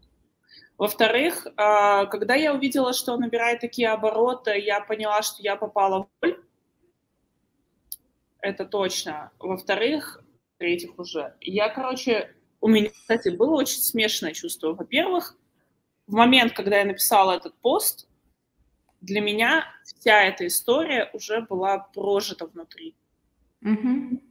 Во-вторых, 0.77 1.47
а, 1.55 2.05
когда 2.07 2.35
я 2.35 2.53
увидела, 2.53 2.91
что 2.91 3.13
он 3.13 3.21
набирает 3.21 3.61
такие 3.61 3.87
обороты, 3.87 4.59
я 4.59 4.81
поняла, 4.81 5.21
что 5.21 5.41
я 5.41 5.55
попала 5.55 6.03
в 6.03 6.07
боль 6.21 6.44
это 8.45 8.65
точно. 8.65 9.31
Во-вторых, 9.39 10.23
третьих 10.57 10.99
уже, 10.99 11.35
я, 11.41 11.69
короче, 11.69 12.35
у 12.61 12.67
меня, 12.67 12.89
кстати, 12.89 13.29
было 13.29 13.55
очень 13.55 13.81
смешанное 13.81 14.33
чувство. 14.33 14.73
Во-первых, 14.73 15.35
в 16.07 16.13
момент, 16.13 16.53
когда 16.53 16.77
я 16.77 16.85
написала 16.85 17.33
этот 17.33 17.55
пост, 17.55 18.07
для 19.01 19.21
меня 19.21 19.65
вся 19.83 20.23
эта 20.23 20.47
история 20.47 21.09
уже 21.13 21.41
была 21.41 21.79
прожита 21.79 22.45
внутри. 22.45 22.95
Mm-hmm. 23.63 24.21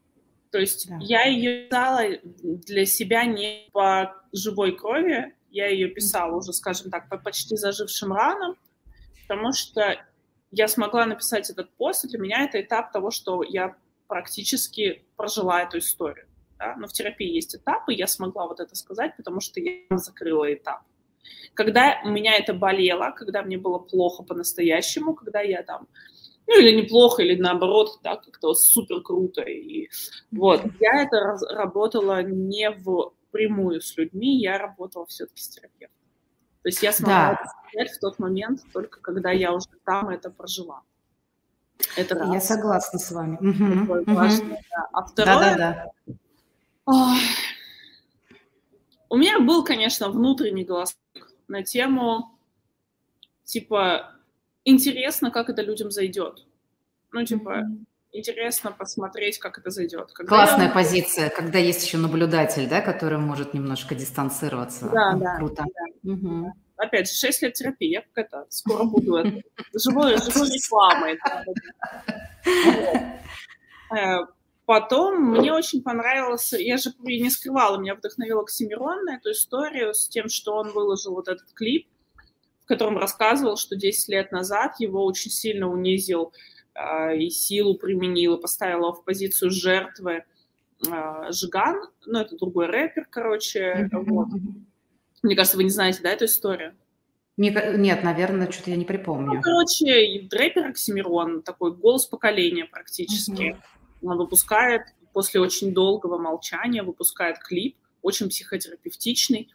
То 0.50 0.58
есть 0.58 0.88
да. 0.88 0.98
я 1.00 1.24
ее 1.24 1.66
писала 1.66 2.02
для 2.22 2.86
себя 2.86 3.24
не 3.24 3.68
по 3.72 4.14
живой 4.32 4.76
крови, 4.76 5.34
я 5.50 5.68
ее 5.68 5.88
писала 5.88 6.36
уже, 6.36 6.52
скажем 6.52 6.90
так, 6.90 7.08
по 7.08 7.18
почти 7.18 7.56
зажившим 7.56 8.12
ранам, 8.12 8.56
потому 9.22 9.52
что 9.52 10.04
я 10.52 10.68
смогла 10.68 11.06
написать 11.06 11.50
этот 11.50 11.70
пост, 11.76 12.04
и 12.04 12.08
для 12.08 12.18
меня 12.18 12.44
это 12.44 12.60
этап 12.60 12.92
того, 12.92 13.10
что 13.10 13.42
я 13.42 13.76
практически 14.07 15.05
прожила 15.16 15.62
эту 15.62 15.78
историю. 15.78 16.26
Да? 16.59 16.76
Но 16.76 16.86
в 16.86 16.92
терапии 16.92 17.28
есть 17.28 17.55
этапы, 17.57 17.92
я 17.92 18.07
смогла 18.07 18.46
вот 18.46 18.61
это 18.61 18.74
сказать, 18.74 19.16
потому 19.16 19.40
что 19.40 19.61
я 19.61 19.96
закрыла 19.96 20.52
этап. 20.52 20.82
Когда 21.55 22.00
у 22.05 22.11
меня 22.11 22.36
это 22.36 22.52
болело, 22.52 23.11
когда 23.16 23.42
мне 23.42 23.59
было 23.59 23.78
плохо 23.78 24.22
по-настоящему, 24.22 25.14
когда 25.14 25.40
я 25.40 25.62
там, 25.62 25.88
ну 26.46 26.61
или 26.61 26.82
неплохо, 26.82 27.22
или 27.22 27.40
наоборот, 27.40 28.00
да, 28.02 28.16
как-то 28.16 28.55
супер 28.55 29.00
круто. 29.02 29.42
И 29.42 29.88
вот, 30.30 30.62
я 30.80 31.02
это 31.02 31.20
раз, 31.20 31.42
работала 31.42 32.22
не 32.22 32.70
в 32.70 33.14
прямую 33.30 33.80
с 33.80 33.96
людьми, 33.96 34.38
я 34.40 34.59
работала 34.59 35.07
все-таки 35.07 35.42
с 35.42 35.48
терапевтом. 35.48 35.98
То 36.62 36.68
есть 36.68 36.82
я 36.82 36.92
смогла 36.92 37.14
да. 37.14 37.32
это 37.32 37.50
сказать 37.68 37.96
в 37.96 38.00
тот 38.00 38.18
момент, 38.18 38.61
только 38.72 39.00
когда 39.00 39.30
я 39.30 39.52
уже 39.52 39.68
там 39.84 40.09
это 40.09 40.30
прожила. 40.30 40.82
Это 41.96 42.14
раз. 42.14 42.32
Я 42.32 42.40
согласна 42.40 42.98
с 42.98 43.10
вами. 43.10 43.36
Угу, 43.36 43.94
угу. 44.00 44.14
Да. 44.14 44.88
А 44.92 45.04
второе... 45.04 45.56
Да, 45.56 45.56
да, 45.56 45.92
да. 46.86 47.16
У 49.08 49.16
меня 49.16 49.38
был, 49.40 49.64
конечно, 49.64 50.08
внутренний 50.08 50.64
голос 50.64 50.96
на 51.46 51.62
тему, 51.62 52.38
типа, 53.44 54.12
интересно, 54.64 55.30
как 55.30 55.48
это 55.50 55.62
людям 55.62 55.90
зайдет. 55.90 56.46
Ну, 57.12 57.24
типа, 57.24 57.62
интересно 58.12 58.72
посмотреть, 58.72 59.38
как 59.38 59.58
это 59.58 59.70
зайдет. 59.70 60.12
Когда 60.12 60.28
Классная 60.28 60.66
я... 60.66 60.72
позиция, 60.72 61.30
когда 61.30 61.58
есть 61.58 61.84
еще 61.84 61.98
наблюдатель, 61.98 62.68
да, 62.68 62.80
который 62.80 63.18
может 63.18 63.54
немножко 63.54 63.94
дистанцироваться. 63.94 64.88
Да, 64.88 65.14
да. 65.14 65.36
Круто. 65.36 65.64
Да. 65.64 66.12
Угу 66.12 66.52
опять 66.76 67.08
же, 67.08 67.14
6 67.14 67.42
лет 67.42 67.54
терапии, 67.54 67.88
я 67.88 68.04
это, 68.14 68.46
скоро 68.48 68.84
буду 68.84 69.22
живой, 69.74 70.16
живой 70.16 70.48
рекламой. 70.48 71.18
Э, 73.96 74.26
потом 74.66 75.38
мне 75.38 75.52
очень 75.52 75.82
понравилось, 75.82 76.52
я 76.52 76.78
же 76.78 76.92
не 77.00 77.30
скрывала, 77.30 77.78
меня 77.78 77.94
вдохновила 77.94 78.42
Оксимирон 78.42 79.04
на 79.04 79.16
эту 79.16 79.30
историю 79.30 79.94
с 79.94 80.08
тем, 80.08 80.28
что 80.28 80.56
он 80.56 80.72
выложил 80.72 81.14
вот 81.14 81.28
этот 81.28 81.52
клип, 81.52 81.86
в 82.64 82.66
котором 82.66 82.98
рассказывал, 82.98 83.56
что 83.56 83.76
10 83.76 84.08
лет 84.08 84.32
назад 84.32 84.80
его 84.80 85.04
очень 85.04 85.30
сильно 85.30 85.70
унизил 85.70 86.32
э, 86.74 87.16
и 87.18 87.30
силу 87.30 87.76
применил, 87.76 88.36
и 88.36 88.40
поставил 88.40 88.78
его 88.78 88.92
в 88.94 89.04
позицию 89.04 89.50
жертвы 89.50 90.24
э, 90.88 91.30
Жиган, 91.30 91.88
ну, 92.06 92.18
это 92.18 92.36
другой 92.36 92.66
рэпер, 92.66 93.06
короче, 93.10 93.88
вот. 93.92 94.28
Мне 95.24 95.34
кажется, 95.34 95.56
вы 95.56 95.64
не 95.64 95.70
знаете, 95.70 96.00
да, 96.02 96.10
эту 96.10 96.26
историю? 96.26 96.76
Нет, 97.36 98.04
наверное, 98.04 98.48
что-то 98.52 98.70
я 98.70 98.76
не 98.76 98.84
припомню. 98.84 99.34
Ну, 99.34 99.40
короче, 99.40 100.28
рэпер 100.30 100.68
Оксимирон, 100.68 101.42
такой 101.42 101.74
голос 101.74 102.06
поколения 102.06 102.66
практически. 102.66 103.56
Угу. 104.02 104.10
Он 104.10 104.18
выпускает, 104.18 104.82
после 105.12 105.40
очень 105.40 105.74
долгого 105.74 106.18
молчания, 106.18 106.82
выпускает 106.82 107.38
клип, 107.38 107.76
очень 108.02 108.28
психотерапевтичный, 108.28 109.52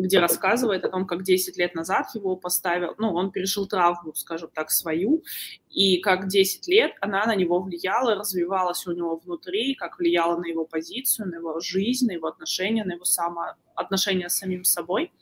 где 0.00 0.18
рассказывает 0.18 0.84
о 0.84 0.88
том, 0.88 1.06
как 1.06 1.22
10 1.22 1.56
лет 1.56 1.74
назад 1.74 2.06
его 2.14 2.36
поставил, 2.36 2.94
ну, 2.98 3.12
он 3.12 3.30
пережил 3.30 3.66
травму, 3.66 4.14
скажем 4.14 4.50
так, 4.52 4.70
свою, 4.70 5.22
и 5.68 6.00
как 6.00 6.28
10 6.28 6.66
лет 6.68 6.92
она 7.00 7.26
на 7.26 7.34
него 7.34 7.60
влияла, 7.60 8.14
развивалась 8.14 8.86
у 8.86 8.92
него 8.92 9.16
внутри, 9.16 9.74
как 9.74 9.98
влияла 9.98 10.38
на 10.38 10.46
его 10.46 10.64
позицию, 10.64 11.28
на 11.28 11.36
его 11.36 11.60
жизнь, 11.60 12.06
на 12.06 12.12
его 12.12 12.28
отношения, 12.28 12.84
на 12.84 12.92
его 12.92 13.04
самоотношения 13.04 14.28
с 14.28 14.36
самим 14.36 14.64
собой, 14.64 15.12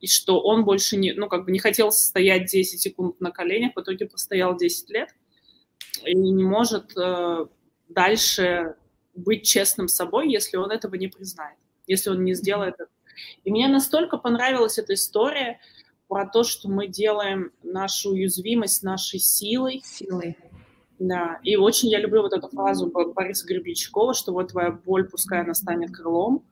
и 0.00 0.06
что 0.06 0.40
он 0.40 0.64
больше 0.64 0.96
не, 0.96 1.12
ну, 1.12 1.28
как 1.28 1.44
бы 1.44 1.52
не 1.52 1.58
хотел 1.58 1.92
стоять 1.92 2.46
10 2.46 2.80
секунд 2.80 3.20
на 3.20 3.30
коленях, 3.30 3.72
в 3.76 3.80
итоге 3.80 4.06
постоял 4.06 4.56
10 4.56 4.90
лет, 4.90 5.10
и 6.04 6.14
не 6.14 6.44
может 6.44 6.96
э, 6.96 7.46
дальше 7.88 8.76
быть 9.14 9.44
честным 9.44 9.88
собой, 9.88 10.30
если 10.30 10.56
он 10.56 10.70
этого 10.70 10.94
не 10.96 11.08
признает, 11.08 11.58
если 11.86 12.10
он 12.10 12.24
не 12.24 12.34
сделает 12.34 12.74
это 12.74 12.93
и 13.44 13.50
мне 13.50 13.68
настолько 13.68 14.16
понравилась 14.18 14.78
эта 14.78 14.94
история 14.94 15.60
про 16.08 16.26
то, 16.26 16.44
что 16.44 16.68
мы 16.68 16.86
делаем 16.86 17.52
нашу 17.62 18.10
уязвимость 18.10 18.82
нашей 18.82 19.18
силой. 19.18 19.82
Силой. 19.84 20.36
Да, 20.98 21.40
и 21.42 21.56
очень 21.56 21.88
я 21.88 21.98
люблю 21.98 22.22
вот 22.22 22.32
эту 22.32 22.48
фразу 22.48 22.86
Бориса 22.86 23.46
Гребенщикова, 23.46 24.14
что 24.14 24.32
вот 24.32 24.52
твоя 24.52 24.70
боль, 24.70 25.08
пускай 25.08 25.40
она 25.40 25.54
станет 25.54 25.90
крылом. 25.90 26.44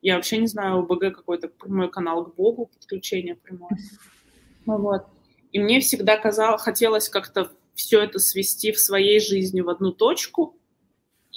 Я 0.00 0.16
вообще 0.16 0.38
не 0.38 0.46
знаю, 0.46 0.78
у 0.78 0.86
БГ 0.86 1.16
какой-то 1.16 1.48
прямой 1.48 1.90
канал 1.90 2.24
к 2.24 2.34
Богу, 2.36 2.66
подключение 2.66 3.34
прямое. 3.34 3.76
Ну 4.66 4.78
вот. 4.78 5.06
И 5.50 5.58
мне 5.58 5.80
всегда 5.80 6.16
казалось, 6.16 6.62
хотелось 6.62 7.08
как-то 7.08 7.50
все 7.74 8.02
это 8.02 8.18
свести 8.18 8.72
в 8.72 8.78
своей 8.78 9.20
жизни 9.20 9.60
в 9.60 9.68
одну 9.68 9.92
точку. 9.92 10.57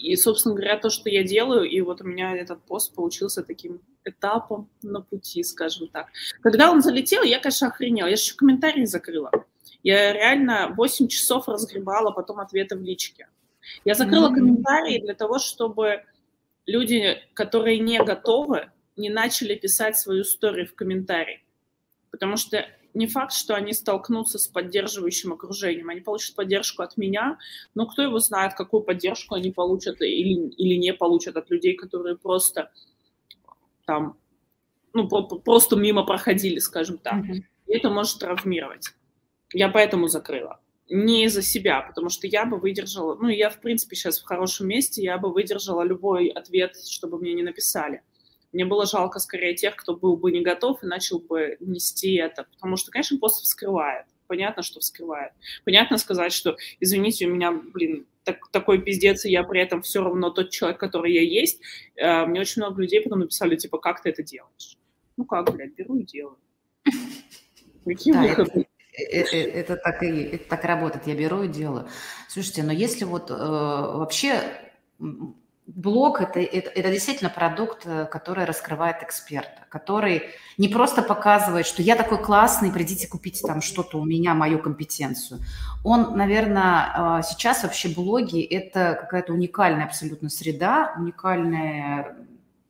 И, 0.02 0.16
собственно 0.16 0.56
говоря, 0.56 0.78
то, 0.78 0.89
что 0.89 1.10
я 1.10 1.24
делаю, 1.24 1.70
и 1.70 1.80
вот 1.82 2.02
у 2.02 2.06
меня 2.06 2.36
этот 2.36 2.64
пост 2.64 2.95
получился 2.95 3.43
таким 3.43 3.82
этапом 4.04 4.70
на 4.82 5.02
пути, 5.02 5.43
скажем 5.43 5.88
так. 5.89 6.08
Когда 6.41 6.72
он 6.72 6.82
залетел, 6.82 7.24
я, 7.24 7.39
конечно, 7.39 7.68
охренела. 7.68 8.08
Я 8.08 8.14
еще 8.14 8.36
комментарии 8.36 8.86
закрыла. 8.86 9.32
Я 9.84 10.12
реально 10.14 10.74
8 10.76 11.08
часов 11.08 11.47
разгребала 11.47 12.12
потом 12.12 12.39
ответы 12.39 12.76
в 12.76 12.82
личке. 12.82 13.28
Я 13.86 13.93
закрыла 13.93 14.30
mm-hmm. 14.30 14.36
комментарии 14.36 14.99
для 14.99 15.14
того, 15.14 15.38
чтобы 15.38 16.04
люди, 16.66 17.18
которые 17.34 17.80
не 17.80 18.04
готовы, 18.04 18.72
не 18.95 19.10
начали 19.10 19.56
писать 19.56 19.97
свою 19.97 20.24
историю 20.24 20.68
в 20.68 20.74
комментарии. 20.74 21.43
Потому 22.10 22.38
что 22.38 22.66
не 22.94 23.08
факт, 23.08 23.34
что 23.34 23.56
они 23.56 23.74
столкнутся 23.74 24.38
с 24.39 24.48
поддерживающим 24.48 25.34
окружением. 25.34 25.89
Они 25.89 26.02
получат 26.02 26.36
поддержку 26.36 26.84
от 26.84 26.98
меня, 26.98 27.38
но 27.76 27.86
кто 27.86 28.02
его 28.02 28.20
знает, 28.20 28.54
какую 28.54 28.84
поддержку 28.84 29.36
они 29.36 29.52
получат 29.52 30.02
или, 30.02 30.50
или 30.52 30.76
не 30.76 30.94
получат 30.94 31.38
от 31.38 31.50
людей, 31.50 31.76
которые 31.76 32.18
просто 32.18 32.72
там 33.86 34.18
ну, 34.94 35.08
просто 35.08 35.76
мимо 35.76 36.04
проходили, 36.04 36.60
скажем 36.60 36.98
так. 36.98 37.24
Mm-hmm. 37.24 37.44
И 37.68 37.74
это 37.74 37.89
может 37.89 38.20
травмировать. 38.20 38.89
Я 39.54 39.70
поэтому 39.70 40.08
закрыла. 40.08 40.60
Не 40.89 41.26
из-за 41.26 41.42
себя, 41.42 41.82
потому 41.82 42.10
что 42.10 42.28
я 42.28 42.46
бы 42.46 42.58
выдержала, 42.58 43.16
ну, 43.16 43.30
я, 43.30 43.50
в 43.50 43.62
принципе, 43.62 43.96
сейчас 43.96 44.20
в 44.20 44.26
хорошем 44.26 44.68
месте, 44.68 45.02
я 45.02 45.18
бы 45.18 45.32
выдержала 45.32 45.84
любой 45.84 46.28
ответ, 46.28 46.76
чтобы 46.86 47.18
мне 47.18 47.34
не 47.34 47.44
написали. 47.44 48.02
Мне 48.54 48.66
было 48.66 48.86
жалко 48.86 49.20
скорее 49.20 49.56
тех, 49.56 49.76
кто 49.76 49.95
был 49.95 50.18
бы 50.18 50.32
не 50.32 50.41
готов 50.41 50.84
и 50.84 50.88
начал 50.88 51.20
бы 51.20 51.58
нести 51.60 52.16
это, 52.16 52.45
потому 52.52 52.78
что, 52.78 52.91
конечно, 52.91 53.18
пост 53.18 53.43
вскрывает. 53.43 54.06
Понятно, 54.28 54.64
что 54.64 54.80
вскрывает. 54.80 55.34
Понятно 55.66 55.97
сказать, 55.97 56.32
что, 56.32 56.56
извините, 56.80 57.28
у 57.28 57.34
меня, 57.34 57.52
блин, 57.52 58.06
так, 58.24 58.49
такой 58.52 58.82
пиздец, 58.82 59.26
и 59.26 59.32
я 59.32 59.43
при 59.43 59.62
этом 59.62 59.82
все 59.82 60.04
равно 60.04 60.30
тот 60.30 60.52
человек, 60.52 60.80
который 60.80 61.14
я 61.14 61.22
есть. 61.22 61.60
Э, 61.95 62.26
мне 62.26 62.39
очень 62.39 62.62
много 62.62 62.82
людей 62.82 63.02
потом 63.02 63.20
написали, 63.20 63.56
типа, 63.56 63.78
как 63.78 64.02
ты 64.02 64.10
это 64.10 64.24
делаешь? 64.24 64.78
Ну 65.18 65.26
как, 65.26 65.54
блядь, 65.54 65.74
беру 65.76 65.97
и 65.97 66.04
делаю. 66.04 66.38
Какие 67.86 68.14
да, 68.14 68.22
выходы? 68.22 68.68
Это, 68.93 69.36
это, 69.36 69.36
это, 69.38 69.76
так 69.78 70.04
и, 70.04 70.22
это 70.24 70.49
так 70.49 70.64
работает, 70.66 71.08
я 71.08 71.16
беру 71.16 71.43
и 71.43 71.47
делаю. 71.47 71.88
Слушайте, 72.30 72.64
но 72.64 72.72
если 72.72 73.06
вот 73.06 73.32
э, 73.32 73.34
вообще 73.34 74.41
блог 75.76 76.22
это, 76.22 76.40
это, 76.40 76.70
это 76.70 76.92
действительно 76.92 77.30
продукт, 77.30 77.86
э, 77.86 78.06
который 78.06 78.46
раскрывает 78.46 79.04
эксперта, 79.04 79.66
который 79.70 80.24
не 80.58 80.68
просто 80.68 81.02
показывает, 81.02 81.66
что 81.66 81.82
я 81.82 81.96
такой 81.96 82.22
классный, 82.22 82.72
придите 82.72 83.08
купить 83.08 83.42
там 83.42 83.62
что-то 83.62 84.00
у 84.00 84.06
меня, 84.06 84.34
мою 84.34 84.60
компетенцию. 84.60 85.42
Он, 85.84 86.16
наверное, 86.18 87.20
э, 87.20 87.24
сейчас 87.24 87.64
вообще 87.64 87.90
блоги– 87.90 88.42
это 88.42 88.98
какая-то 89.00 89.34
уникальная 89.34 89.86
абсолютно 89.86 90.30
среда, 90.30 90.94
уникальная 90.98 92.16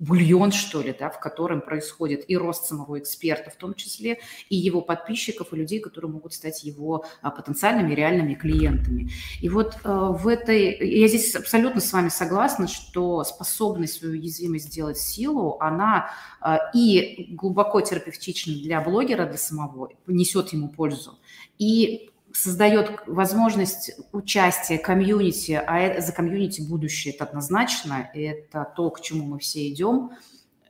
бульон, 0.02 0.52
что 0.52 0.82
ли, 0.82 0.96
да, 0.98 1.10
в 1.12 1.20
котором 1.20 1.62
происходит 1.62 2.26
и 2.28 2.36
рост 2.36 2.66
самого 2.66 3.00
эксперта 3.00 3.52
в 3.52 3.56
том 3.56 3.76
числе, 3.76 4.20
и 4.50 4.56
его 4.56 4.82
подписчиков, 4.82 5.54
и 5.54 5.56
людей, 5.56 5.80
которые 5.80 6.12
могут 6.12 6.34
стать 6.34 6.64
его 6.64 7.06
а, 7.22 7.30
потенциальными 7.30 7.94
реальными 7.94 8.34
клиентами. 8.34 9.12
И 9.42 9.48
вот 9.48 9.78
э, 9.84 9.90
в 9.90 10.28
этой, 10.28 10.76
я 11.00 11.08
здесь 11.08 11.36
абсолютно 11.36 11.82
с 11.82 11.94
вами 11.94 12.10
согласна, 12.10 12.68
что 12.68 13.24
способность 13.24 14.00
свою 14.00 14.14
уязвимость 14.16 14.66
сделать 14.66 14.98
силу, 14.98 15.58
она 15.60 16.10
э, 16.44 16.58
и 16.74 17.28
глубоко 17.36 17.80
терапевтична 17.82 18.54
для 18.54 18.82
блогера, 18.82 19.28
для 19.28 19.38
самого, 19.38 19.92
несет 20.08 20.52
ему 20.52 20.70
пользу, 20.70 21.20
и 21.60 22.11
создает 22.34 23.02
возможность 23.08 23.92
участия 24.12 24.78
комьюнити, 24.78 25.52
а 25.54 26.00
за 26.02 26.12
комьюнити 26.12 26.62
будущее 26.62 27.14
это 27.14 27.26
однозначно, 27.26 28.10
это 28.14 28.72
то, 28.76 28.90
к 28.90 29.02
чему 29.02 29.26
мы 29.26 29.40
все 29.40 29.70
идем. 29.70 30.12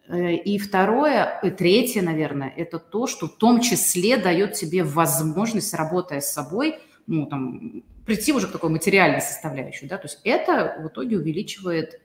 Э, 0.07 0.33
и 0.33 0.57
второе, 0.57 1.39
и 1.43 1.49
третье, 1.49 2.01
наверное, 2.01 2.53
это 2.55 2.79
то, 2.79 3.07
что 3.07 3.27
в 3.27 3.37
том 3.37 3.61
числе 3.61 4.17
дает 4.17 4.53
тебе 4.53 4.83
возможность, 4.83 5.73
работая 5.73 6.21
с 6.21 6.31
собой, 6.33 6.79
ну, 7.07 7.25
там, 7.25 7.83
прийти 8.05 8.33
уже 8.33 8.47
к 8.47 8.51
такой 8.51 8.69
материальной 8.69 9.21
составляющей, 9.21 9.87
да, 9.87 9.97
то 9.97 10.07
есть 10.07 10.19
это 10.23 10.77
в 10.83 10.87
итоге 10.87 11.17
увеличивает 11.17 12.01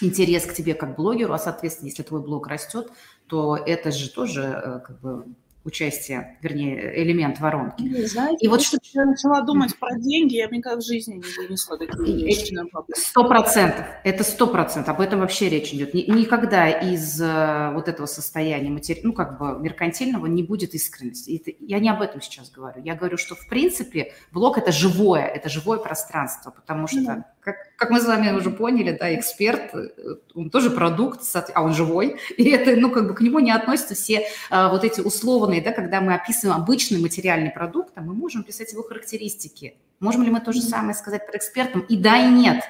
интерес 0.00 0.46
к 0.46 0.54
тебе 0.54 0.74
как 0.74 0.96
блогеру, 0.96 1.32
а, 1.32 1.38
соответственно, 1.38 1.88
если 1.88 2.02
твой 2.02 2.22
блог 2.22 2.46
растет, 2.46 2.90
то 3.26 3.56
это 3.56 3.92
же 3.92 4.10
тоже 4.10 4.42
э, 4.42 4.80
как 4.80 5.00
бы 5.00 5.26
участие, 5.64 6.38
вернее, 6.40 7.02
элемент 7.02 7.38
воронки. 7.40 7.82
Не, 7.82 8.06
знаете, 8.06 8.44
и 8.44 8.48
вот 8.48 8.62
что 8.62 8.78
я 8.92 9.04
начала 9.04 9.42
думать 9.42 9.76
про 9.78 9.96
деньги, 9.96 10.36
я 10.36 10.48
бы 10.48 10.56
никогда 10.56 10.78
в 10.80 10.84
жизни 10.84 11.14
не 11.14 11.42
вынесла 11.42 11.76
такие 11.78 12.24
вещи 12.24 12.52
на 12.54 12.64
Сто 12.94 13.24
процентов. 13.28 13.86
Это 14.04 14.24
сто 14.24 14.46
процентов. 14.46 14.94
Об 14.94 15.00
этом 15.00 15.20
вообще 15.20 15.48
речь 15.48 15.72
идет. 15.74 15.92
Никогда 15.94 16.68
из 16.70 17.20
э, 17.20 17.72
вот 17.74 17.88
этого 17.88 18.06
состояния 18.06 18.70
матери... 18.70 19.00
ну, 19.02 19.12
как 19.12 19.38
бы 19.38 19.58
меркантильного 19.58 20.26
не 20.26 20.42
будет 20.42 20.74
искренности. 20.74 21.56
Я 21.60 21.78
не 21.78 21.90
об 21.90 22.00
этом 22.00 22.20
сейчас 22.22 22.50
говорю. 22.50 22.82
Я 22.82 22.94
говорю, 22.94 23.18
что 23.18 23.34
в 23.34 23.46
принципе 23.48 24.12
блог 24.32 24.56
это 24.58 24.72
живое, 24.72 25.24
это 25.26 25.48
живое 25.48 25.78
пространство, 25.78 26.50
потому 26.50 26.86
что 26.86 27.00
mm-hmm 27.00 27.24
как, 27.40 27.56
как 27.76 27.90
мы 27.90 28.00
с 28.00 28.06
вами 28.06 28.36
уже 28.36 28.50
поняли, 28.50 28.96
да, 28.98 29.14
эксперт, 29.14 29.74
э, 29.74 29.88
он 30.34 30.50
тоже 30.50 30.70
продукт, 30.70 31.20
а 31.54 31.62
он 31.62 31.72
живой, 31.72 32.18
и 32.36 32.50
это, 32.50 32.78
ну, 32.78 32.90
как 32.90 33.08
бы 33.08 33.14
к 33.14 33.20
нему 33.20 33.38
не 33.38 33.50
относятся 33.50 33.94
все 33.94 34.26
а, 34.50 34.68
вот 34.68 34.84
эти 34.84 35.00
условные, 35.00 35.62
да, 35.62 35.72
когда 35.72 36.00
мы 36.00 36.14
описываем 36.14 36.60
обычный 36.60 37.00
материальный 37.00 37.50
продукт, 37.50 37.92
а 37.96 38.02
мы 38.02 38.14
можем 38.14 38.44
писать 38.44 38.72
его 38.72 38.82
характеристики. 38.82 39.76
Можем 40.00 40.22
ли 40.22 40.30
мы 40.30 40.40
то 40.40 40.52
же 40.52 40.62
самое 40.62 40.94
сказать 40.94 41.26
про 41.26 41.36
экспертом? 41.36 41.80
И 41.82 41.96
да, 41.96 42.16
и 42.18 42.30
нет. 42.30 42.62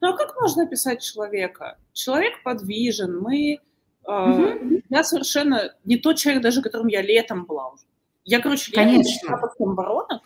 Ну, 0.00 0.12
а 0.12 0.16
как 0.16 0.40
можно 0.40 0.64
описать 0.64 1.02
человека? 1.02 1.78
Человек 1.92 2.42
подвижен, 2.42 3.18
мы... 3.18 3.60
Угу. 4.04 4.82
Я 4.88 5.02
совершенно 5.02 5.74
не 5.84 5.96
тот 5.96 6.16
человек, 6.16 6.42
даже 6.42 6.62
которым 6.62 6.86
я 6.86 7.02
летом 7.02 7.44
была 7.44 7.70
уже. 7.70 7.86
Я, 8.24 8.40
короче, 8.40 8.70
летом 8.70 8.84
Конечно. 8.84 9.40
воронок, 9.58 10.22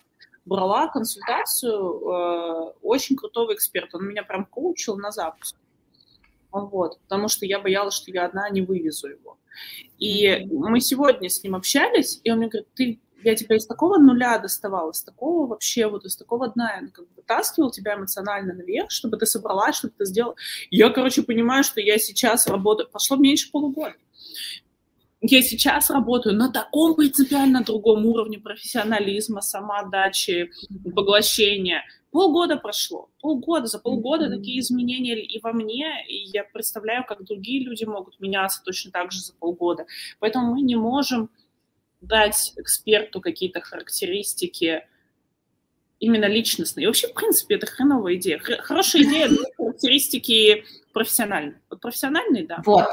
брала 0.51 0.89
консультацию 0.89 1.73
э, 1.73 2.73
очень 2.83 3.15
крутого 3.15 3.55
эксперта. 3.55 3.99
Он 3.99 4.09
меня 4.09 4.25
прям 4.25 4.45
коучил 4.45 4.97
на 4.97 5.13
запуск. 5.13 5.55
Вот, 6.51 6.99
потому 7.03 7.29
что 7.29 7.47
я 7.47 7.61
боялась, 7.61 7.95
что 7.95 8.11
я 8.11 8.27
одна 8.27 8.51
не 8.51 8.61
вывезу 8.61 9.09
его. 9.09 9.39
И 9.99 10.49
мы 10.51 10.81
сегодня 10.81 11.29
с 11.29 11.45
ним 11.45 11.55
общались, 11.55 12.21
и 12.25 12.33
он 12.33 12.39
мне 12.39 12.49
говорит, 12.49 12.69
ты, 12.75 12.99
я 13.23 13.37
тебя 13.37 13.57
из 13.57 13.67
такого 13.67 13.99
нуля 13.99 14.39
доставала, 14.39 14.91
из 14.91 15.05
такого 15.05 15.47
вообще, 15.47 15.87
вот 15.87 16.05
из 16.05 16.17
такого 16.17 16.49
дна, 16.49 16.81
я 16.81 16.89
как 16.89 17.05
бы 17.07 17.11
вытаскивал 17.19 17.71
тебя 17.71 17.95
эмоционально 17.95 18.53
наверх, 18.53 18.91
чтобы 18.91 19.19
ты 19.19 19.27
собралась, 19.27 19.77
чтобы 19.77 19.95
ты 19.97 20.05
сделала. 20.05 20.35
Я, 20.71 20.91
короче, 20.91 21.23
понимаю, 21.23 21.63
что 21.63 21.81
я 21.81 21.97
сейчас 21.99 22.49
работаю, 22.49 22.89
прошло 22.89 23.17
меньше 23.17 23.53
полугода 23.53 23.95
я 25.21 25.43
сейчас 25.43 25.91
работаю 25.91 26.35
на 26.35 26.51
таком 26.51 26.95
принципиально 26.95 27.63
другом 27.63 28.07
уровне 28.07 28.39
профессионализма, 28.39 29.43
самоотдачи, 29.43 30.51
поглощения. 30.95 31.85
Полгода 32.11 32.57
прошло, 32.57 33.11
полгода, 33.21 33.67
за 33.67 33.79
полгода 33.79 34.27
mm-hmm. 34.27 34.37
такие 34.37 34.61
изменения 34.61 35.23
и 35.23 35.41
во 35.41 35.53
мне, 35.53 36.05
и 36.09 36.25
я 36.33 36.43
представляю, 36.43 37.05
как 37.07 37.25
другие 37.25 37.63
люди 37.63 37.85
могут 37.85 38.19
меняться 38.19 38.63
точно 38.65 38.91
так 38.91 39.13
же 39.13 39.21
за 39.21 39.33
полгода. 39.35 39.87
Поэтому 40.19 40.55
мы 40.55 40.63
не 40.63 40.75
можем 40.75 41.31
дать 42.01 42.55
эксперту 42.57 43.21
какие-то 43.21 43.61
характеристики 43.61 44.83
именно 46.01 46.25
личностные. 46.25 46.85
И 46.85 46.87
вообще, 46.87 47.09
в 47.09 47.15
принципе, 47.15 47.55
это 47.55 47.67
хреновая 47.67 48.17
идея. 48.17 48.39
Хорошая 48.39 49.03
идея— 49.03 49.31
характеристики 49.57 50.65
профессиональный. 50.93 51.55
Вот 51.71 51.81
профессиональный, 51.81 52.45
да. 52.47 52.63
Вот, 52.65 52.85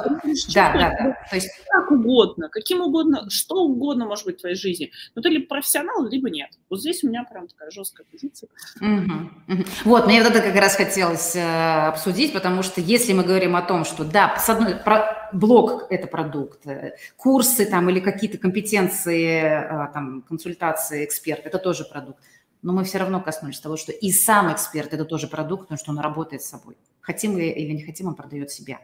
да, 0.54 0.74
да, 0.74 0.96
да. 1.00 1.18
То 1.30 1.36
есть 1.36 1.50
как 1.68 1.92
угодно, 1.92 2.48
каким 2.50 2.82
угодно, 2.82 3.28
что 3.30 3.64
угодно 3.64 4.06
может 4.06 4.26
быть 4.26 4.38
в 4.38 4.42
твоей 4.42 4.56
жизни. 4.56 4.92
Но 5.16 5.22
ты 5.22 5.30
либо 5.30 5.48
профессионал, 5.48 6.08
либо 6.08 6.30
нет. 6.30 6.50
Вот 6.70 6.82
здесь 6.82 7.04
у 7.04 7.08
меня 7.08 7.24
прям 7.24 7.48
такая 7.48 7.72
жесткая 7.72 8.06
позиция. 8.12 8.50
Угу, 8.80 9.54
угу. 9.54 9.64
Вот, 9.86 10.06
мне 10.06 10.22
вот 10.22 10.32
это 10.32 10.42
как 10.42 10.56
раз 10.56 10.76
хотелось 10.76 11.36
э, 11.36 11.88
обсудить, 11.88 12.34
потому 12.34 12.62
что 12.62 12.82
если 12.82 13.14
мы 13.14 13.24
говорим 13.24 13.56
о 13.56 13.64
том, 13.64 13.84
что 13.84 14.04
да, 14.04 14.38
с 14.38 14.48
одной, 14.48 14.76
про, 14.76 15.30
блог– 15.34 15.88
это 15.90 16.08
продукт, 16.08 16.68
э, 16.68 16.96
курсы 17.16 17.66
там 17.66 17.90
или 17.90 18.00
какие-то 18.00 18.38
компетенции, 18.38 19.42
э, 19.42 19.92
там, 19.94 20.22
консультации 20.22 21.04
эксперта– 21.04 21.44
это 21.48 21.58
тоже 21.58 21.84
продукт 21.84 22.20
но 22.62 22.74
мы 22.74 22.84
все 22.84 22.98
равно 22.98 23.22
коснулись 23.22 23.60
того, 23.60 23.78
что 23.78 23.92
и 23.92 24.12
сам 24.12 24.52
эксперт– 24.52 24.94
это 24.94 25.06
тоже 25.06 25.28
продукт, 25.28 25.64
потому 25.64 25.78
что 25.78 25.92
он 25.92 26.00
работает 26.00 26.42
с 26.42 26.50
собой. 26.50 26.78
Хотим 27.02 27.34
мы 27.34 27.50
или 27.50 27.72
не 27.74 27.84
хотим, 27.84 28.08
он 28.08 28.16
продает 28.16 28.52
себя. 28.52 28.80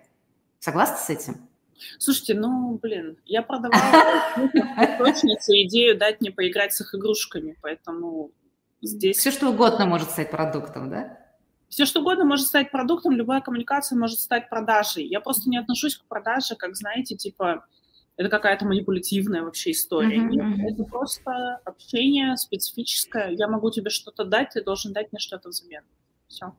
Согласны 0.59 0.97
с 0.97 1.09
этим? 1.09 1.47
Слушайте, 1.97 2.35
ну, 2.35 2.79
блин, 2.81 3.17
я 3.25 3.41
продавала 3.41 4.13
точнице 4.97 5.63
идею 5.63 5.97
дать 5.97 6.21
мне 6.21 6.31
поиграть 6.31 6.73
с 6.73 6.81
их 6.81 6.95
игрушками, 6.95 7.57
поэтому 7.61 8.31
здесь... 8.81 9.17
Все, 9.17 9.31
что 9.31 9.49
угодно 9.49 9.85
может 9.85 10.11
стать 10.11 10.31
продуктом, 10.31 10.89
да? 10.89 11.17
Все, 11.67 11.85
что 11.85 12.01
угодно 12.01 12.25
может 12.25 12.45
стать 12.45 12.71
продуктом, 12.71 13.13
любая 13.13 13.41
коммуникация 13.41 13.97
может 13.97 14.19
стать 14.19 14.49
продажей. 14.49 15.05
Я 15.07 15.19
просто 15.19 15.49
не 15.49 15.57
отношусь 15.57 15.97
к 15.97 16.05
продаже, 16.05 16.55
как, 16.55 16.75
знаете, 16.75 17.15
типа, 17.15 17.65
это 18.15 18.29
какая-то 18.29 18.65
манипулятивная 18.65 19.43
вообще 19.43 19.71
история. 19.71 20.19
Mm-hmm. 20.19 20.29
Нет, 20.29 20.73
это 20.73 20.83
просто 20.83 21.59
общение 21.65 22.37
специфическое. 22.37 23.29
Я 23.31 23.47
могу 23.47 23.71
тебе 23.71 23.89
что-то 23.89 24.23
дать, 24.23 24.51
ты 24.51 24.63
должен 24.63 24.93
дать 24.93 25.11
мне 25.11 25.19
что-то 25.19 25.49
взамен. 25.49 25.83
Все. 26.27 26.53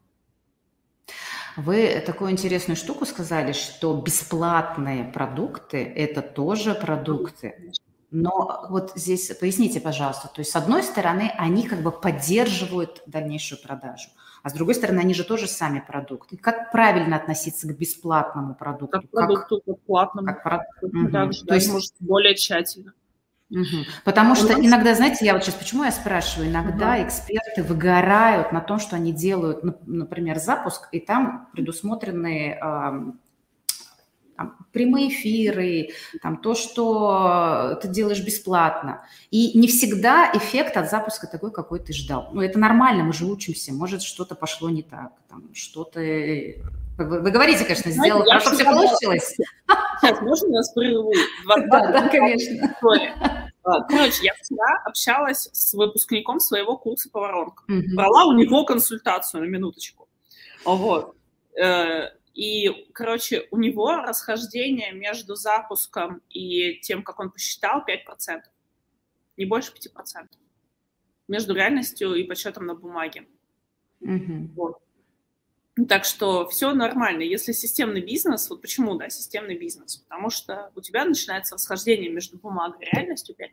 Вы 1.56 2.02
такую 2.04 2.32
интересную 2.32 2.76
штуку 2.76 3.06
сказали, 3.06 3.52
что 3.52 3.94
бесплатные 3.96 5.04
продукты– 5.04 5.78
это 5.96 6.20
тоже 6.20 6.74
продукты. 6.74 7.72
Но 8.14 8.64
вот 8.70 8.92
здесь 8.94 9.26
поясните, 9.40 9.80
пожалуйста, 9.80 10.28
то 10.28 10.38
есть 10.38 10.52
с 10.52 10.54
одной 10.54 10.84
стороны 10.84 11.32
они 11.36 11.66
как 11.66 11.82
бы 11.82 11.90
поддерживают 11.90 13.02
дальнейшую 13.06 13.60
продажу, 13.60 14.08
а 14.44 14.50
с 14.50 14.52
другой 14.52 14.76
стороны 14.76 15.00
они 15.00 15.14
же 15.14 15.24
тоже 15.24 15.48
сами 15.48 15.82
продукты. 15.84 16.36
Как 16.36 16.70
правильно 16.70 17.16
относиться 17.16 17.66
к 17.66 17.76
бесплатному 17.76 18.54
продукту? 18.54 19.00
Как 19.00 19.10
к 19.10 19.10
продукту, 19.10 19.62
как, 19.66 19.80
платному. 19.80 20.28
Как, 20.28 20.42
как, 20.44 20.62
угу. 20.82 21.10
Также, 21.10 21.40
то 21.40 21.46
да, 21.46 21.54
есть 21.56 21.72
может 21.72 21.92
более 21.98 22.36
тщательно. 22.36 22.92
Угу. 23.50 23.84
Потому 24.04 24.36
что 24.36 24.52
иногда, 24.64 24.94
знаете, 24.94 25.26
я 25.26 25.32
вот 25.32 25.42
сейчас 25.42 25.56
почему 25.56 25.82
я 25.82 25.90
спрашиваю, 25.90 26.48
иногда 26.48 26.94
угу. 26.94 27.02
эксперты 27.08 27.64
выгорают 27.64 28.52
на 28.52 28.60
том, 28.60 28.78
что 28.78 28.94
они 28.94 29.12
делают, 29.12 29.64
например, 29.86 30.38
запуск, 30.38 30.88
и 30.92 31.00
там 31.00 31.48
предусмотрены 31.52 32.60
там, 34.36 34.56
прямые 34.72 35.08
эфиры, 35.08 35.90
там, 36.22 36.38
то, 36.38 36.54
что 36.54 37.78
ты 37.80 37.88
делаешь 37.88 38.24
бесплатно. 38.24 39.06
И 39.30 39.58
не 39.58 39.68
всегда 39.68 40.30
эффект 40.34 40.76
от 40.76 40.90
запуска 40.90 41.26
такой, 41.26 41.52
какой 41.52 41.80
ты 41.80 41.92
ждал. 41.92 42.30
Ну, 42.32 42.40
это 42.40 42.58
нормально, 42.58 43.04
мы 43.04 43.12
же 43.12 43.26
учимся. 43.26 43.72
Может, 43.72 44.02
что-то 44.02 44.34
пошло 44.34 44.70
не 44.70 44.82
так, 44.82 45.12
там, 45.28 45.54
что-то... 45.54 46.00
Вы, 46.00 47.20
вы 47.20 47.30
говорите, 47.30 47.64
конечно, 47.64 47.90
сделала 47.90 48.24
хорошо, 48.24 48.50
все 48.50 48.64
получилось. 48.64 49.36
Сейчас, 50.00 50.20
можно 50.20 50.54
я 50.54 50.60
прерву? 50.74 51.12
Да, 51.46 51.92
да, 51.92 52.08
конечно. 52.08 52.76
Короче, 53.88 54.24
я 54.24 54.34
вчера 54.34 54.82
общалась 54.84 55.48
с 55.52 55.72
выпускником 55.72 56.38
своего 56.38 56.76
курса 56.76 57.08
по 57.10 57.20
воронкам. 57.20 57.64
Брала 57.94 58.26
у 58.26 58.32
него 58.32 58.64
консультацию 58.64 59.42
на 59.42 59.46
минуточку. 59.46 60.06
Вот. 60.64 61.14
И, 62.34 62.88
короче, 62.92 63.46
у 63.52 63.58
него 63.58 63.96
расхождение 63.96 64.92
между 64.92 65.36
запуском 65.36 66.20
и 66.28 66.80
тем, 66.80 67.04
как 67.04 67.20
он 67.20 67.30
посчитал, 67.30 67.84
5%. 67.86 68.42
Не 69.36 69.44
больше 69.46 69.72
5%. 69.72 70.26
Между 71.28 71.54
реальностью 71.54 72.14
и 72.14 72.24
подсчетом 72.24 72.66
на 72.66 72.74
бумаге. 72.74 73.26
Угу. 74.00 74.50
Вот. 74.56 74.78
Так 75.88 76.04
что 76.04 76.48
все 76.48 76.72
нормально. 76.72 77.22
Если 77.22 77.52
системный 77.52 78.00
бизнес, 78.00 78.50
вот 78.50 78.60
почему, 78.60 78.96
да, 78.96 79.08
системный 79.08 79.56
бизнес? 79.56 79.96
Потому 79.96 80.30
что 80.30 80.70
у 80.74 80.80
тебя 80.80 81.04
начинается 81.04 81.54
расхождение 81.54 82.10
между 82.10 82.36
бумагой 82.38 82.86
и 82.86 82.94
реальностью 82.94 83.34
5%. 83.38 83.48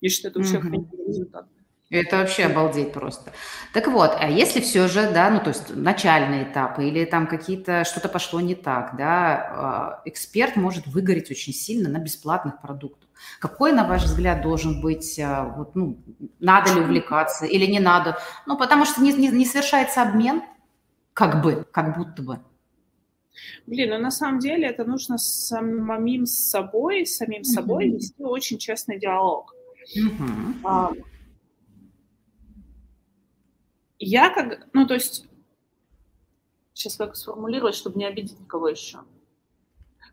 Я 0.00 0.08
считаю, 0.10 0.30
это 0.30 0.40
вообще 0.40 0.58
mm-hmm. 0.58 1.06
результат. 1.06 1.48
Это 1.90 2.18
вообще 2.18 2.44
обалдеть 2.44 2.92
просто. 2.92 3.32
Так 3.72 3.88
вот, 3.88 4.14
а 4.18 4.28
если 4.28 4.60
все 4.60 4.88
же, 4.88 5.10
да, 5.10 5.30
ну 5.30 5.40
то 5.40 5.48
есть 5.48 5.74
начальные 5.74 6.44
этапы 6.44 6.86
или 6.86 7.06
там 7.06 7.26
какие-то, 7.26 7.84
что-то 7.84 8.10
пошло 8.10 8.40
не 8.42 8.54
так, 8.54 8.94
да, 8.98 9.34
а, 9.34 10.02
эксперт 10.04 10.56
может 10.56 10.86
выгореть 10.86 11.30
очень 11.30 11.54
сильно 11.54 11.88
на 11.88 11.98
бесплатных 11.98 12.60
продуктах. 12.60 13.08
Какой, 13.40 13.72
на 13.72 13.84
ваш 13.88 14.04
взгляд, 14.04 14.42
должен 14.42 14.82
быть, 14.82 15.18
а, 15.18 15.44
вот, 15.44 15.74
ну, 15.74 15.98
надо 16.40 16.74
ли 16.74 16.80
увлекаться 16.80 17.46
или 17.46 17.64
не 17.64 17.80
надо? 17.80 18.18
Ну, 18.44 18.58
потому 18.58 18.84
что 18.84 19.02
не, 19.02 19.12
не, 19.14 19.28
не 19.28 19.46
совершается 19.46 20.02
обмен, 20.02 20.42
как 21.14 21.42
бы, 21.42 21.66
как 21.72 21.96
будто 21.96 22.22
бы. 22.22 22.40
Блин, 23.66 23.90
ну 23.90 23.98
на 23.98 24.10
самом 24.10 24.40
деле 24.40 24.66
это 24.66 24.84
нужно 24.84 25.16
самим 25.16 26.26
собой, 26.26 27.06
самим 27.06 27.44
собой 27.44 27.86
mm-hmm. 27.86 27.92
вести 27.92 28.22
очень 28.22 28.58
честный 28.58 28.98
диалог. 28.98 29.54
Mm-hmm. 29.96 30.54
А, 30.64 30.92
я 33.98 34.30
как, 34.30 34.68
ну 34.72 34.86
то 34.86 34.94
есть, 34.94 35.26
сейчас 36.74 36.96
как 36.96 37.16
сформулировать, 37.16 37.74
чтобы 37.74 37.98
не 37.98 38.06
обидеть 38.06 38.38
никого 38.38 38.68
еще. 38.68 39.00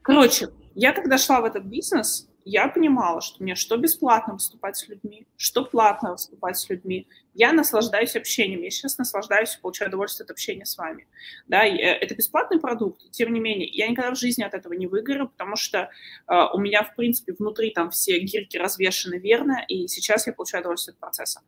Короче, 0.02 0.50
я 0.76 0.94
когда 0.94 1.18
шла 1.18 1.42
в 1.42 1.46
этот 1.46 1.64
бизнес, 1.66 2.30
я 2.46 2.68
понимала, 2.68 3.22
что 3.22 3.44
мне 3.44 3.56
что 3.56 3.76
бесплатно 3.76 4.34
выступать 4.34 4.78
с 4.78 4.88
людьми, 4.88 5.26
что 5.36 5.66
платно 5.66 6.12
выступать 6.12 6.58
с 6.58 6.70
людьми. 6.70 7.08
Я 7.34 7.52
наслаждаюсь 7.52 8.16
общением. 8.16 8.62
Я 8.62 8.70
сейчас 8.70 9.00
наслаждаюсь 9.00 9.56
и 9.56 9.62
получаю 9.62 9.90
удовольствие 9.90 10.26
от 10.26 10.32
общения 10.32 10.66
с 10.66 10.78
вами. 10.78 11.08
Да, 11.48 11.66
э, 11.66 11.76
это 11.76 12.14
бесплатный 12.14 12.60
продукт, 12.60 13.10
тем 13.10 13.34
не 13.34 13.40
менее, 13.40 13.68
я 13.68 13.88
никогда 13.88 14.12
в 14.12 14.18
жизни 14.18 14.44
от 14.44 14.54
этого 14.54 14.74
не 14.74 14.86
выиграю, 14.86 15.28
потому 15.28 15.56
что 15.56 15.90
э, 16.28 16.36
у 16.54 16.60
меня, 16.60 16.84
в 16.84 16.96
принципе, 16.96 17.34
внутри 17.34 17.72
там 17.72 17.90
все 17.90 18.20
гирки 18.20 18.58
развешаны 18.58 19.16
верно, 19.16 19.66
и 19.68 19.88
сейчас 19.88 20.28
я 20.28 20.34
получаю 20.34 20.62
удовольствие 20.62 20.94
от 20.94 21.00
процесса. 21.00 21.42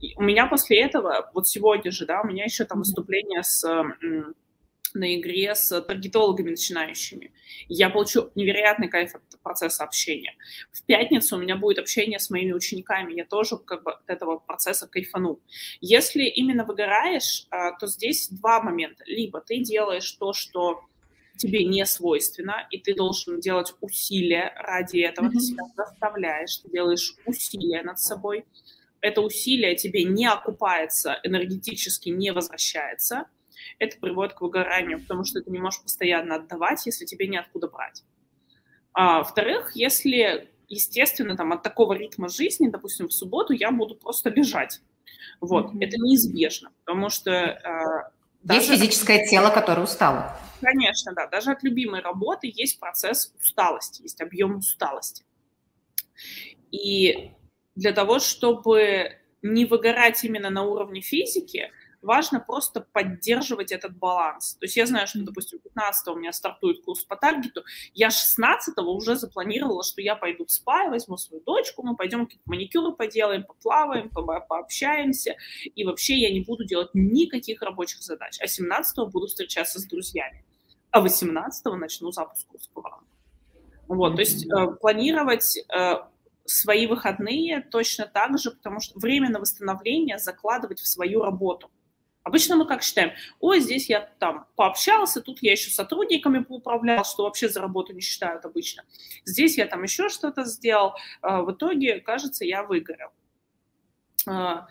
И 0.00 0.14
у 0.16 0.22
меня 0.22 0.46
после 0.46 0.80
этого, 0.80 1.30
вот 1.34 1.46
сегодня 1.46 1.92
же, 1.92 2.04
да, 2.04 2.20
у 2.20 2.26
меня 2.26 2.44
еще 2.44 2.64
там 2.64 2.80
выступление 2.80 3.44
с 3.44 3.64
на 4.94 5.16
игре 5.16 5.54
с 5.54 5.80
таргетологами 5.82 6.50
начинающими. 6.50 7.32
Я 7.68 7.90
получу 7.90 8.30
невероятный 8.34 8.88
кайф 8.88 9.14
от 9.14 9.22
процесса 9.42 9.84
общения. 9.84 10.34
В 10.72 10.82
пятницу 10.84 11.36
у 11.36 11.40
меня 11.40 11.56
будет 11.56 11.78
общение 11.78 12.18
с 12.18 12.30
моими 12.30 12.52
учениками. 12.52 13.14
Я 13.14 13.24
тоже 13.24 13.56
как 13.58 13.82
бы 13.82 13.92
от 13.92 14.08
этого 14.08 14.38
процесса 14.38 14.86
кайфану. 14.86 15.40
Если 15.80 16.24
именно 16.24 16.64
выгораешь, 16.64 17.46
а, 17.50 17.72
то 17.72 17.86
здесь 17.86 18.28
два 18.28 18.62
момента. 18.62 19.04
Либо 19.06 19.40
ты 19.40 19.58
делаешь 19.58 20.10
то, 20.12 20.32
что 20.32 20.80
тебе 21.36 21.64
не 21.64 21.84
свойственно, 21.86 22.66
и 22.70 22.78
ты 22.78 22.94
должен 22.94 23.40
делать 23.40 23.74
усилия 23.80 24.52
ради 24.56 24.98
этого, 24.98 25.26
mm-hmm. 25.26 25.32
ты 25.32 25.40
себя 25.40 25.64
заставляешь, 25.76 26.58
ты 26.58 26.70
делаешь 26.70 27.14
усилия 27.26 27.82
над 27.82 27.98
собой. 27.98 28.44
Это 29.00 29.20
усилие 29.20 29.74
тебе 29.74 30.04
не 30.04 30.26
окупается, 30.26 31.18
энергетически 31.24 32.10
не 32.10 32.32
возвращается– 32.32 33.26
это 33.78 33.98
приводит 33.98 34.34
к 34.34 34.40
выгоранию, 34.40 35.00
потому 35.00 35.24
что 35.24 35.40
ты 35.40 35.50
не 35.50 35.58
можешь 35.58 35.82
постоянно 35.82 36.36
отдавать, 36.36 36.86
если 36.86 37.04
тебе 37.04 37.26
неоткуда 37.28 37.68
брать. 37.68 38.02
А, 38.92 39.18
во-вторых, 39.18 39.72
если, 39.74 40.50
естественно, 40.68 41.36
там, 41.36 41.52
от 41.52 41.62
такого 41.62 41.94
ритма 41.94 42.28
жизни, 42.28 42.68
допустим, 42.68 43.08
в 43.08 43.12
субботу 43.12 43.52
я 43.52 43.70
буду 43.70 43.94
просто 43.94 44.30
лежать. 44.30 44.80
Вот, 45.40 45.74
mm-hmm. 45.74 45.84
это 45.84 45.96
неизбежно, 45.98 46.72
потому 46.84 47.08
что... 47.08 48.10
Есть 48.42 48.68
даже... 48.68 48.76
физическое 48.76 49.26
тело, 49.26 49.50
которое 49.50 49.82
устало. 49.82 50.36
Конечно, 50.60 51.12
да. 51.14 51.26
Даже 51.26 51.50
от 51.52 51.62
любимой 51.62 52.00
работы 52.00 52.50
есть 52.52 52.78
процесс 52.78 53.32
усталости, 53.38 54.02
есть 54.02 54.20
объем 54.20 54.56
усталости. 54.56 55.24
И 56.70 57.32
для 57.74 57.92
того, 57.92 58.18
чтобы 58.18 59.18
не 59.42 59.64
выгорать 59.64 60.22
именно 60.24 60.50
на 60.50 60.62
уровне 60.62 61.00
физики, 61.00 61.70
важно 62.02 62.40
просто 62.40 62.80
поддерживать 62.80 63.72
этот 63.72 63.96
баланс. 63.96 64.56
То 64.56 64.66
есть 64.66 64.76
я 64.76 64.86
знаю, 64.86 65.06
что, 65.06 65.20
допустим, 65.20 65.60
15 65.60 66.08
у 66.08 66.16
меня 66.16 66.32
стартует 66.32 66.84
курс 66.84 67.04
по 67.04 67.16
таргету, 67.16 67.62
я 67.94 68.10
16 68.10 68.76
уже 68.78 69.16
запланировала, 69.16 69.82
что 69.84 70.02
я 70.02 70.16
пойду 70.16 70.44
в 70.44 70.50
спа, 70.50 70.88
возьму 70.88 71.16
свою 71.16 71.42
дочку, 71.42 71.82
мы 71.82 71.96
пойдем 71.96 72.26
какие-то 72.26 72.42
маникюры 72.46 72.92
поделаем, 72.92 73.44
поплаваем, 73.44 74.10
по 74.10 74.22
пообщаемся, 74.40 75.36
и 75.74 75.84
вообще 75.84 76.16
я 76.16 76.32
не 76.32 76.40
буду 76.40 76.64
делать 76.64 76.90
никаких 76.94 77.62
рабочих 77.62 78.02
задач. 78.02 78.38
А 78.40 78.46
17 78.46 79.10
буду 79.10 79.26
встречаться 79.26 79.78
с 79.78 79.84
друзьями, 79.84 80.44
а 80.90 81.00
18 81.00 81.64
начну 81.76 82.10
запуск 82.10 82.46
курса 82.48 82.68
по 82.74 82.82
Вот, 83.88 84.16
то 84.16 84.20
есть 84.20 84.46
э, 84.46 84.66
планировать 84.80 85.56
э, 85.56 85.94
свои 86.44 86.86
выходные 86.86 87.60
точно 87.60 88.06
так 88.06 88.38
же, 88.38 88.50
потому 88.50 88.80
что 88.80 88.98
время 88.98 89.30
на 89.30 89.38
восстановление 89.38 90.18
закладывать 90.18 90.80
в 90.80 90.88
свою 90.88 91.22
работу. 91.22 91.70
Обычно 92.24 92.56
мы 92.56 92.66
как 92.66 92.82
считаем, 92.82 93.12
ой, 93.40 93.60
здесь 93.60 93.88
я 93.88 94.00
там 94.18 94.46
пообщался, 94.54 95.20
тут 95.20 95.42
я 95.42 95.52
еще 95.52 95.70
сотрудниками 95.70 96.38
поуправлял, 96.38 97.04
что 97.04 97.24
вообще 97.24 97.48
за 97.48 97.60
работу 97.60 97.92
не 97.92 98.00
считают 98.00 98.44
обычно. 98.44 98.84
Здесь 99.24 99.58
я 99.58 99.66
там 99.66 99.82
еще 99.82 100.08
что-то 100.08 100.44
сделал. 100.44 100.94
А, 101.20 101.42
в 101.42 101.52
итоге, 101.52 102.00
кажется, 102.00 102.44
я 102.44 102.62
выгорел. 102.62 103.10
А, 104.26 104.68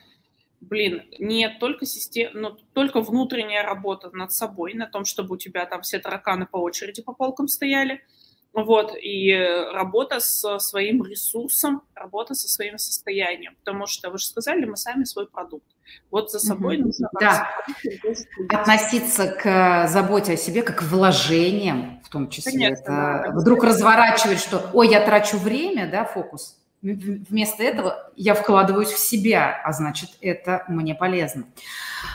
блин, 0.61 1.03
не 1.19 1.49
только 1.49 1.85
система, 1.85 2.39
но 2.39 2.57
только 2.73 3.01
внутренняя 3.01 3.63
работа 3.63 4.09
над 4.11 4.31
собой, 4.31 4.73
на 4.73 4.87
том, 4.87 5.03
чтобы 5.03 5.35
у 5.35 5.37
тебя 5.37 5.65
там 5.65 5.81
все 5.81 5.99
тараканы 5.99 6.45
по 6.45 6.57
очереди 6.57 7.01
по 7.01 7.13
полкам 7.13 7.47
стояли– 7.47 8.01
вот, 8.53 8.93
и 9.01 9.33
работа 9.73 10.19
со 10.19 10.59
своим 10.59 11.03
ресурсом, 11.05 11.83
работа 11.95 12.33
со 12.33 12.49
своим 12.49 12.77
состоянием, 12.77 13.55
потому 13.63 13.87
что, 13.87 14.09
вы 14.09 14.17
же 14.17 14.25
сказали, 14.25 14.65
мы 14.65 14.75
сами 14.75 15.05
свой 15.05 15.27
продукт. 15.27 15.65
Вот 16.09 16.31
за 16.31 16.39
собой 16.39 16.77
угу. 16.77 16.87
нужно... 16.87 17.09
Да, 17.19 17.49
относиться 18.49 19.27
к 19.27 19.87
заботе 19.87 20.33
о 20.33 20.37
себе 20.37 20.63
как 20.63 20.79
к 20.79 20.83
вложениям, 20.83 22.01
в 22.03 22.09
том 22.09 22.29
числе. 22.29 22.51
Конечно, 22.51 22.81
Это 22.81 23.23
да, 23.27 23.31
вдруг 23.33 23.63
разворачивать, 23.63 24.39
что, 24.39 24.69
ой, 24.73 24.89
я 24.89 25.05
трачу 25.05 25.37
время, 25.37 25.89
да, 25.89 26.03
фокус. 26.03 26.57
Вместо 26.81 27.63
этого 27.63 28.11
я 28.15 28.33
вкладываюсь 28.33 28.89
в 28.89 28.97
себя, 28.97 29.61
а 29.63 29.71
значит, 29.71 30.09
это 30.19 30.65
мне 30.67 30.95
полезно. 30.95 31.45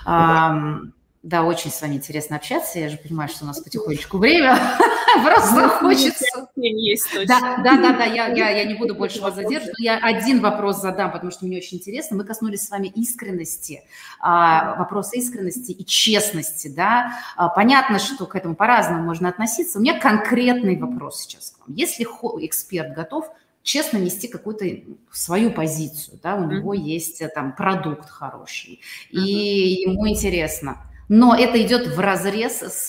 Да. 0.05 0.81
Да, 1.27 1.43
очень 1.43 1.73
с 1.73 1.83
вами 1.83 1.95
интересно 1.95 2.37
общаться. 2.37 2.79
Я 2.79 2.89
же 2.89 2.99
понимаю, 2.99 3.29
что 3.29 3.43
у 3.43 3.49
нас 3.49 3.59
потихонечку 3.59 4.19
время. 4.19 4.57
Просто 5.25 5.61
ну, 5.61 5.69
хочется. 5.71 6.25
Есть 6.55 7.09
да, 7.27 7.57
да, 7.65 7.77
да, 7.77 7.97
да. 7.99 8.05
Я, 8.05 8.29
я, 8.29 8.51
я 8.51 8.65
не 8.65 8.75
буду 8.79 8.95
больше 8.95 9.21
вас 9.21 9.35
задерживать. 9.35 9.75
Я 9.81 9.99
один 9.99 10.41
вопрос 10.41 10.81
задам, 10.81 11.11
потому 11.11 11.33
что 11.33 11.45
мне 11.45 11.57
очень 11.57 11.79
интересно. 11.79 12.17
Мы 12.17 12.23
коснулись 12.23 12.63
с 12.63 12.71
вами 12.71 12.87
искренности, 12.95 13.83
а, 14.21 14.77
вопроса 14.77 15.17
искренности 15.17 15.73
и 15.73 15.85
честности, 15.85 16.69
да. 16.69 17.19
А, 17.35 17.49
понятно, 17.49 17.99
что 17.99 18.27
к 18.27 18.37
этому 18.37 18.55
по-разному 18.55 19.03
можно 19.03 19.29
относиться. 19.29 19.81
У 19.81 19.83
меня 19.83 19.99
конкретный 19.99 20.79
вопрос 20.79 21.23
сейчас 21.23 21.51
к 21.51 21.67
вам. 21.67 21.75
Если 21.77 22.05
эксперт 22.05 22.95
готов 22.95 23.29
честно 23.65 23.97
нести 23.97 24.29
какую-то 24.29 24.65
свою 25.11 25.51
позицию, 25.51 26.21
да, 26.23 26.37
у 26.37 26.49
него 26.49 26.73
есть 26.73 27.21
э, 27.21 27.27
там 27.27 27.53
продукт 27.53 28.09
хороший, 28.09 28.81
и 29.11 29.83
ему 29.89 30.09
интересно– 30.09 30.77
но 31.09 31.35
это 31.37 31.61
идет 31.63 31.87
в 31.89 32.01
разрез 32.01 32.61
с 32.61 32.89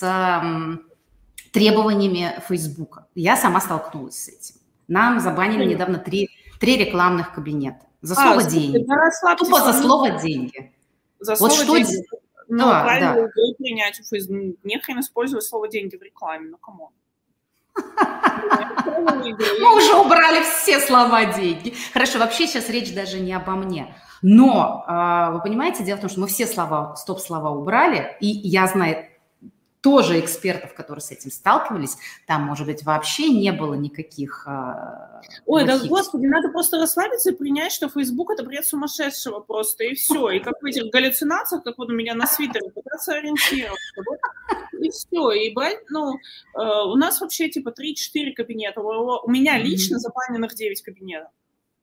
требованиями 1.52 2.40
Фейсбука. 2.48 3.06
Я 3.14 3.36
сама 3.36 3.60
столкнулась 3.60 4.16
с 4.16 4.28
этим. 4.28 4.54
Нам 4.86 5.20
забанили 5.20 5.64
недавно 5.64 5.98
три, 5.98 6.30
три 6.60 6.76
рекламных 6.76 7.34
кабинета. 7.34 7.80
За 8.00 8.14
а, 8.14 8.16
слово 8.16 8.44
деньги. 8.44 8.84
Да, 8.86 9.36
Тупо 9.36 9.60
за 9.60 9.72
слово 9.72 10.10
деньги. 10.20 10.72
За 11.18 11.34
вот 11.34 11.52
слово 11.52 11.64
что 11.64 11.76
деньги. 11.76 12.06
Ну, 12.48 12.64
да, 12.64 12.82
правильно 12.82 13.14
да. 13.14 13.54
принять 13.58 14.00
у 14.00 14.04
Фейсбука. 14.04 14.56
Не 14.62 14.80
хрен 14.80 15.00
использовать 15.00 15.44
слово 15.44 15.68
деньги 15.68 15.96
в 15.96 16.02
рекламе, 16.02 16.48
ну 16.48 16.56
come 16.56 16.75
on. 16.75 16.90
Мы 19.60 19.76
уже 19.76 19.94
убрали 19.96 20.42
все 20.42 20.80
слова 20.80 21.24
деньги. 21.26 21.74
Хорошо, 21.92 22.18
вообще 22.18 22.46
сейчас 22.46 22.68
речь 22.68 22.94
даже 22.94 23.20
не 23.20 23.32
обо 23.32 23.52
мне. 23.52 23.94
Но, 24.22 24.84
а, 24.86 25.30
вы 25.30 25.42
понимаете, 25.42 25.84
дело 25.84 25.98
в 25.98 26.00
том, 26.00 26.10
что 26.10 26.20
мы 26.20 26.26
все 26.26 26.46
слова, 26.46 26.96
стоп-слова 26.96 27.50
убрали, 27.50 28.16
и 28.20 28.26
я 28.26 28.66
знаю 28.66 29.07
тоже 29.80 30.18
экспертов, 30.20 30.74
которые 30.74 31.02
с 31.02 31.10
этим 31.10 31.30
сталкивались, 31.30 31.96
там, 32.26 32.42
может 32.42 32.66
быть, 32.66 32.82
вообще 32.84 33.28
не 33.28 33.52
было 33.52 33.74
никаких... 33.74 34.44
Э, 34.46 35.20
Ой, 35.46 35.64
да, 35.64 35.78
господи, 35.78 36.26
надо 36.26 36.48
просто 36.48 36.78
расслабиться 36.78 37.30
и 37.30 37.34
принять, 37.34 37.72
что 37.72 37.88
Facebook– 37.88 38.30
это 38.32 38.42
бред 38.44 38.66
сумасшедшего 38.66 39.40
просто, 39.40 39.84
и 39.84 39.94
все. 39.94 40.30
И 40.30 40.40
как 40.40 40.60
в 40.60 40.64
этих 40.64 40.90
галлюцинациях, 40.90 41.62
как 41.62 41.78
вот 41.78 41.90
у 41.90 41.94
меня 41.94 42.14
на 42.14 42.26
свитере, 42.26 42.70
пытаться 42.70 43.14
ориентироваться. 43.14 44.02
Вот. 44.04 44.18
И 44.80 44.90
все. 44.90 45.30
И 45.32 45.54
брать, 45.54 45.78
ну, 45.90 46.14
э, 46.14 46.18
у 46.56 46.96
нас 46.96 47.20
вообще 47.20 47.48
типа 47.48 47.70
3-4 47.70 48.32
кабинета. 48.32 48.80
У 48.80 49.30
меня 49.30 49.58
лично 49.58 49.96
mm-hmm. 49.96 50.00
забаненных 50.00 50.54
9 50.54 50.82
кабинетов. 50.82 51.30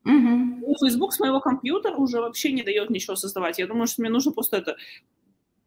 Угу. 0.05 0.75
Facebook 0.79 1.13
с 1.13 1.19
моего 1.19 1.39
компьютера 1.39 1.95
уже 1.95 2.21
вообще 2.21 2.51
не 2.51 2.61
дает 2.61 2.91
ничего 2.91 3.15
создавать. 3.15 3.57
Я 3.57 3.65
думаю, 3.65 3.87
что 3.87 4.03
мне 4.03 4.11
нужно 4.11 4.31
просто 4.31 4.57
это 4.57 4.77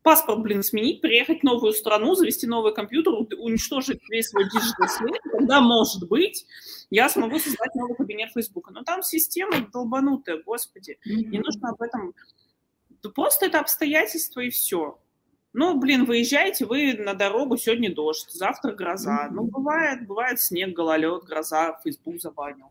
паспорт, 0.03 0.41
блин, 0.43 0.63
сменить, 0.63 1.01
приехать 1.01 1.41
в 1.41 1.45
новую 1.45 1.73
страну, 1.73 2.15
завести 2.15 2.47
новый 2.47 2.75
компьютер, 2.75 3.15
уничтожить 3.39 4.01
весь 4.09 4.29
свой 4.29 4.45
digital 4.45 4.89
след, 4.89 5.21
тогда, 5.33 5.61
может 5.61 6.09
быть, 6.09 6.47
я 6.91 7.09
смогу 7.09 7.39
создать 7.39 7.75
новый 7.75 7.97
кабинет 7.97 8.31
Фейсбука. 8.33 8.73
Но 8.73 8.83
там 8.83 9.03
система 9.03 9.69
долбанутая, 9.73 10.43
господи. 10.43 10.99
Не 11.05 11.39
нужно 11.39 11.71
об 11.71 11.83
этом... 11.83 12.15
Просто 13.15 13.47
это 13.47 13.61
обстоятельства 13.61 14.41
и 14.41 14.51
все. 14.51 14.99
Ну, 15.53 15.79
блин, 15.79 16.05
выезжаете 16.05 16.67
вы 16.67 16.95
на 16.95 17.15
дорогу, 17.15 17.57
сегодня 17.57 17.95
дождь, 17.95 18.31
завтра 18.31 18.73
гроза. 18.73 19.29
Ну, 19.31 19.45
бывает, 19.45 20.07
бывает 20.07 20.41
снег, 20.41 20.75
гололед, 20.75 21.25
гроза, 21.25 21.79
Фейсбук 21.83 22.21
забанил. 22.21 22.71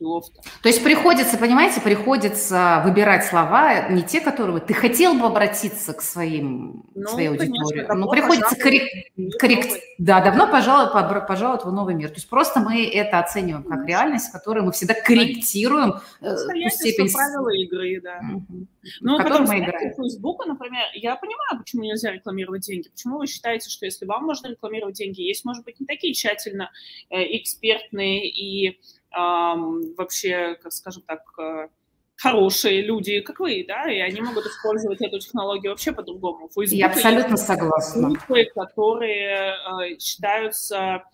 Лофта. 0.00 0.40
То 0.62 0.68
есть 0.68 0.82
приходится, 0.82 1.36
понимаете, 1.38 1.80
приходится 1.80 2.82
выбирать 2.84 3.24
слова, 3.24 3.88
не 3.88 4.02
те, 4.02 4.20
которые 4.20 4.60
ты 4.60 4.74
хотел 4.74 5.14
бы 5.14 5.26
обратиться 5.26 5.92
к 5.92 6.02
своим, 6.02 6.84
ну, 6.94 7.08
своей 7.08 7.28
аудитории, 7.28 7.84
конечно, 7.84 7.94
но 7.94 8.10
приходится 8.10 8.56
корректировать. 8.56 9.38
Коррек... 9.38 9.66
Да, 9.98 10.20
давно 10.20 10.46
пожаловать, 10.48 11.26
пожаловать 11.26 11.64
в 11.64 11.72
новый 11.72 11.94
мир. 11.94 12.08
То 12.08 12.16
есть 12.16 12.28
просто 12.28 12.60
мы 12.60 12.86
это 12.86 13.18
оцениваем 13.18 13.64
как 13.64 13.86
реальность, 13.86 14.30
которую 14.30 14.64
мы 14.64 14.72
всегда 14.72 14.94
корректируем 14.94 15.94
э, 16.20 16.34
ту 16.34 16.70
степень... 16.70 17.12
правила 17.12 17.48
игры, 17.48 18.00
да. 18.00 18.20
Угу. 18.20 18.66
Ну, 19.00 19.18
потом, 19.18 19.44
мы 19.44 19.58
играем. 19.58 19.94
Фейсбука, 19.94 20.46
например, 20.46 20.84
я 20.94 21.16
понимаю, 21.16 21.58
почему 21.58 21.82
нельзя 21.82 22.12
рекламировать 22.12 22.62
деньги. 22.62 22.88
Почему 22.88 23.18
вы 23.18 23.26
считаете, 23.26 23.68
что 23.70 23.84
если 23.84 24.06
вам 24.06 24.24
можно 24.24 24.48
рекламировать 24.48 24.94
деньги, 24.94 25.20
есть, 25.22 25.44
может 25.44 25.64
быть, 25.64 25.80
не 25.80 25.86
такие 25.86 26.14
тщательно 26.14 26.70
э, 27.10 27.36
экспертные 27.36 28.28
и 28.28 28.78
вообще, 29.10 30.56
как 30.62 30.72
скажем 30.72 31.02
так, 31.02 31.22
э, 31.38 31.68
хорошие 32.16 32.82
люди, 32.82 33.20
как 33.20 33.40
вы, 33.40 33.64
да, 33.66 33.90
и 33.90 33.98
они 34.00 34.20
могут 34.20 34.46
использовать 34.46 35.00
эту 35.00 35.18
технологию 35.18 35.72
вообще 35.72 35.92
по-другому. 35.92 36.50
Я 36.56 36.86
абсолютно 36.86 37.36
согласна. 37.36 38.08
Группы, 38.08 38.44
которые 38.54 39.54
э, 39.54 39.98
считаются 39.98 41.04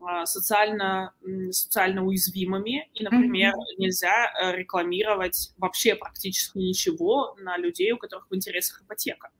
э, 0.00 0.24
социально, 0.24 1.12
социально 1.50 2.04
уязвимыми, 2.04 2.88
и, 2.94 3.04
например, 3.04 3.52
mm-hmm. 3.54 3.78
нельзя 3.78 4.32
рекламировать 4.52 5.52
вообще 5.58 5.94
практически 5.94 6.58
ничего 6.58 7.36
на 7.38 7.56
людей, 7.56 7.92
у 7.92 7.98
которых 7.98 8.26
в 8.30 8.34
интересах 8.34 8.82
ипотека. 8.82 9.30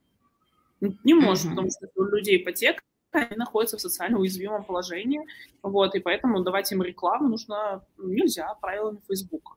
Не 0.79 1.15
может, 1.15 1.45
mm-hmm. 1.45 1.49
потому 1.49 1.69
что 1.69 1.87
у 1.95 2.03
людей 2.03 2.37
ипотека 2.37 2.81
они 3.19 3.35
находятся 3.35 3.77
в 3.77 3.81
социально 3.81 4.19
уязвимом 4.19 4.63
положении, 4.63 5.21
вот, 5.63 5.95
и 5.95 5.99
поэтому 5.99 6.43
давать 6.43 6.71
им 6.71 6.81
рекламу 6.81 7.29
нужно, 7.29 7.83
нельзя, 7.97 8.53
правилами 8.61 8.99
Фейсбука. 9.07 9.53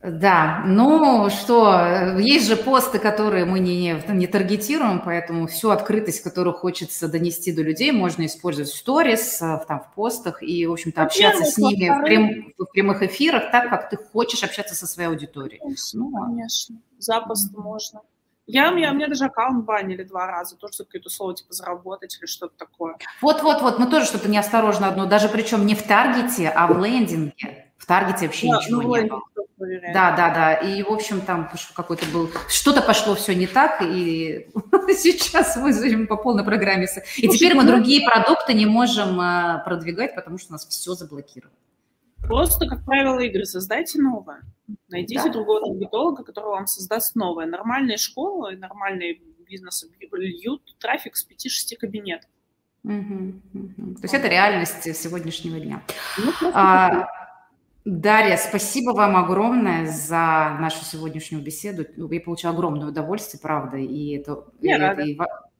Да, 0.00 0.62
ну 0.64 1.28
что, 1.28 2.16
есть 2.20 2.46
же 2.46 2.56
посты, 2.56 3.00
которые 3.00 3.44
мы 3.44 3.58
не, 3.58 3.76
не, 3.80 4.02
не 4.12 4.28
таргетируем, 4.28 5.02
поэтому 5.04 5.48
всю 5.48 5.70
открытость, 5.70 6.22
которую 6.22 6.54
хочется 6.54 7.08
донести 7.08 7.52
до 7.52 7.62
людей, 7.62 7.90
можно 7.90 8.24
использовать 8.24 8.70
в 8.70 8.76
сторис, 8.76 9.42
э, 9.42 9.60
там, 9.66 9.80
в 9.80 9.94
постах 9.96 10.40
и, 10.40 10.64
в 10.66 10.72
общем-то, 10.72 11.02
общаться 11.02 11.44
с 11.44 11.58
ними 11.58 11.88
в, 11.88 12.04
прям, 12.04 12.52
в 12.56 12.70
прямых 12.70 13.02
эфирах 13.02 13.50
так, 13.50 13.70
как 13.70 13.90
ты 13.90 13.96
хочешь 13.96 14.44
общаться 14.44 14.76
со 14.76 14.86
своей 14.86 15.08
аудиторией. 15.08 15.58
Конечно, 15.58 15.98
ну, 15.98 16.12
конечно. 16.12 16.76
mm-hmm. 17.00 17.60
можно. 17.60 18.00
Я, 18.48 18.70
меня, 18.70 18.90
меня 18.92 19.08
даже 19.08 19.26
аккаунт 19.26 19.66
банили 19.66 20.02
два 20.04 20.26
раза, 20.26 20.56
тоже 20.56 20.72
за 20.78 20.84
какое-то 20.86 21.10
слово 21.10 21.34
типа 21.34 21.52
заработать 21.52 22.16
или 22.18 22.26
что-то 22.26 22.56
такое. 22.56 22.96
Вот-вот-вот, 23.20 23.78
мы 23.78 23.90
тоже 23.90 24.06
что-то 24.06 24.30
неосторожно 24.30 24.88
одно, 24.88 25.04
даже 25.04 25.28
причем 25.28 25.66
не 25.66 25.74
в 25.74 25.82
таргете, 25.82 26.48
а 26.48 26.66
в 26.66 26.82
лендинге. 26.82 27.66
В 27.76 27.84
таргете 27.84 28.26
вообще 28.26 28.48
да, 28.48 28.56
ничего 28.56 28.82
ну, 28.82 28.96
не 28.96 29.08
было. 29.08 29.20
Да, 29.92 30.16
да, 30.16 30.34
да. 30.34 30.54
И, 30.54 30.82
в 30.82 30.88
общем, 30.88 31.20
там 31.20 31.50
какой-то 31.74 32.06
был... 32.06 32.30
Что-то 32.48 32.80
пошло 32.80 33.14
все 33.14 33.34
не 33.34 33.46
так, 33.46 33.82
и 33.82 34.48
сейчас 34.96 35.56
мы 35.56 36.06
по 36.06 36.16
полной 36.16 36.44
программе. 36.44 36.88
И 37.18 37.28
теперь 37.28 37.54
мы 37.54 37.64
ну 37.64 37.72
другие 37.72 38.08
продукты 38.08 38.54
не 38.54 38.64
можем 38.64 39.20
а, 39.20 39.58
продвигать, 39.58 40.14
потому 40.14 40.38
что 40.38 40.50
у 40.50 40.52
нас 40.52 40.66
все 40.66 40.94
заблокировано. 40.94 41.54
Просто, 42.22 42.66
как 42.66 42.84
правило, 42.84 43.18
игры 43.20 43.44
создайте 43.44 44.00
новое. 44.00 44.40
Найдите 44.88 45.24
да. 45.24 45.32
другого 45.32 45.60
таргетолога, 45.66 46.24
который 46.24 46.50
вам 46.50 46.66
создаст 46.66 47.16
новое. 47.16 47.46
Нормальные 47.46 47.96
школы, 47.96 48.56
нормальные 48.56 49.20
бизнесы 49.48 49.88
льют 50.12 50.76
трафик 50.78 51.16
с 51.16 51.26
5-6 51.26 51.76
кабинетов. 51.78 52.30
Угу, 52.84 52.92
угу. 53.54 53.94
То 53.96 54.02
есть 54.02 54.14
это 54.14 54.28
реальность 54.28 54.94
сегодняшнего 54.96 55.58
дня. 55.58 55.82
Ну, 56.18 56.32
а, 56.54 57.08
Дарья, 57.84 58.36
спасибо 58.36 58.90
вам 58.90 59.16
огромное 59.16 59.86
за 59.86 60.56
нашу 60.60 60.84
сегодняшнюю 60.84 61.42
беседу. 61.42 61.86
Я 61.96 62.20
получила 62.20 62.52
огромное 62.52 62.88
удовольствие, 62.88 63.40
правда, 63.40 63.78
и 63.78 64.16
это, 64.16 64.44
Я 64.60 64.76
и, 64.76 64.80
рада. 64.80 65.02
и, 65.02 65.18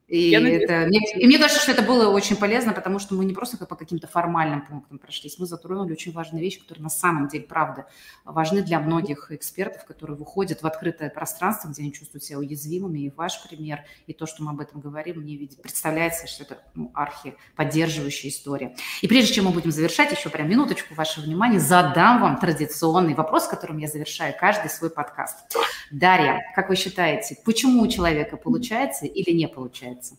и, 0.09 0.31
это, 0.31 0.87
мне, 0.87 1.01
и 1.17 1.27
мне 1.27 1.39
кажется, 1.39 1.63
что 1.63 1.73
это 1.73 1.83
было 1.83 2.09
очень 2.09 2.37
полезно, 2.37 2.73
потому 2.73 2.99
что 2.99 3.15
мы 3.15 3.27
не 3.27 3.35
просто 3.35 3.59
по 3.67 3.77
каким-то 3.77 4.07
формальным 4.07 4.63
пунктам 4.63 4.99
прошлись, 4.99 5.39
мы 5.39 5.45
затронули 5.45 5.93
очень 5.93 6.13
важные 6.13 6.43
вещи, 6.43 6.61
которые 6.61 6.85
на 6.85 6.89
самом 6.89 7.29
деле, 7.29 7.45
правда, 7.45 7.87
важны 8.25 8.63
для 8.63 8.81
многих 8.81 9.31
экспертов, 9.31 9.85
которые 9.85 10.17
выходят 10.17 10.63
в 10.63 10.67
открытое 10.67 11.11
пространство, 11.11 11.69
где 11.69 11.83
они 11.83 11.93
чувствуют 11.93 12.25
себя 12.25 12.39
уязвимыми. 12.39 13.01
И 13.01 13.13
ваш 13.15 13.43
пример, 13.47 13.85
и 14.07 14.15
то, 14.15 14.25
что 14.25 14.43
мы 14.43 14.53
об 14.53 14.61
этом 14.61 14.81
говорим, 14.81 15.21
мне 15.21 15.47
представляется, 15.63 16.27
что 16.27 16.45
это 16.45 16.63
ну, 16.75 16.91
архи 16.95 17.35
поддерживающая 17.55 18.31
история. 18.31 18.75
И 19.03 19.09
прежде 19.09 19.35
чем 19.35 19.45
мы 19.45 19.51
будем 19.51 19.73
завершать, 19.73 20.11
еще 20.11 20.31
прям 20.31 20.49
минуточку 20.49 20.95
вашего 20.95 21.25
внимания, 21.25 21.61
задам 21.61 22.23
вам 22.23 22.39
традиционный 22.39 23.13
вопрос, 23.13 23.47
которым 23.47 23.77
я 23.77 23.89
завершаю 23.89 24.33
каждый 24.41 24.71
свой 24.71 24.89
подкаст. 24.89 25.55
Дарья, 25.91 26.41
как 26.55 26.71
вы 26.71 26.77
считаете, 26.77 27.37
почему 27.45 27.83
у 27.83 27.89
человека 27.89 28.39
получается 28.39 29.05
или 29.05 29.37
не 29.37 29.49
получается? 29.49 29.98
Получается? 29.99 30.17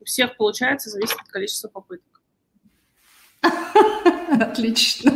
У 0.00 0.04
всех 0.04 0.36
получается, 0.36 0.90
зависит 0.90 1.16
от 1.20 1.28
количества 1.28 1.68
попыток. 1.68 2.20
Отлично. 4.40 5.12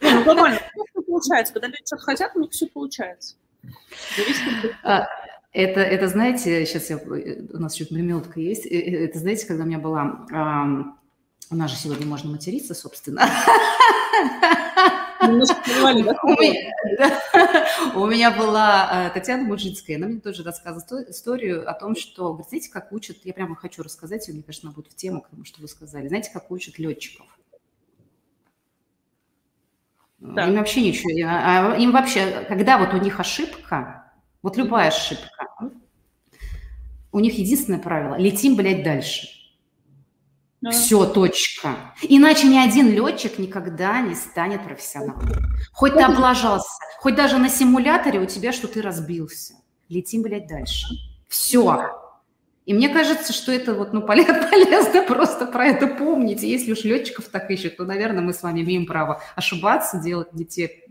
Ну, 0.00 0.24
нормально, 0.24 0.60
получается. 1.06 1.52
Когда 1.52 1.68
люди 1.68 1.82
что-то 1.84 2.02
хотят, 2.02 2.36
у 2.36 2.40
них 2.40 2.50
все 2.50 2.66
получается. 2.66 3.36
А, 4.82 5.06
это, 5.52 5.80
это, 5.80 6.08
знаете, 6.08 6.64
сейчас 6.66 6.90
я, 6.90 6.98
у 6.98 7.58
нас 7.58 7.74
еще 7.74 7.92
минутка 7.94 8.40
есть, 8.40 8.66
э, 8.66 8.70
э, 8.70 9.04
это, 9.04 9.18
знаете, 9.18 9.46
когда 9.46 9.64
у 9.64 9.66
меня 9.66 9.78
была, 9.78 10.26
у 11.50 11.56
нас 11.56 11.70
же 11.70 11.76
сегодня 11.76 12.06
можно 12.06 12.30
материться, 12.30 12.74
собственно, 12.74 13.22
У 17.94 18.06
меня 18.06 18.30
была 18.30 19.08
э, 19.08 19.10
Татьяна 19.14 19.44
Мужицкая, 19.44 19.96
она 19.96 20.06
мне 20.06 20.20
тоже 20.20 20.44
рассказывала 20.44 21.10
историю 21.10 21.68
о 21.68 21.74
том, 21.74 21.96
что, 21.96 22.32
говорит, 22.32 22.48
знаете, 22.48 22.70
как 22.70 22.92
учат, 22.92 23.18
я 23.24 23.32
прямо 23.32 23.56
хочу 23.56 23.82
рассказать, 23.82 24.28
мне 24.28 24.42
кажется, 24.42 24.68
она 24.68 24.74
будет 24.74 24.92
в 24.92 24.96
тему, 24.96 25.22
потому 25.22 25.44
что 25.44 25.60
вы 25.60 25.68
сказали, 25.68 26.08
знаете, 26.08 26.30
как 26.32 26.50
учат 26.50 26.78
летчиков? 26.78 27.26
Да. 30.18 30.46
Им 30.46 30.56
вообще 30.56 30.82
ничего, 30.82 31.10
а, 31.26 31.74
а 31.74 31.76
им 31.76 31.92
вообще, 31.92 32.44
когда 32.48 32.78
вот 32.78 32.94
у 32.94 32.98
них 32.98 33.20
ошибка, 33.20 34.12
вот 34.42 34.56
любая 34.56 34.88
ошибка, 34.88 35.46
у 37.12 37.20
них 37.20 37.38
единственное 37.38 37.80
правило– 37.80 38.16
летим, 38.18 38.56
блядь, 38.56 38.84
дальше. 38.84 39.37
Да. 40.60 40.70
Все, 40.70 41.06
точка. 41.06 41.94
Иначе 42.02 42.48
ни 42.48 42.58
один 42.58 42.90
летчик 42.90 43.38
никогда 43.38 44.00
не 44.00 44.14
станет 44.14 44.64
профессионалом. 44.64 45.30
Хоть 45.72 45.94
ты 45.94 46.02
облажался, 46.02 46.68
хоть 46.98 47.14
даже 47.14 47.38
на 47.38 47.48
симуляторе 47.48 48.18
у 48.18 48.26
тебя 48.26 48.52
что 48.52 48.66
ты 48.66 48.82
разбился. 48.82 49.54
Летим, 49.88 50.22
блядь, 50.22 50.48
дальше. 50.48 50.86
Все. 51.28 51.92
И 52.66 52.74
мне 52.74 52.88
кажется, 52.88 53.32
что 53.32 53.52
это 53.52 53.72
вот, 53.72 53.92
ну, 53.92 54.02
полезно 54.06 55.02
просто 55.04 55.46
про 55.46 55.66
это 55.66 55.86
помнить. 55.86 56.42
И 56.42 56.50
если 56.50 56.72
уж 56.72 56.84
летчиков 56.84 57.26
так 57.28 57.50
ищут, 57.50 57.76
то, 57.76 57.84
наверное, 57.84 58.20
мы 58.20 58.34
с 58.34 58.42
вами 58.42 58.60
имеем 58.60 58.84
право 58.84 59.22
ошибаться, 59.36 59.98
делать 59.98 60.34
не 60.34 60.44
те, 60.44 60.82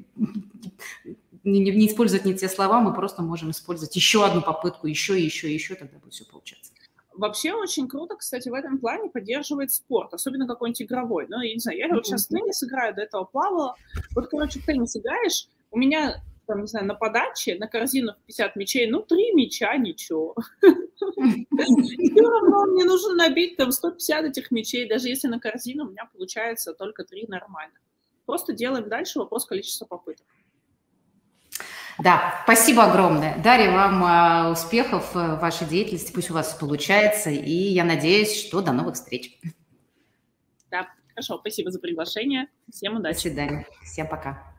не, 1.44 1.60
не, 1.60 1.72
не 1.72 1.88
использовать 1.88 2.26
не 2.26 2.34
те 2.34 2.50
слова, 2.50 2.82
мы 2.82 2.94
просто 2.94 3.22
можем 3.22 3.52
использовать 3.52 3.96
еще 3.96 4.26
одну 4.26 4.42
попытку, 4.42 4.88
еще, 4.88 5.24
еще, 5.24 5.54
еще, 5.54 5.76
тогда 5.76 6.00
будет 6.00 6.14
все 6.14 6.26
получаться. 6.26 6.72
Вообще 7.18 7.54
очень 7.54 7.88
круто, 7.88 8.16
кстати, 8.16 8.48
в 8.48 8.54
этом 8.54 8.78
плане 8.78 9.10
поддерживает 9.10 9.72
спорт, 9.72 10.14
особенно 10.14 10.48
какой-нибудь 10.48 10.84
игровой. 10.84 11.26
Ну, 11.28 11.42
я 11.42 11.54
не 11.54 11.60
знаю, 11.60 11.78
я 11.80 11.88
вот 11.88 12.06
сейчас 12.06 12.28
теннис 12.28 12.64
играю, 12.64 12.94
до 12.94 13.02
этого 13.02 13.24
плавала. 13.26 13.76
Вот, 14.16 14.28
короче, 14.28 14.60
в 14.60 14.66
теннис 14.66 14.96
играешь, 14.96 15.48
у 15.72 15.80
меня, 15.80 16.22
там, 16.46 16.62
не 16.62 16.68
знаю, 16.68 16.86
на 16.86 16.94
подаче, 16.94 17.58
на 17.58 17.68
корзину 17.68 18.14
в 18.14 18.26
50 18.28 18.56
мячей, 18.56 18.88
ну, 18.90 19.02
три 19.02 19.34
мяча, 19.34 19.76
ничего. 19.78 20.36
Все 20.62 22.22
равно 22.22 22.66
мне 22.68 22.84
нужно 22.86 23.16
набить 23.16 23.58
там 23.58 23.72
150 23.72 24.26
этих 24.26 24.52
мячей, 24.52 24.88
даже 24.88 25.10
если 25.10 25.28
на 25.28 25.40
корзину 25.40 25.86
у 25.86 25.90
меня 25.90 26.08
получается 26.14 26.74
только 26.74 27.04
три 27.04 27.26
нормально. 27.28 27.80
Просто 28.28 28.54
делаем 28.54 28.90
дальше, 28.90 29.18
вопрос 29.18 29.46
количества 29.46 29.86
попыток. 29.86 30.28
Да, 32.00 32.42
спасибо 32.44 32.84
огромное. 32.84 33.38
Дарья, 33.44 33.72
вам 33.72 34.04
а, 34.04 34.52
успехов 34.52 35.16
в 35.16 35.38
вашей 35.38 35.66
деятельности, 35.68 36.12
пусть 36.12 36.30
у 36.30 36.34
вас 36.34 36.54
получается, 36.54 37.32
и 37.32 37.52
я 37.52 37.84
надеюсь, 37.84 38.46
что 38.46 38.62
до 38.62 38.72
новых 38.72 38.96
встреч. 38.96 39.40
Да, 40.70 40.88
хорошо, 41.10 41.40
спасибо 41.40 41.72
за 41.72 41.80
приглашение. 41.80 42.48
Всем 42.72 42.98
удачи. 42.98 43.16
До 43.16 43.22
свидания. 43.22 43.68
Всем 43.84 44.08
пока. 44.08 44.57